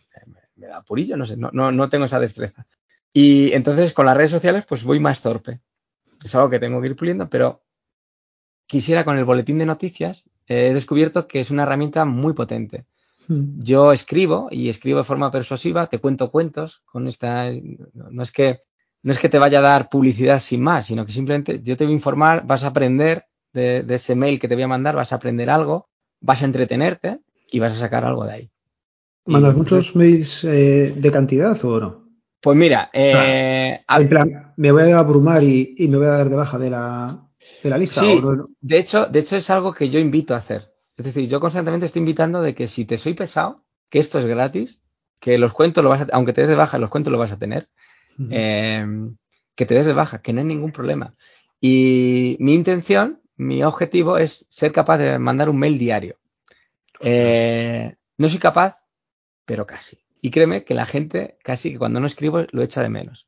da 0.55 0.77
apurillo, 0.77 1.17
no 1.17 1.25
sé, 1.25 1.35
no, 1.35 1.51
no, 1.51 1.89
tengo 1.89 2.05
esa 2.05 2.19
destreza. 2.19 2.65
Y 3.11 3.51
entonces 3.51 3.91
con 3.91 4.05
las 4.05 4.15
redes 4.15 4.31
sociales 4.31 4.65
pues 4.65 4.85
voy 4.85 5.01
más 5.01 5.21
torpe. 5.21 5.59
Es 6.23 6.33
algo 6.35 6.49
que 6.49 6.59
tengo 6.59 6.79
que 6.79 6.87
ir 6.87 6.95
puliendo, 6.95 7.29
pero 7.29 7.62
quisiera 8.67 9.03
con 9.05 9.17
el 9.17 9.25
boletín 9.25 9.57
de 9.57 9.65
noticias, 9.65 10.29
he 10.47 10.73
descubierto 10.73 11.27
que 11.27 11.39
es 11.39 11.51
una 11.51 11.63
herramienta 11.63 12.05
muy 12.05 12.33
potente. 12.33 12.85
Yo 13.27 13.93
escribo 13.93 14.49
y 14.51 14.67
escribo 14.67 14.97
de 14.97 15.05
forma 15.05 15.31
persuasiva, 15.31 15.87
te 15.87 15.99
cuento 15.99 16.29
cuentos 16.29 16.81
con 16.85 17.07
esta, 17.07 17.49
no 17.93 18.21
es 18.21 18.31
que 18.31 18.59
no 19.01 19.11
es 19.11 19.19
que 19.19 19.29
te 19.29 19.37
vaya 19.37 19.59
a 19.59 19.61
dar 19.61 19.89
publicidad 19.89 20.39
sin 20.39 20.61
más, 20.61 20.85
sino 20.85 21.05
que 21.05 21.11
simplemente 21.11 21.61
yo 21.61 21.77
te 21.77 21.83
voy 21.83 21.93
a 21.93 21.95
informar, 21.95 22.45
vas 22.47 22.63
a 22.63 22.67
aprender 22.67 23.25
de, 23.51 23.85
ese 23.89 24.15
mail 24.15 24.39
que 24.39 24.47
te 24.47 24.55
voy 24.55 24.63
a 24.63 24.67
mandar, 24.67 24.95
vas 24.95 25.11
a 25.11 25.17
aprender 25.17 25.49
algo, 25.49 25.89
vas 26.21 26.41
a 26.41 26.45
entretenerte 26.45 27.19
y 27.51 27.59
vas 27.59 27.73
a 27.73 27.79
sacar 27.79 28.05
algo 28.05 28.25
de 28.25 28.31
ahí. 28.31 28.51
¿Mandas 29.25 29.55
muchos 29.55 29.95
mails 29.95 30.43
eh, 30.43 30.93
de 30.95 31.11
cantidad 31.11 31.57
o 31.63 31.79
no? 31.79 32.03
Pues 32.41 32.57
mira, 32.57 32.89
eh, 32.91 33.79
en 33.87 34.09
plan, 34.09 34.53
me 34.57 34.71
voy 34.71 34.91
a 34.91 34.99
abrumar 34.99 35.43
y, 35.43 35.75
me 35.79 35.97
voy 35.97 36.07
a 36.07 36.11
dar 36.11 36.29
de 36.29 36.35
baja 36.35 36.57
de 36.57 36.69
la, 36.69 37.29
de 37.61 37.69
la 37.69 37.77
lista. 37.77 38.01
Sí, 38.01 38.21
de, 38.61 38.77
hecho, 38.77 39.05
de 39.05 39.19
hecho 39.19 39.35
es 39.35 39.49
algo 39.49 39.73
que 39.73 39.89
yo 39.89 39.99
invito 39.99 40.33
a 40.33 40.37
hacer. 40.37 40.73
Es 40.95 41.05
decir, 41.05 41.27
yo 41.27 41.39
constantemente 41.39 41.85
estoy 41.85 42.01
invitando 42.01 42.41
de 42.41 42.53
que 42.53 42.67
si 42.67 42.85
te 42.85 42.97
soy 42.97 43.13
pesado, 43.13 43.63
que 43.89 43.99
esto 43.99 44.19
es 44.19 44.25
gratis, 44.25 44.79
que 45.19 45.37
los 45.37 45.53
cuentos 45.53 45.83
lo 45.83 45.89
vas 45.89 46.01
a, 46.01 46.07
aunque 46.13 46.33
te 46.33 46.41
des 46.41 46.49
de 46.49 46.55
baja, 46.55 46.77
los 46.77 46.89
cuentos 46.89 47.11
lo 47.11 47.17
vas 47.17 47.31
a 47.31 47.39
tener, 47.39 47.69
Em, 48.29 49.17
que 49.55 49.65
te 49.65 49.75
des 49.75 49.85
de 49.85 49.93
baja, 49.93 50.21
que 50.21 50.33
no 50.33 50.41
hay 50.41 50.45
ningún 50.45 50.71
problema. 50.71 51.15
Y 51.59 52.37
mi 52.39 52.53
intención, 52.53 53.21
mi 53.35 53.63
objetivo 53.63 54.17
es 54.17 54.45
ser 54.49 54.71
capaz 54.71 54.97
de 54.97 55.19
mandar 55.19 55.49
un 55.49 55.59
mail 55.59 55.77
diario. 55.77 56.17
Eh, 56.99 57.95
no 58.17 58.29
soy 58.29 58.39
capaz, 58.39 58.79
pero 59.45 59.65
casi. 59.65 59.99
Y 60.21 60.31
créeme 60.31 60.63
que 60.63 60.73
la 60.73 60.85
gente 60.85 61.37
casi 61.43 61.71
que 61.71 61.77
cuando 61.77 61.99
no 61.99 62.07
escribo 62.07 62.45
lo 62.51 62.63
echa 62.63 62.81
de 62.81 62.89
menos. 62.89 63.27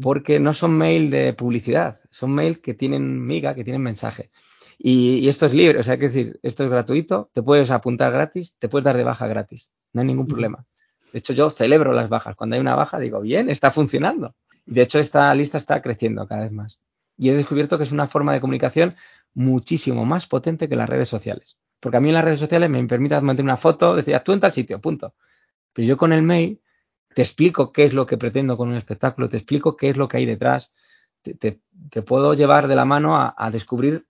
Porque 0.00 0.38
no 0.38 0.54
son 0.54 0.76
mail 0.78 1.10
de 1.10 1.32
publicidad, 1.32 2.00
son 2.10 2.32
mail 2.32 2.60
que 2.60 2.74
tienen 2.74 3.26
miga, 3.26 3.54
que 3.54 3.64
tienen 3.64 3.82
mensaje. 3.82 4.30
Y, 4.78 5.28
esto 5.28 5.46
es 5.46 5.54
libre, 5.54 5.78
o 5.78 5.82
sea, 5.82 5.94
hay 5.94 5.98
que 5.98 6.08
decir, 6.08 6.40
esto 6.42 6.64
es 6.64 6.70
gratuito, 6.70 7.30
te 7.32 7.42
puedes 7.42 7.70
apuntar 7.70 8.12
gratis, 8.12 8.54
te 8.58 8.68
puedes 8.68 8.84
dar 8.84 8.96
de 8.96 9.04
baja 9.04 9.26
gratis, 9.26 9.72
no 9.92 10.00
hay 10.00 10.06
ningún 10.06 10.26
problema. 10.26 10.64
De 11.12 11.18
hecho, 11.18 11.32
yo 11.32 11.50
celebro 11.50 11.92
las 11.92 12.08
bajas. 12.08 12.36
Cuando 12.36 12.54
hay 12.54 12.60
una 12.60 12.74
baja, 12.74 12.98
digo, 12.98 13.20
bien, 13.20 13.50
está 13.50 13.70
funcionando. 13.70 14.34
Y 14.66 14.74
de 14.74 14.82
hecho, 14.82 14.98
esta 14.98 15.34
lista 15.34 15.58
está 15.58 15.82
creciendo 15.82 16.26
cada 16.26 16.42
vez 16.42 16.52
más. 16.52 16.80
Y 17.18 17.28
he 17.28 17.34
descubierto 17.34 17.76
que 17.76 17.84
es 17.84 17.92
una 17.92 18.08
forma 18.08 18.32
de 18.32 18.40
comunicación 18.40 18.96
muchísimo 19.34 20.04
más 20.04 20.26
potente 20.26 20.68
que 20.68 20.76
las 20.76 20.88
redes 20.88 21.08
sociales. 21.08 21.56
Porque 21.80 21.98
a 21.98 22.00
mí 22.00 22.08
en 22.08 22.14
las 22.14 22.24
redes 22.24 22.40
sociales 22.40 22.70
me 22.70 22.82
permite 22.86 23.20
mantener 23.20 23.44
una 23.44 23.56
foto, 23.56 23.94
decir, 23.94 24.18
tú 24.24 24.32
en 24.32 24.40
tal 24.40 24.52
sitio, 24.52 24.80
punto. 24.80 25.14
Pero 25.72 25.86
yo 25.86 25.96
con 25.96 26.12
el 26.12 26.22
mail 26.22 26.60
te 27.14 27.22
explico 27.22 27.72
qué 27.72 27.84
es 27.84 27.94
lo 27.94 28.06
que 28.06 28.18
pretendo 28.18 28.56
con 28.56 28.68
un 28.68 28.76
espectáculo, 28.76 29.28
te 29.28 29.36
explico 29.36 29.76
qué 29.76 29.90
es 29.90 29.96
lo 29.96 30.08
que 30.08 30.18
hay 30.18 30.26
detrás, 30.26 30.72
te, 31.22 31.60
puedo 32.02 32.34
llevar 32.34 32.68
de 32.68 32.76
la 32.76 32.84
mano 32.84 33.16
a, 33.16 33.50
descubrir 33.50 34.06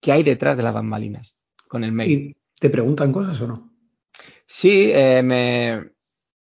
qué 0.00 0.12
hay 0.12 0.22
detrás 0.22 0.56
de 0.56 0.62
las 0.62 0.74
bambalinas 0.74 1.34
con 1.68 1.84
el 1.84 1.92
mail. 1.92 2.10
¿Y 2.10 2.36
te 2.58 2.70
preguntan 2.70 3.12
cosas 3.12 3.40
o 3.40 3.46
no? 3.46 3.70
Sí, 4.46 4.90
eh, 4.92 5.22
me, 5.22 5.90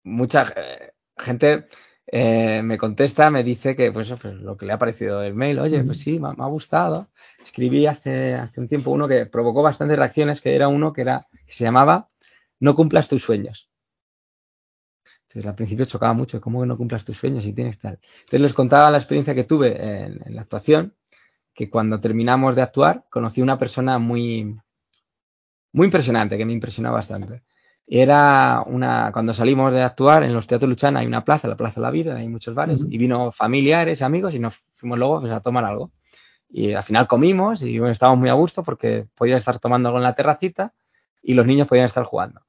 mucha 0.03 0.53
eh, 0.57 0.93
gente 1.17 1.67
eh, 2.07 2.61
me 2.63 2.77
contesta, 2.77 3.31
me 3.31 3.43
dice 3.43 3.75
que 3.75 3.93
pues, 3.93 4.13
pues, 4.21 4.35
lo 4.35 4.57
que 4.57 4.67
le 4.67 4.73
ha 4.73 4.79
parecido 4.79 5.23
el 5.23 5.35
mail, 5.35 5.59
oye, 5.61 5.83
pues 5.85 6.01
sí, 6.01 6.19
me, 6.19 6.29
ha 6.29 6.47
gustado. 6.47 7.09
Escribí 7.43 7.87
hace, 7.87 8.35
hace 8.35 8.61
un 8.61 8.69
tiempo 8.69 8.91
uno 8.91 9.09
que 9.09 9.27
provocó 9.27 9.63
bastantes 9.63 9.97
reacciones, 9.97 10.41
que 10.41 10.55
era 10.55 10.69
uno 10.69 10.93
que 10.93 11.03
era, 11.03 11.29
que 11.47 11.53
se 11.53 11.65
llamaba 11.65 12.11
No 12.61 12.75
cumplas 12.75 13.09
tus 13.09 13.23
sueños. 13.23 13.72
Entonces 15.33 15.49
al 15.49 15.55
principio 15.55 15.87
chocaba 15.87 16.13
mucho, 16.13 16.41
¿cómo 16.41 16.61
que 16.61 16.67
no 16.67 16.77
cumplas 16.77 17.05
tus 17.05 17.17
sueños 17.17 17.47
y 17.47 17.55
tienes 17.55 17.79
tal? 17.79 17.99
Entonces 18.21 18.41
les 18.43 18.53
contaba 18.53 18.91
la 18.91 18.99
experiencia 18.99 19.35
que 19.35 19.45
tuve 19.45 19.77
en, 19.83 20.21
en 20.25 20.35
la 20.35 20.43
actuación, 20.43 20.95
que 21.55 21.71
cuando 21.71 22.01
terminamos 22.01 22.55
de 22.55 22.63
actuar 22.63 23.05
conocí 23.11 23.41
una 23.41 23.59
persona 23.59 23.99
muy, 23.99 24.57
muy 25.73 25.87
impresionante, 25.87 26.37
que 26.37 26.45
me 26.45 26.53
impresionó 26.53 26.93
bastante. 26.93 27.43
Era 27.87 28.63
una, 28.67 29.11
cuando 29.13 29.35
salimos 29.35 29.73
de 29.73 29.83
actuar 29.83 30.23
en 30.23 30.35
los 30.35 30.47
teatros 30.47 30.69
Luchana 30.69 31.01
hay 31.01 31.07
una 31.07 31.25
plaza, 31.25 31.49
la 31.49 31.57
Plaza 31.57 31.81
de 31.81 31.83
la 31.83 31.91
Vida, 31.91 32.17
hay 32.17 32.29
muchos 32.29 32.55
bares, 32.55 32.85
y 32.89 32.97
vino 32.97 33.33
familiares, 33.33 34.03
amigos, 34.03 34.35
y 34.35 34.39
nos 34.39 34.57
fuimos 34.75 34.99
luego 34.99 35.21
pues, 35.21 35.33
a 35.33 35.41
tomar 35.41 35.65
algo. 35.65 35.93
Y 36.49 36.75
al 36.75 36.83
final 36.83 37.07
comimos 37.07 37.63
y 37.63 37.79
bueno, 37.79 37.93
estábamos 37.93 38.21
muy 38.21 38.29
a 38.29 38.35
gusto 38.35 38.63
porque 38.63 39.07
podía 39.15 39.37
estar 39.37 39.59
tomando 39.59 39.89
algo 39.89 39.99
en 39.99 40.05
la 40.05 40.15
terracita 40.15 40.75
y 41.23 41.35
los 41.35 41.47
niños 41.47 41.67
podían 41.67 41.87
estar 41.87 42.05
jugando. 42.05 42.43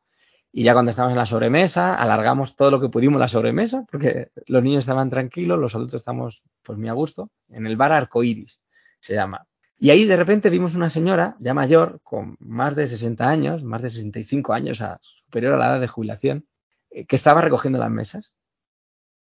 Y 0.55 0.63
ya 0.63 0.73
cuando 0.73 0.91
estábamos 0.91 1.13
en 1.13 1.17
la 1.17 1.25
sobremesa, 1.25 1.95
alargamos 1.95 2.55
todo 2.55 2.69
lo 2.69 2.79
que 2.79 2.87
pudimos 2.87 3.19
la 3.19 3.27
sobremesa, 3.27 3.85
porque 3.89 4.29
los 4.45 4.61
niños 4.61 4.81
estaban 4.81 5.09
tranquilos, 5.09 5.57
los 5.57 5.73
adultos 5.73 6.01
estamos 6.01 6.43
pues 6.61 6.77
muy 6.77 6.89
a 6.89 6.93
gusto, 6.93 7.31
en 7.49 7.65
el 7.65 7.75
bar 7.75 7.91
Arcoiris 7.91 8.61
se 8.99 9.15
llama. 9.15 9.47
Y 9.79 9.89
ahí 9.89 10.05
de 10.05 10.15
repente 10.15 10.51
vimos 10.51 10.75
una 10.75 10.91
señora 10.91 11.35
ya 11.39 11.55
mayor, 11.55 12.01
con 12.03 12.37
más 12.39 12.75
de 12.75 12.87
60 12.87 13.27
años, 13.27 13.63
más 13.63 13.81
de 13.81 13.89
65 13.89 14.53
años, 14.53 14.81
superior 15.01 15.55
a 15.55 15.57
la 15.57 15.67
edad 15.69 15.81
de 15.81 15.87
jubilación, 15.87 16.45
eh, 16.91 17.05
que 17.05 17.15
estaba 17.15 17.41
recogiendo 17.41 17.79
las 17.79 17.89
mesas. 17.89 18.31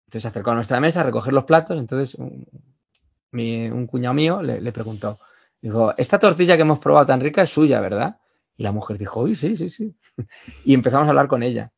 Entonces 0.05 0.21
se 0.21 0.27
acercó 0.27 0.51
a 0.51 0.55
nuestra 0.55 0.79
mesa 0.79 1.01
a 1.01 1.03
recoger 1.03 1.33
los 1.33 1.45
platos. 1.45 1.79
Entonces 1.79 2.15
un, 2.15 3.87
cuñado 3.87 4.13
mío 4.13 4.43
le, 4.43 4.71
preguntó, 4.71 5.17
dijo, 5.59 5.95
esta 5.97 6.19
tortilla 6.19 6.55
que 6.55 6.61
hemos 6.61 6.77
probado 6.77 7.07
tan 7.07 7.21
rica 7.21 7.41
es 7.41 7.49
suya, 7.49 7.81
¿verdad? 7.81 8.19
Y 8.57 8.63
la 8.63 8.71
mujer 8.71 8.97
dijo, 8.97 9.21
uy, 9.21 9.35
sí, 9.35 9.55
sí, 9.55 9.69
sí. 9.69 9.95
y 10.65 10.73
empezamos 10.73 11.07
a 11.07 11.11
hablar 11.11 11.27
con 11.27 11.43
ella. 11.43 11.71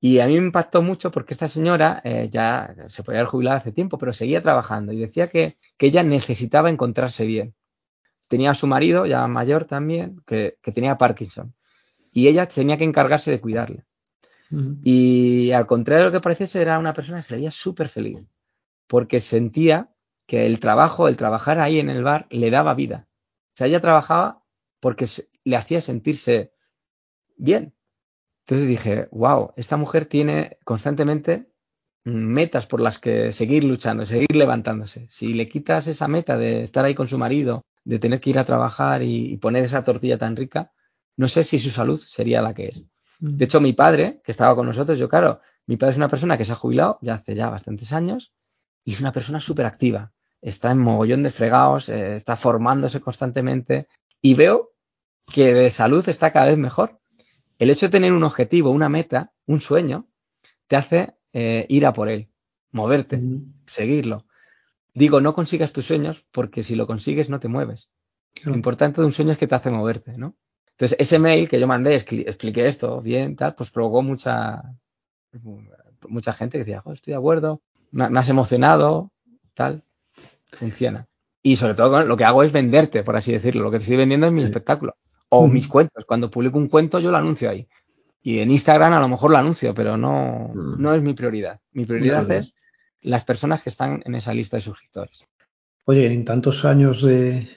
Y 0.00 0.20
a 0.20 0.26
mí 0.26 0.34
me 0.34 0.46
impactó 0.46 0.82
mucho 0.82 1.10
porque 1.10 1.34
esta 1.34 1.48
señora 1.48 2.00
eh, 2.04 2.28
ya 2.30 2.74
se 2.86 3.02
podía 3.02 3.20
haber 3.20 3.30
jubilado 3.30 3.56
hace 3.56 3.72
tiempo, 3.72 3.98
pero 3.98 4.12
seguía 4.12 4.42
trabajando 4.42 4.92
y 4.92 4.98
decía 4.98 5.28
que, 5.28 5.56
que 5.76 5.86
ella 5.86 6.02
necesitaba 6.02 6.70
encontrarse 6.70 7.24
bien 7.24 7.54
tenía 8.28 8.50
a 8.50 8.54
su 8.54 8.66
marido, 8.66 9.06
ya 9.06 9.26
mayor 9.26 9.64
también, 9.64 10.22
que, 10.26 10.58
tenía 10.74 10.98
Parkinson. 10.98 11.54
Y 12.12 12.28
ella 12.28 12.46
tenía 12.46 12.76
que 12.76 12.84
encargarse 12.84 13.30
de 13.30 13.40
cuidarle. 13.40 13.84
Y 14.84 15.50
al 15.50 15.66
contrario 15.66 16.04
de 16.04 16.10
lo 16.10 16.16
que 16.16 16.22
pareciese, 16.22 16.62
era 16.62 16.78
una 16.78 16.92
persona 16.92 17.18
que 17.18 17.24
se 17.24 17.34
veía 17.34 17.50
súper 17.50 17.88
feliz, 17.88 18.18
porque 18.86 19.18
sentía 19.18 19.90
que 20.24 20.46
el 20.46 20.60
trabajo, 20.60 21.08
el 21.08 21.16
trabajar 21.16 21.58
ahí 21.58 21.80
en 21.80 21.90
el 21.90 22.04
bar, 22.04 22.26
le 22.30 22.50
daba 22.50 22.74
vida. 22.74 23.08
O 23.08 23.56
sea, 23.56 23.66
ella 23.66 23.80
trabajaba 23.80 24.44
porque 24.78 25.06
le 25.46 25.56
hacía 25.56 25.80
sentirse 25.80 26.52
bien. 27.36 27.72
Entonces 28.44 28.68
dije, 28.68 29.08
wow, 29.12 29.52
esta 29.56 29.76
mujer 29.76 30.06
tiene 30.06 30.58
constantemente 30.64 31.48
metas 32.04 32.66
por 32.66 32.80
las 32.80 32.98
que 32.98 33.32
seguir 33.32 33.64
luchando, 33.64 34.06
seguir 34.06 34.34
levantándose. 34.34 35.06
Si 35.08 35.34
le 35.34 35.48
quitas 35.48 35.86
esa 35.86 36.08
meta 36.08 36.36
de 36.36 36.64
estar 36.64 36.84
ahí 36.84 36.94
con 36.94 37.06
su 37.06 37.16
marido, 37.16 37.64
de 37.84 37.98
tener 38.00 38.20
que 38.20 38.30
ir 38.30 38.38
a 38.38 38.44
trabajar 38.44 39.02
y, 39.02 39.36
poner 39.38 39.64
esa 39.64 39.84
tortilla 39.84 40.18
tan 40.18 40.36
rica, 40.36 40.72
no 41.16 41.28
sé 41.28 41.44
si 41.44 41.58
su 41.58 41.70
salud 41.70 41.98
sería 41.98 42.42
la 42.42 42.54
que 42.54 42.68
es. 42.68 42.84
Mm. 43.20 43.36
De 43.36 43.44
hecho, 43.44 43.60
mi 43.60 43.72
padre, 43.72 44.20
que 44.24 44.32
estaba 44.32 44.54
con 44.56 44.66
nosotros, 44.66 44.98
yo 44.98 45.08
claro, 45.08 45.40
mi 45.66 45.76
padre 45.76 45.92
es 45.92 45.96
una 45.96 46.08
persona 46.08 46.36
que 46.36 46.44
se 46.44 46.52
ha 46.52 46.56
jubilado 46.56 46.98
ya 47.02 47.14
hace 47.14 47.34
ya 47.36 47.50
bastantes 47.50 47.92
años 47.92 48.32
y 48.84 48.92
es 48.94 49.00
una 49.00 49.12
persona 49.12 49.38
súper 49.38 49.66
activa. 49.66 50.12
Está 50.40 50.72
en 50.72 50.78
mogollón 50.78 51.22
de 51.22 51.30
fregados, 51.30 51.88
eh, 51.88 52.16
está 52.16 52.36
formándose 52.36 53.00
constantemente 53.00 53.88
y 54.20 54.34
veo 54.34 54.75
que 55.32 55.54
de 55.54 55.70
salud 55.70 56.08
está 56.08 56.32
cada 56.32 56.46
vez 56.46 56.58
mejor. 56.58 56.98
El 57.58 57.70
hecho 57.70 57.86
de 57.86 57.92
tener 57.92 58.12
un 58.12 58.24
objetivo, 58.24 58.70
una 58.70 58.88
meta, 58.88 59.32
un 59.46 59.60
sueño, 59.60 60.06
te 60.66 60.76
hace 60.76 61.14
eh, 61.32 61.66
ir 61.68 61.86
a 61.86 61.92
por 61.92 62.08
él, 62.08 62.28
moverte, 62.72 63.20
seguirlo. 63.66 64.26
Digo, 64.94 65.20
no 65.20 65.34
consigas 65.34 65.72
tus 65.72 65.86
sueños 65.86 66.24
porque 66.32 66.62
si 66.62 66.74
lo 66.74 66.86
consigues 66.86 67.28
no 67.28 67.40
te 67.40 67.48
mueves. 67.48 67.88
Lo 68.44 68.54
importante 68.54 69.00
de 69.00 69.06
un 69.06 69.12
sueño 69.12 69.32
es 69.32 69.38
que 69.38 69.46
te 69.46 69.54
hace 69.54 69.70
moverte, 69.70 70.16
¿no? 70.16 70.36
Entonces, 70.72 70.96
ese 71.00 71.18
mail 71.18 71.48
que 71.48 71.58
yo 71.58 71.66
mandé, 71.66 71.94
expliqué 71.94 72.68
esto 72.68 73.00
bien, 73.00 73.34
tal, 73.34 73.54
pues 73.54 73.70
provocó 73.70 74.02
mucha, 74.02 74.62
mucha 76.06 76.34
gente 76.34 76.58
que 76.58 76.64
decía, 76.64 76.82
estoy 76.92 77.12
de 77.12 77.18
acuerdo, 77.18 77.62
me, 77.92 78.04
has 78.04 78.28
emocionado, 78.28 79.10
tal, 79.54 79.84
funciona. 80.52 81.06
Y 81.42 81.56
sobre 81.56 81.74
todo 81.74 82.02
lo 82.02 82.16
que 82.16 82.24
hago 82.24 82.42
es 82.42 82.52
venderte, 82.52 83.02
por 83.04 83.16
así 83.16 83.32
decirlo. 83.32 83.62
Lo 83.62 83.70
que 83.70 83.78
te 83.78 83.84
estoy 83.84 83.96
vendiendo 83.96 84.26
es 84.26 84.32
mi 84.32 84.42
espectáculo. 84.42 84.96
O 85.28 85.48
mis 85.48 85.68
cuentos. 85.68 86.04
Cuando 86.04 86.30
publico 86.30 86.58
un 86.58 86.68
cuento, 86.68 86.98
yo 86.98 87.10
lo 87.10 87.16
anuncio 87.16 87.50
ahí. 87.50 87.68
Y 88.22 88.40
en 88.40 88.50
Instagram 88.50 88.92
a 88.92 89.00
lo 89.00 89.08
mejor 89.08 89.30
lo 89.30 89.38
anuncio, 89.38 89.74
pero 89.74 89.96
no, 89.96 90.50
mm. 90.54 90.80
no 90.80 90.94
es 90.94 91.02
mi 91.02 91.14
prioridad. 91.14 91.60
Mi 91.72 91.84
prioridad 91.84 92.30
es 92.30 92.54
las 93.00 93.24
personas 93.24 93.62
que 93.62 93.70
están 93.70 94.02
en 94.04 94.14
esa 94.14 94.34
lista 94.34 94.56
de 94.56 94.62
suscriptores. 94.62 95.24
Oye, 95.84 96.12
en 96.12 96.24
tantos 96.24 96.64
años 96.64 97.02
de, 97.02 97.48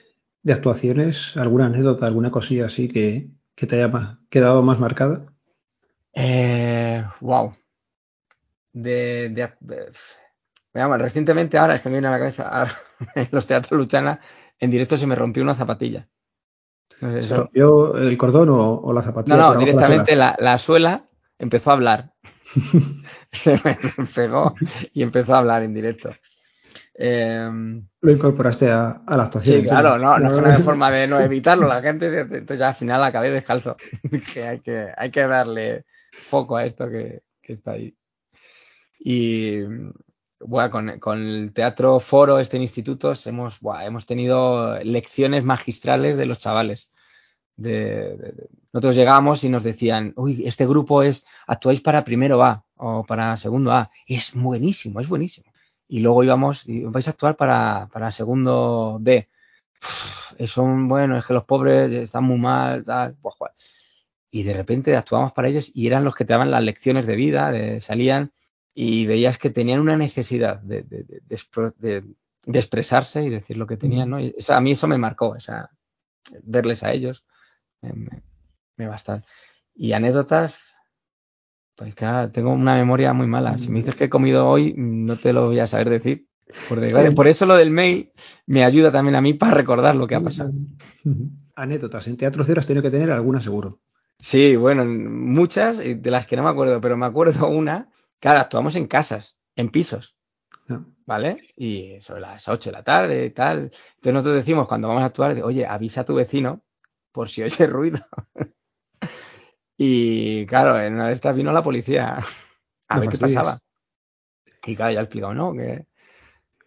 actuaciones, 0.48 1.36
¿alguna 1.36 1.66
anécdota, 1.66 2.06
alguna 2.06 2.30
cosilla 2.30 2.66
así 2.66 2.88
que, 2.88 3.30
te 3.54 3.82
haya 3.82 4.20
quedado 4.28 4.62
más 4.62 4.78
marcada? 4.78 5.26
Eh, 6.14 7.04
wow. 7.20 7.52
de, 8.72 9.30
de, 9.30 9.50
de 9.60 10.98
recientemente 10.98 11.58
ahora, 11.58 11.74
es 11.74 11.82
que 11.82 11.88
me 11.88 11.96
viene 11.96 12.08
a 12.08 12.12
la 12.12 12.18
cabeza, 12.18 12.68
en 13.16 13.28
los 13.32 13.46
teatros 13.46 13.76
Luchana, 13.76 14.20
en 14.58 14.70
directo 14.70 14.96
se 14.96 15.06
me 15.06 15.16
rompió 15.16 15.42
una 15.42 15.54
zapatilla. 15.54 16.08
¿Se 17.00 17.34
rompió 17.34 17.96
el 17.96 18.16
cordón 18.18 18.48
o, 18.50 18.92
la 18.92 19.02
zapatilla? 19.02 19.36
No, 19.36 19.54
no, 19.54 19.60
directamente 19.60 20.14
la 20.14 20.58
suela. 20.58 21.08
empezó 21.38 21.70
a 21.70 21.74
hablar. 21.74 22.12
se 23.32 23.52
me 23.64 23.76
pegó 24.14 24.54
y 24.92 25.02
empezó 25.02 25.34
a 25.34 25.38
hablar 25.38 25.62
en 25.62 25.74
directo. 25.74 26.10
Em, 26.94 27.86
lo 28.02 28.12
incorporaste 28.12 28.70
a, 28.70 29.02
la 29.06 29.24
actuación. 29.24 29.62
Sí, 29.62 29.68
claro, 29.68 29.98
no, 29.98 30.18
no 30.18 30.28
es 30.28 30.34
una 30.34 30.58
forma 30.58 30.90
de 30.90 31.06
no 31.06 31.20
evitarlo. 31.20 31.66
La 31.66 31.80
gente, 31.80 32.20
entonces 32.20 32.58
ya 32.58 32.68
al 32.68 32.74
final 32.74 33.02
acabé 33.02 33.30
descalzo. 33.30 33.76
que 34.32 34.46
hay 34.46 34.60
que, 34.60 34.88
hay 34.96 35.10
que 35.10 35.26
darle 35.26 35.84
foco 36.10 36.56
a 36.56 36.66
esto 36.66 36.88
que, 36.90 37.22
que 37.40 37.52
está 37.54 37.72
ahí. 37.72 37.94
Y 38.98 39.60
bueno, 40.40 41.00
con, 41.00 41.20
el 41.20 41.52
teatro 41.52 42.00
foro, 42.00 42.38
este 42.38 42.56
instituto, 42.56 43.12
hemos, 43.26 43.60
hemos 43.82 44.06
tenido 44.06 44.78
lecciones 44.82 45.44
magistrales 45.44 46.16
de 46.16 46.26
los 46.26 46.40
chavales. 46.40 46.90
nosotros 47.56 48.96
llegamos 48.96 49.44
y 49.44 49.48
nos 49.48 49.64
decían, 49.64 50.12
uy, 50.16 50.46
este 50.46 50.66
grupo 50.66 51.02
es, 51.02 51.26
actuáis 51.46 51.80
para 51.80 52.04
primero 52.04 52.42
A 52.42 52.64
o 52.76 53.04
para 53.04 53.36
segundo 53.36 53.72
A. 53.72 53.90
Es 54.06 54.32
buenísimo, 54.34 55.00
es 55.00 55.08
buenísimo 55.08 55.50
y 55.90 55.98
luego 55.98 56.22
íbamos 56.22 56.68
y 56.68 56.84
vais 56.84 57.08
a 57.08 57.10
actuar 57.10 57.36
para, 57.36 57.88
para 57.92 58.12
segundo 58.12 58.98
D. 59.00 59.28
son, 60.46 60.88
bueno, 60.88 61.18
es 61.18 61.26
que 61.26 61.34
los 61.34 61.44
pobres 61.44 61.90
están 61.92 62.24
muy 62.24 62.38
mal, 62.38 62.84
tal, 62.84 63.16
Y 64.30 64.44
de 64.44 64.54
repente 64.54 64.96
actuamos 64.96 65.32
para 65.32 65.48
ellos 65.48 65.70
y 65.74 65.88
eran 65.88 66.04
los 66.04 66.14
que 66.14 66.24
te 66.24 66.32
daban 66.32 66.52
las 66.52 66.62
lecciones 66.62 67.06
de 67.06 67.16
vida, 67.16 67.80
salían 67.80 68.32
y 68.74 69.06
veías 69.06 69.38
que 69.38 69.50
tenían 69.50 69.80
una 69.80 69.96
necesidad 69.96 70.60
de, 70.60 70.82
de, 70.82 71.22
de, 71.26 72.58
expresarse 72.58 73.22
y 73.24 73.28
decir 73.28 73.56
lo 73.56 73.66
que 73.66 73.76
tenían, 73.76 74.10
¿no? 74.10 74.18
a 74.18 74.60
mí 74.60 74.72
eso 74.72 74.86
me 74.86 74.98
marcó, 74.98 75.36
esa, 75.36 75.70
verles 76.42 76.82
a 76.82 76.92
ellos 76.92 77.24
me, 77.82 78.22
me 78.76 78.86
basta. 78.86 79.24
Y 79.74 79.92
anécdotas, 79.92 80.58
pues 81.76 81.94
claro, 81.94 82.30
tengo 82.30 82.52
una 82.52 82.76
memoria 82.76 83.12
muy 83.12 83.26
mala. 83.26 83.56
Si 83.58 83.68
me 83.70 83.78
dices 83.78 83.94
que 83.94 84.04
he 84.04 84.10
comido 84.10 84.48
hoy, 84.48 84.74
no 84.76 85.16
te 85.16 85.32
lo 85.32 85.46
voy 85.46 85.60
a 85.60 85.66
saber 85.66 85.88
decir. 85.88 86.26
Por, 86.68 87.14
por 87.14 87.28
eso 87.28 87.46
lo 87.46 87.56
del 87.56 87.70
mail 87.70 88.10
me 88.46 88.64
ayuda 88.64 88.90
también 88.90 89.14
a 89.14 89.20
mí 89.20 89.34
para 89.34 89.54
recordar 89.54 89.94
lo 89.94 90.06
que 90.06 90.16
ha 90.16 90.20
pasado. 90.20 90.50
Anécdotas. 91.54 92.08
En 92.08 92.16
Teatro 92.16 92.44
Cero 92.44 92.60
has 92.60 92.66
tenido 92.66 92.82
que 92.82 92.90
tener 92.90 93.10
alguna 93.10 93.40
seguro. 93.40 93.80
Sí, 94.18 94.56
bueno, 94.56 94.84
muchas, 94.84 95.78
de 95.78 96.10
las 96.10 96.26
que 96.26 96.36
no 96.36 96.42
me 96.42 96.50
acuerdo, 96.50 96.80
pero 96.80 96.96
me 96.96 97.06
acuerdo 97.06 97.48
una. 97.48 97.88
Claro, 98.20 98.40
actuamos 98.40 98.76
en 98.76 98.86
casas, 98.86 99.36
en 99.56 99.70
pisos. 99.70 100.16
¿Vale? 101.04 101.36
Y 101.56 102.00
sobre 102.00 102.20
las 102.20 102.46
8 102.46 102.70
de 102.70 102.76
la 102.76 102.84
tarde 102.84 103.24
y 103.24 103.30
tal. 103.30 103.58
Entonces 103.62 104.12
nosotros 104.12 104.36
decimos 104.36 104.68
cuando 104.68 104.86
vamos 104.86 105.02
a 105.02 105.06
actuar, 105.06 105.42
oye, 105.42 105.66
avisa 105.66 106.02
a 106.02 106.04
tu 106.04 106.14
vecino 106.14 106.62
por 107.10 107.28
si 107.28 107.42
oye 107.42 107.66
ruido. 107.66 107.98
Y 109.82 110.44
claro, 110.44 110.78
en 110.78 110.92
una 110.92 111.06
de 111.06 111.14
estas 111.14 111.34
vino 111.34 111.50
la 111.52 111.62
policía 111.62 112.18
a 112.86 113.00
ver 113.00 113.08
qué 113.08 113.16
pasaba. 113.16 113.58
Y 114.66 114.76
claro, 114.76 114.92
ya 114.92 115.00
he 115.00 115.02
explicado, 115.04 115.32
¿no? 115.32 115.54
Que, 115.54 115.86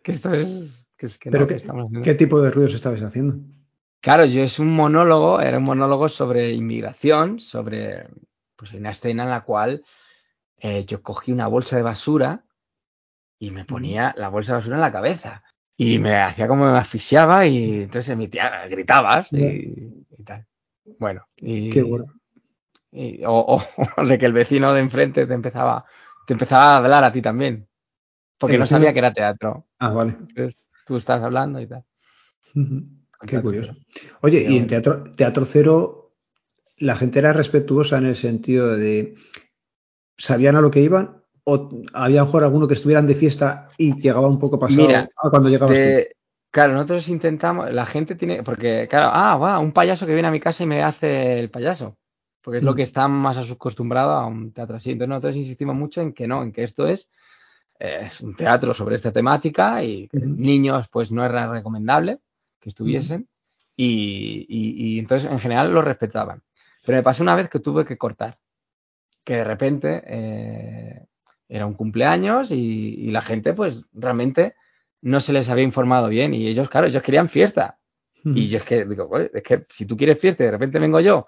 esto 0.05 0.33
es. 0.33 0.87
Que, 0.97 1.29
¿Pero 1.29 1.45
qué, 1.45 2.15
tipo 2.15 2.41
de 2.41 2.49
ruidos 2.49 2.73
estabas 2.73 3.03
haciendo? 3.03 3.35
Claro, 3.99 4.25
yo 4.25 4.41
es 4.41 4.57
un 4.57 4.73
monólogo, 4.75 5.41
era 5.41 5.59
un 5.59 5.63
monólogo 5.63 6.09
sobre 6.09 6.53
inmigración, 6.53 7.39
sobre 7.39 8.07
pues 8.55 8.73
una 8.73 8.89
escena 8.89 9.25
en 9.25 9.29
la 9.29 9.43
cual 9.43 9.83
eh, 10.63 10.85
yo 10.85 11.03
cogí 11.03 11.31
una 11.31 11.45
bolsa 11.45 11.75
de 11.75 11.83
basura 11.83 12.43
y 13.37 13.51
me 13.51 13.65
ponía 13.65 14.15
la 14.17 14.29
bolsa 14.29 14.53
de 14.53 14.57
basura 14.57 14.77
en 14.77 14.81
la 14.81 14.91
cabeza. 14.91 15.43
Y 15.77 15.99
me 15.99 16.15
hacía 16.15 16.47
como 16.47 16.71
me 16.71 16.79
asfixiaba 16.79 17.45
y 17.45 17.83
entonces 17.83 18.09
emitía, 18.09 18.65
gritabas 18.67 19.27
y, 19.31 20.05
y, 20.17 20.23
tal. 20.23 20.47
Bueno, 20.97 21.27
y, 21.37 21.69
Qué 21.69 21.83
bueno 21.83 22.05
o, 23.25 23.63
de 24.07 24.17
que 24.17 24.25
el 24.25 24.33
vecino 24.33 24.73
de 24.73 24.81
enfrente 24.81 25.25
te 25.25 25.33
empezaba, 25.33 25.85
te 26.25 26.33
empezaba 26.33 26.73
a 26.73 26.77
hablar 26.77 27.03
a 27.03 27.11
ti 27.11 27.21
también. 27.21 27.67
Porque 28.37 28.57
no 28.57 28.65
sabía 28.65 28.91
que 28.91 28.99
era 28.99 29.13
teatro. 29.13 29.67
Ah, 29.79 29.91
vale. 29.91 30.17
tú 30.85 30.97
estás 30.97 31.23
hablando 31.23 31.61
y 31.61 31.67
tal. 31.67 31.85
Qué 33.25 33.41
curioso. 33.41 33.75
Oye, 34.21 34.45
y 34.49 34.57
en 34.57 34.67
teatro, 34.67 35.03
teatro 35.03 35.45
Cero, 35.45 36.13
la 36.77 36.95
gente 36.95 37.19
era 37.19 37.31
respetuosa 37.31 37.97
en 37.97 38.07
el 38.07 38.15
sentido 38.15 38.75
de. 38.75 39.15
¿Sabían 40.17 40.55
a 40.55 40.61
lo 40.61 40.71
que 40.71 40.81
iban? 40.81 41.21
¿O 41.45 41.69
había 41.93 42.21
a 42.21 42.25
mejor 42.25 42.43
alguno 42.43 42.67
que 42.67 42.73
estuvieran 42.73 43.07
de 43.07 43.15
fiesta 43.15 43.67
y 43.77 43.99
llegaba 43.99 44.27
un 44.27 44.39
poco 44.39 44.57
pasado 44.57 44.87
Mira, 44.87 45.09
cuando 45.15 45.49
llegabas 45.49 45.77
Claro, 46.51 46.73
nosotros 46.73 47.09
intentamos, 47.09 47.73
la 47.73 47.85
gente 47.85 48.13
tiene, 48.13 48.43
porque 48.43 48.87
claro, 48.87 49.09
ah, 49.11 49.37
va, 49.37 49.57
un 49.57 49.71
payaso 49.71 50.05
que 50.05 50.13
viene 50.13 50.27
a 50.27 50.31
mi 50.31 50.39
casa 50.39 50.63
y 50.63 50.67
me 50.67 50.83
hace 50.83 51.39
el 51.39 51.49
payaso 51.49 51.97
porque 52.43 52.57
es 52.57 52.63
lo 52.63 52.73
mm. 52.73 52.75
que 52.75 52.81
está 52.83 53.07
más 53.07 53.37
acostumbrado 53.49 54.11
a 54.11 54.27
un 54.27 54.51
teatro 54.51 54.75
así. 54.75 54.91
Entonces 54.91 55.09
nosotros 55.09 55.35
insistimos 55.37 55.75
mucho 55.75 56.01
en 56.01 56.13
que 56.13 56.27
no, 56.27 56.43
en 56.43 56.51
que 56.51 56.63
esto 56.63 56.87
es, 56.87 57.09
es 57.79 58.21
un 58.21 58.35
teatro 58.35 58.73
sobre 58.73 58.95
esta 58.95 59.11
temática 59.11 59.81
y 59.83 60.09
niños 60.11 60.87
pues 60.89 61.11
no 61.11 61.25
era 61.25 61.49
recomendable 61.49 62.19
que 62.59 62.69
estuviesen 62.69 63.27
y, 63.75 64.99
entonces 64.99 65.31
en 65.31 65.39
general 65.39 65.73
lo 65.73 65.81
respetaban. 65.81 66.43
Pero 66.85 66.97
me 66.97 67.03
pasó 67.03 67.23
una 67.23 67.35
vez 67.35 67.49
que 67.49 67.59
tuve 67.59 67.85
que 67.85 67.97
cortar, 67.97 68.37
que 69.23 69.35
de 69.37 69.43
repente 69.43 70.03
eh, 70.05 71.05
era 71.47 71.65
un 71.65 71.73
cumpleaños 71.73 72.51
y, 72.51 73.11
la 73.11 73.21
gente 73.21 73.53
pues 73.53 73.85
realmente 73.93 74.55
no 75.01 75.19
se 75.19 75.33
les 75.33 75.49
había 75.49 75.63
informado 75.63 76.09
bien 76.09 76.33
y 76.33 76.47
ellos, 76.47 76.69
claro, 76.69 76.87
ellos 76.87 77.03
querían 77.03 77.29
fiesta. 77.29 77.77
Y 78.25 78.47
yo 78.47 78.59
es 78.59 78.63
que 78.63 78.85
digo, 78.85 79.17
es 79.17 79.43
que 79.43 79.65
si 79.67 79.85
tú 79.85 79.97
quieres 79.97 80.17
fiesta 80.17 80.43
y 80.43 80.45
de 80.45 80.51
repente 80.51 80.79
vengo 80.79 81.01
yo 81.01 81.27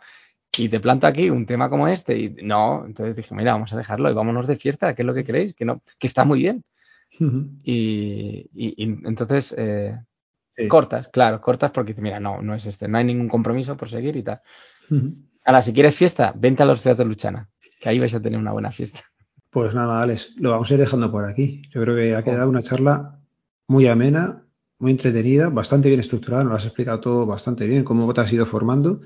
y 0.58 0.70
te 0.70 0.80
planto 0.80 1.08
aquí 1.08 1.30
un 1.30 1.46
tema 1.46 1.70
como 1.70 1.90
este 1.90 2.18
y 2.18 2.30
no, 2.42 2.86
entonces 2.86 3.18
dije, 3.18 3.36
mira, 3.36 3.52
vamos 3.52 3.74
a 3.74 3.78
dejarlo 3.78 4.10
y 4.10 4.14
vámonos 4.14 4.48
de 4.48 4.56
fiesta, 4.56 4.96
¿qué 4.96 5.02
es 5.02 5.06
lo 5.06 5.14
que 5.14 5.26
queréis? 5.26 5.54
Que 5.54 5.66
no, 5.66 5.82
que 6.00 6.08
está 6.08 6.24
muy 6.24 6.40
bien. 6.40 6.64
y, 7.64 8.50
entonces 9.06 9.54
eh, 9.58 10.00
cortas, 10.70 11.10
claro, 11.10 11.42
cortas 11.42 11.72
porque 11.72 11.94
mira, 11.96 12.20
no, 12.20 12.42
no 12.42 12.56
es 12.56 12.66
este, 12.66 12.88
no 12.88 12.98
hay 12.98 13.04
ningún 13.04 13.28
compromiso 13.28 13.76
por 13.76 13.90
seguir 13.90 14.16
y 14.16 14.24
tal. 14.24 14.42
Ahora, 15.44 15.62
si 15.62 15.74
quieres 15.74 15.96
fiesta, 15.96 16.34
vente 16.36 16.64
a 16.64 16.66
los 16.66 16.82
teatros 16.82 17.08
Luchana, 17.08 17.50
que 17.80 17.90
ahí 17.90 18.00
vais 18.00 18.14
a 18.14 18.22
tener 18.22 18.40
una 18.40 18.52
buena 18.52 18.72
fiesta. 18.72 19.02
Pues 19.50 19.74
nada, 19.74 20.02
Alex, 20.02 20.34
lo 20.38 20.52
vamos 20.52 20.70
a 20.70 20.74
ir 20.74 20.80
dejando 20.80 21.12
por 21.12 21.26
aquí. 21.26 21.62
Yo 21.72 21.82
creo 21.82 21.96
que 21.96 22.16
ha 22.16 22.24
quedado 22.24 22.50
una 22.50 22.62
charla 22.62 23.20
muy 23.68 23.88
amena, 23.88 24.44
muy 24.80 24.92
entretenida, 24.92 25.50
bastante 25.50 25.88
bien 25.88 26.02
estructurada, 26.02 26.44
nos 26.44 26.52
lo 26.52 26.58
has 26.58 26.66
explicado 26.66 27.00
todo 27.00 27.26
bastante 27.26 27.66
bien, 27.66 27.84
cómo 27.84 28.14
te 28.14 28.22
has 28.22 28.34
ido 28.34 28.46
formando 28.46 29.02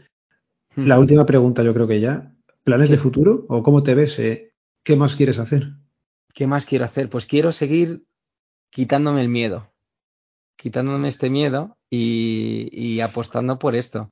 la 0.86 1.00
última 1.00 1.26
pregunta, 1.26 1.64
yo 1.64 1.74
creo 1.74 1.88
que 1.88 2.00
ya. 2.00 2.34
¿Planes 2.64 2.90
de 2.90 2.98
futuro 2.98 3.46
o 3.50 3.64
cómo 3.64 3.84
te 3.84 3.96
ves? 3.96 4.20
Eh? 4.20 4.54
¿Qué 4.84 4.96
más 4.96 5.16
quieres 5.16 5.40
hacer? 5.40 5.74
¿Qué 6.34 6.48
más 6.48 6.66
quiero 6.66 6.86
hacer? 6.86 7.10
Pues 7.10 7.26
quiero 7.26 7.52
seguir 7.52 8.06
quitándome 8.70 9.22
el 9.22 9.30
miedo, 9.30 9.72
quitándome 10.56 11.08
este 11.08 11.30
miedo 11.30 11.78
y, 11.90 13.00
apostando 13.02 13.58
por 13.58 13.76
esto. 13.76 14.12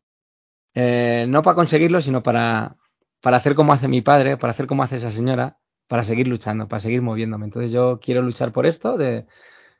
Eh, 0.73 1.25
no 1.29 1.41
para 1.41 1.55
conseguirlo, 1.55 2.01
sino 2.01 2.23
para, 2.23 2.75
para 3.21 3.37
hacer 3.37 3.55
como 3.55 3.73
hace 3.73 3.87
mi 3.87 4.01
padre, 4.01 4.37
para 4.37 4.51
hacer 4.51 4.67
como 4.67 4.83
hace 4.83 4.97
esa 4.97 5.11
señora, 5.11 5.57
para 5.87 6.03
seguir 6.03 6.27
luchando, 6.27 6.67
para 6.67 6.79
seguir 6.79 7.01
moviéndome. 7.01 7.45
Entonces 7.45 7.71
yo 7.71 7.99
quiero 8.01 8.21
luchar 8.21 8.51
por 8.51 8.65
esto, 8.65 8.97
de 8.97 9.25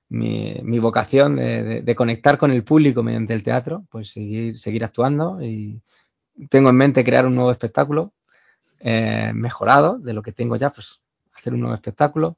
mi, 0.09 0.79
vocación 0.79 1.35
de, 1.35 1.81
de, 1.81 1.95
conectar 1.95 2.37
con 2.37 2.51
el 2.51 2.63
público 2.63 3.03
mediante 3.03 3.33
el 3.33 3.43
teatro, 3.43 3.85
pues 3.89 4.09
seguir, 4.11 4.57
seguir 4.57 4.83
actuando 4.83 5.41
y, 5.41 5.81
tengo 6.49 6.69
en 6.69 6.75
mente 6.75 7.03
crear 7.03 7.25
un 7.25 7.35
nuevo 7.35 7.51
espectáculo 7.51 8.13
eh, 8.79 9.31
mejorado 9.33 9.97
de 9.97 10.13
lo 10.13 10.21
que 10.21 10.31
tengo 10.31 10.55
ya, 10.55 10.69
pues 10.69 11.01
hacer 11.33 11.53
un 11.53 11.61
nuevo 11.61 11.75
espectáculo. 11.75 12.37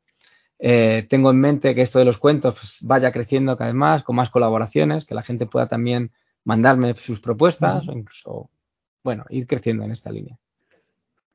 Eh, 0.58 1.06
tengo 1.10 1.32
en 1.32 1.40
mente 1.40 1.76
que 1.76 1.82
esto 1.82 2.00
de 2.00 2.06
los 2.06 2.18
cuentos 2.18 2.58
pues, 2.60 2.78
vaya 2.82 3.12
creciendo 3.12 3.56
cada 3.58 3.70
vez 3.70 3.76
más, 3.76 4.04
con 4.04 4.16
más 4.16 4.30
colaboraciones, 4.30 5.06
que 5.06 5.16
la 5.16 5.22
gente 5.22 5.46
pueda 5.46 5.68
también 5.68 6.12
mandarme 6.44 6.96
sus 6.96 7.20
propuestas 7.20 7.88
o 7.88 7.92
incluso, 7.92 8.50
bueno, 9.04 9.26
ir 9.30 9.48
creciendo 9.48 9.84
en 9.84 9.92
esta 9.92 10.12
línea. 10.12 10.38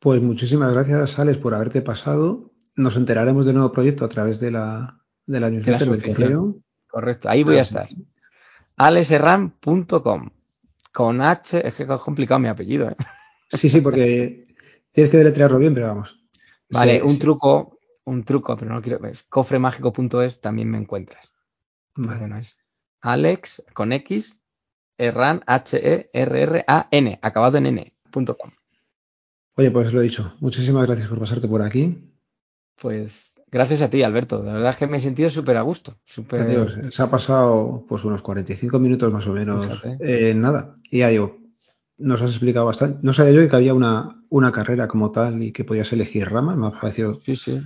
Pues 0.04 0.20
muchísimas 0.20 0.70
gracias, 0.70 1.18
Alex, 1.18 1.38
por 1.38 1.54
haberte 1.54 1.80
pasado. 1.80 2.52
Nos 2.76 2.94
enteraremos 2.94 3.46
del 3.46 3.54
nuevo 3.54 3.72
proyecto 3.72 4.04
a 4.04 4.08
través 4.08 4.38
de 4.38 4.50
la, 4.50 5.00
de 5.24 5.40
la 5.40 5.48
newsletter 5.48 5.88
del 5.88 6.14
correo. 6.14 6.56
Correcto, 6.86 7.30
ahí 7.30 7.42
voy 7.42 7.56
a 7.56 7.62
estar. 7.62 7.88
alexerran.com 8.76 10.30
con 10.92 11.22
H, 11.22 11.66
es 11.66 11.74
que 11.74 11.84
es 11.84 11.88
complicado 12.02 12.38
mi 12.38 12.48
apellido. 12.48 12.90
¿eh? 12.90 12.96
Sí, 13.48 13.70
sí, 13.70 13.80
porque 13.80 14.46
tienes 14.92 15.10
que 15.10 15.16
deletrearlo 15.16 15.58
bien, 15.58 15.72
pero 15.72 15.86
vamos. 15.86 16.22
Vale, 16.68 17.02
un 17.02 17.18
truco, 17.18 17.78
un 18.04 18.24
truco, 18.24 18.58
pero 18.58 18.74
no 18.74 18.82
quiero. 18.82 19.02
Es 19.06 19.22
cofremágico.es 19.22 20.38
también 20.38 20.68
me 20.68 20.76
encuentras. 20.76 21.32
Vale. 21.94 22.28
no 22.28 22.36
es 22.36 22.58
Alex 23.00 23.64
con 23.72 23.92
X, 23.92 24.38
Erran, 24.98 25.40
H-E-R-R-A-N, 25.46 27.18
acabado 27.22 27.56
en 27.56 27.66
N.com. 27.68 28.50
Oye, 29.56 29.70
pues 29.70 29.92
lo 29.92 30.00
he 30.00 30.04
dicho. 30.04 30.34
Muchísimas 30.40 30.86
gracias 30.86 31.08
por 31.08 31.18
pasarte 31.18 31.48
por 31.48 31.62
aquí. 31.62 32.10
Pues 32.80 33.34
Gracias 33.54 33.82
a 33.82 33.88
ti, 33.88 34.02
Alberto. 34.02 34.42
La 34.42 34.54
verdad 34.54 34.70
es 34.70 34.76
que 34.78 34.88
me 34.88 34.96
he 34.96 35.00
sentido 35.00 35.30
súper 35.30 35.56
a 35.56 35.62
gusto. 35.62 35.96
Super... 36.04 36.90
se 36.92 37.02
ha 37.04 37.08
pasado 37.08 37.84
pues 37.88 38.02
unos 38.02 38.20
45 38.20 38.80
minutos 38.80 39.12
más 39.12 39.28
o 39.28 39.32
menos 39.32 39.80
en 40.00 40.40
nada. 40.40 40.74
Y 40.90 40.98
ya 40.98 41.08
digo, 41.10 41.38
nos 41.96 42.20
has 42.20 42.32
explicado 42.32 42.66
bastante. 42.66 42.98
No 43.02 43.12
sabía 43.12 43.40
yo 43.40 43.48
que 43.48 43.54
había 43.54 43.72
una, 43.72 44.20
una 44.28 44.50
carrera 44.50 44.88
como 44.88 45.12
tal 45.12 45.40
y 45.40 45.52
que 45.52 45.62
podías 45.62 45.92
elegir 45.92 46.28
rama. 46.28 46.56
Me 46.56 46.66
ha 46.66 46.70
parecido 46.72 47.14
sí, 47.24 47.36
sí. 47.36 47.62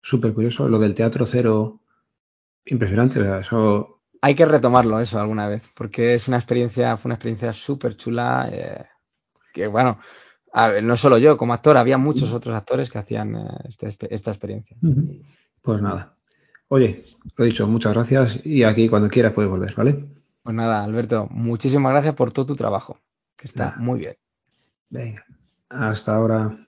súper 0.00 0.32
curioso. 0.32 0.70
Lo 0.70 0.78
del 0.78 0.94
teatro 0.94 1.26
cero, 1.26 1.82
impresionante. 2.64 3.20
Eso... 3.38 4.00
Hay 4.22 4.34
que 4.34 4.46
retomarlo 4.46 5.00
eso 5.00 5.20
alguna 5.20 5.48
vez, 5.48 5.64
porque 5.74 6.14
es 6.14 6.28
una 6.28 6.38
experiencia, 6.38 6.96
fue 6.96 7.10
una 7.10 7.16
experiencia 7.16 7.52
súper 7.52 7.94
chula. 7.94 8.48
Eh, 8.50 8.86
que 9.52 9.66
bueno, 9.66 9.98
no 10.82 10.96
solo 10.96 11.18
yo 11.18 11.36
como 11.36 11.52
actor, 11.52 11.76
había 11.76 11.98
muchos 11.98 12.32
otros 12.32 12.54
actores 12.54 12.90
que 12.90 12.98
hacían 12.98 13.36
eh, 13.36 13.48
este, 13.68 14.14
esta 14.14 14.30
experiencia. 14.30 14.76
Pues 15.62 15.82
nada. 15.82 16.14
Oye, 16.68 17.04
lo 17.36 17.44
he 17.44 17.48
dicho, 17.48 17.66
muchas 17.66 17.92
gracias 17.92 18.44
y 18.44 18.64
aquí 18.64 18.88
cuando 18.88 19.08
quieras 19.08 19.32
puedes 19.32 19.50
volver, 19.50 19.74
¿vale? 19.74 20.04
Pues 20.42 20.56
nada, 20.56 20.82
Alberto, 20.82 21.28
muchísimas 21.30 21.92
gracias 21.92 22.14
por 22.14 22.32
todo 22.32 22.46
tu 22.46 22.56
trabajo, 22.56 22.98
que 23.36 23.46
está 23.46 23.76
muy 23.78 24.00
bien. 24.00 24.16
Venga, 24.88 25.24
hasta 25.68 26.14
ahora. 26.14 26.65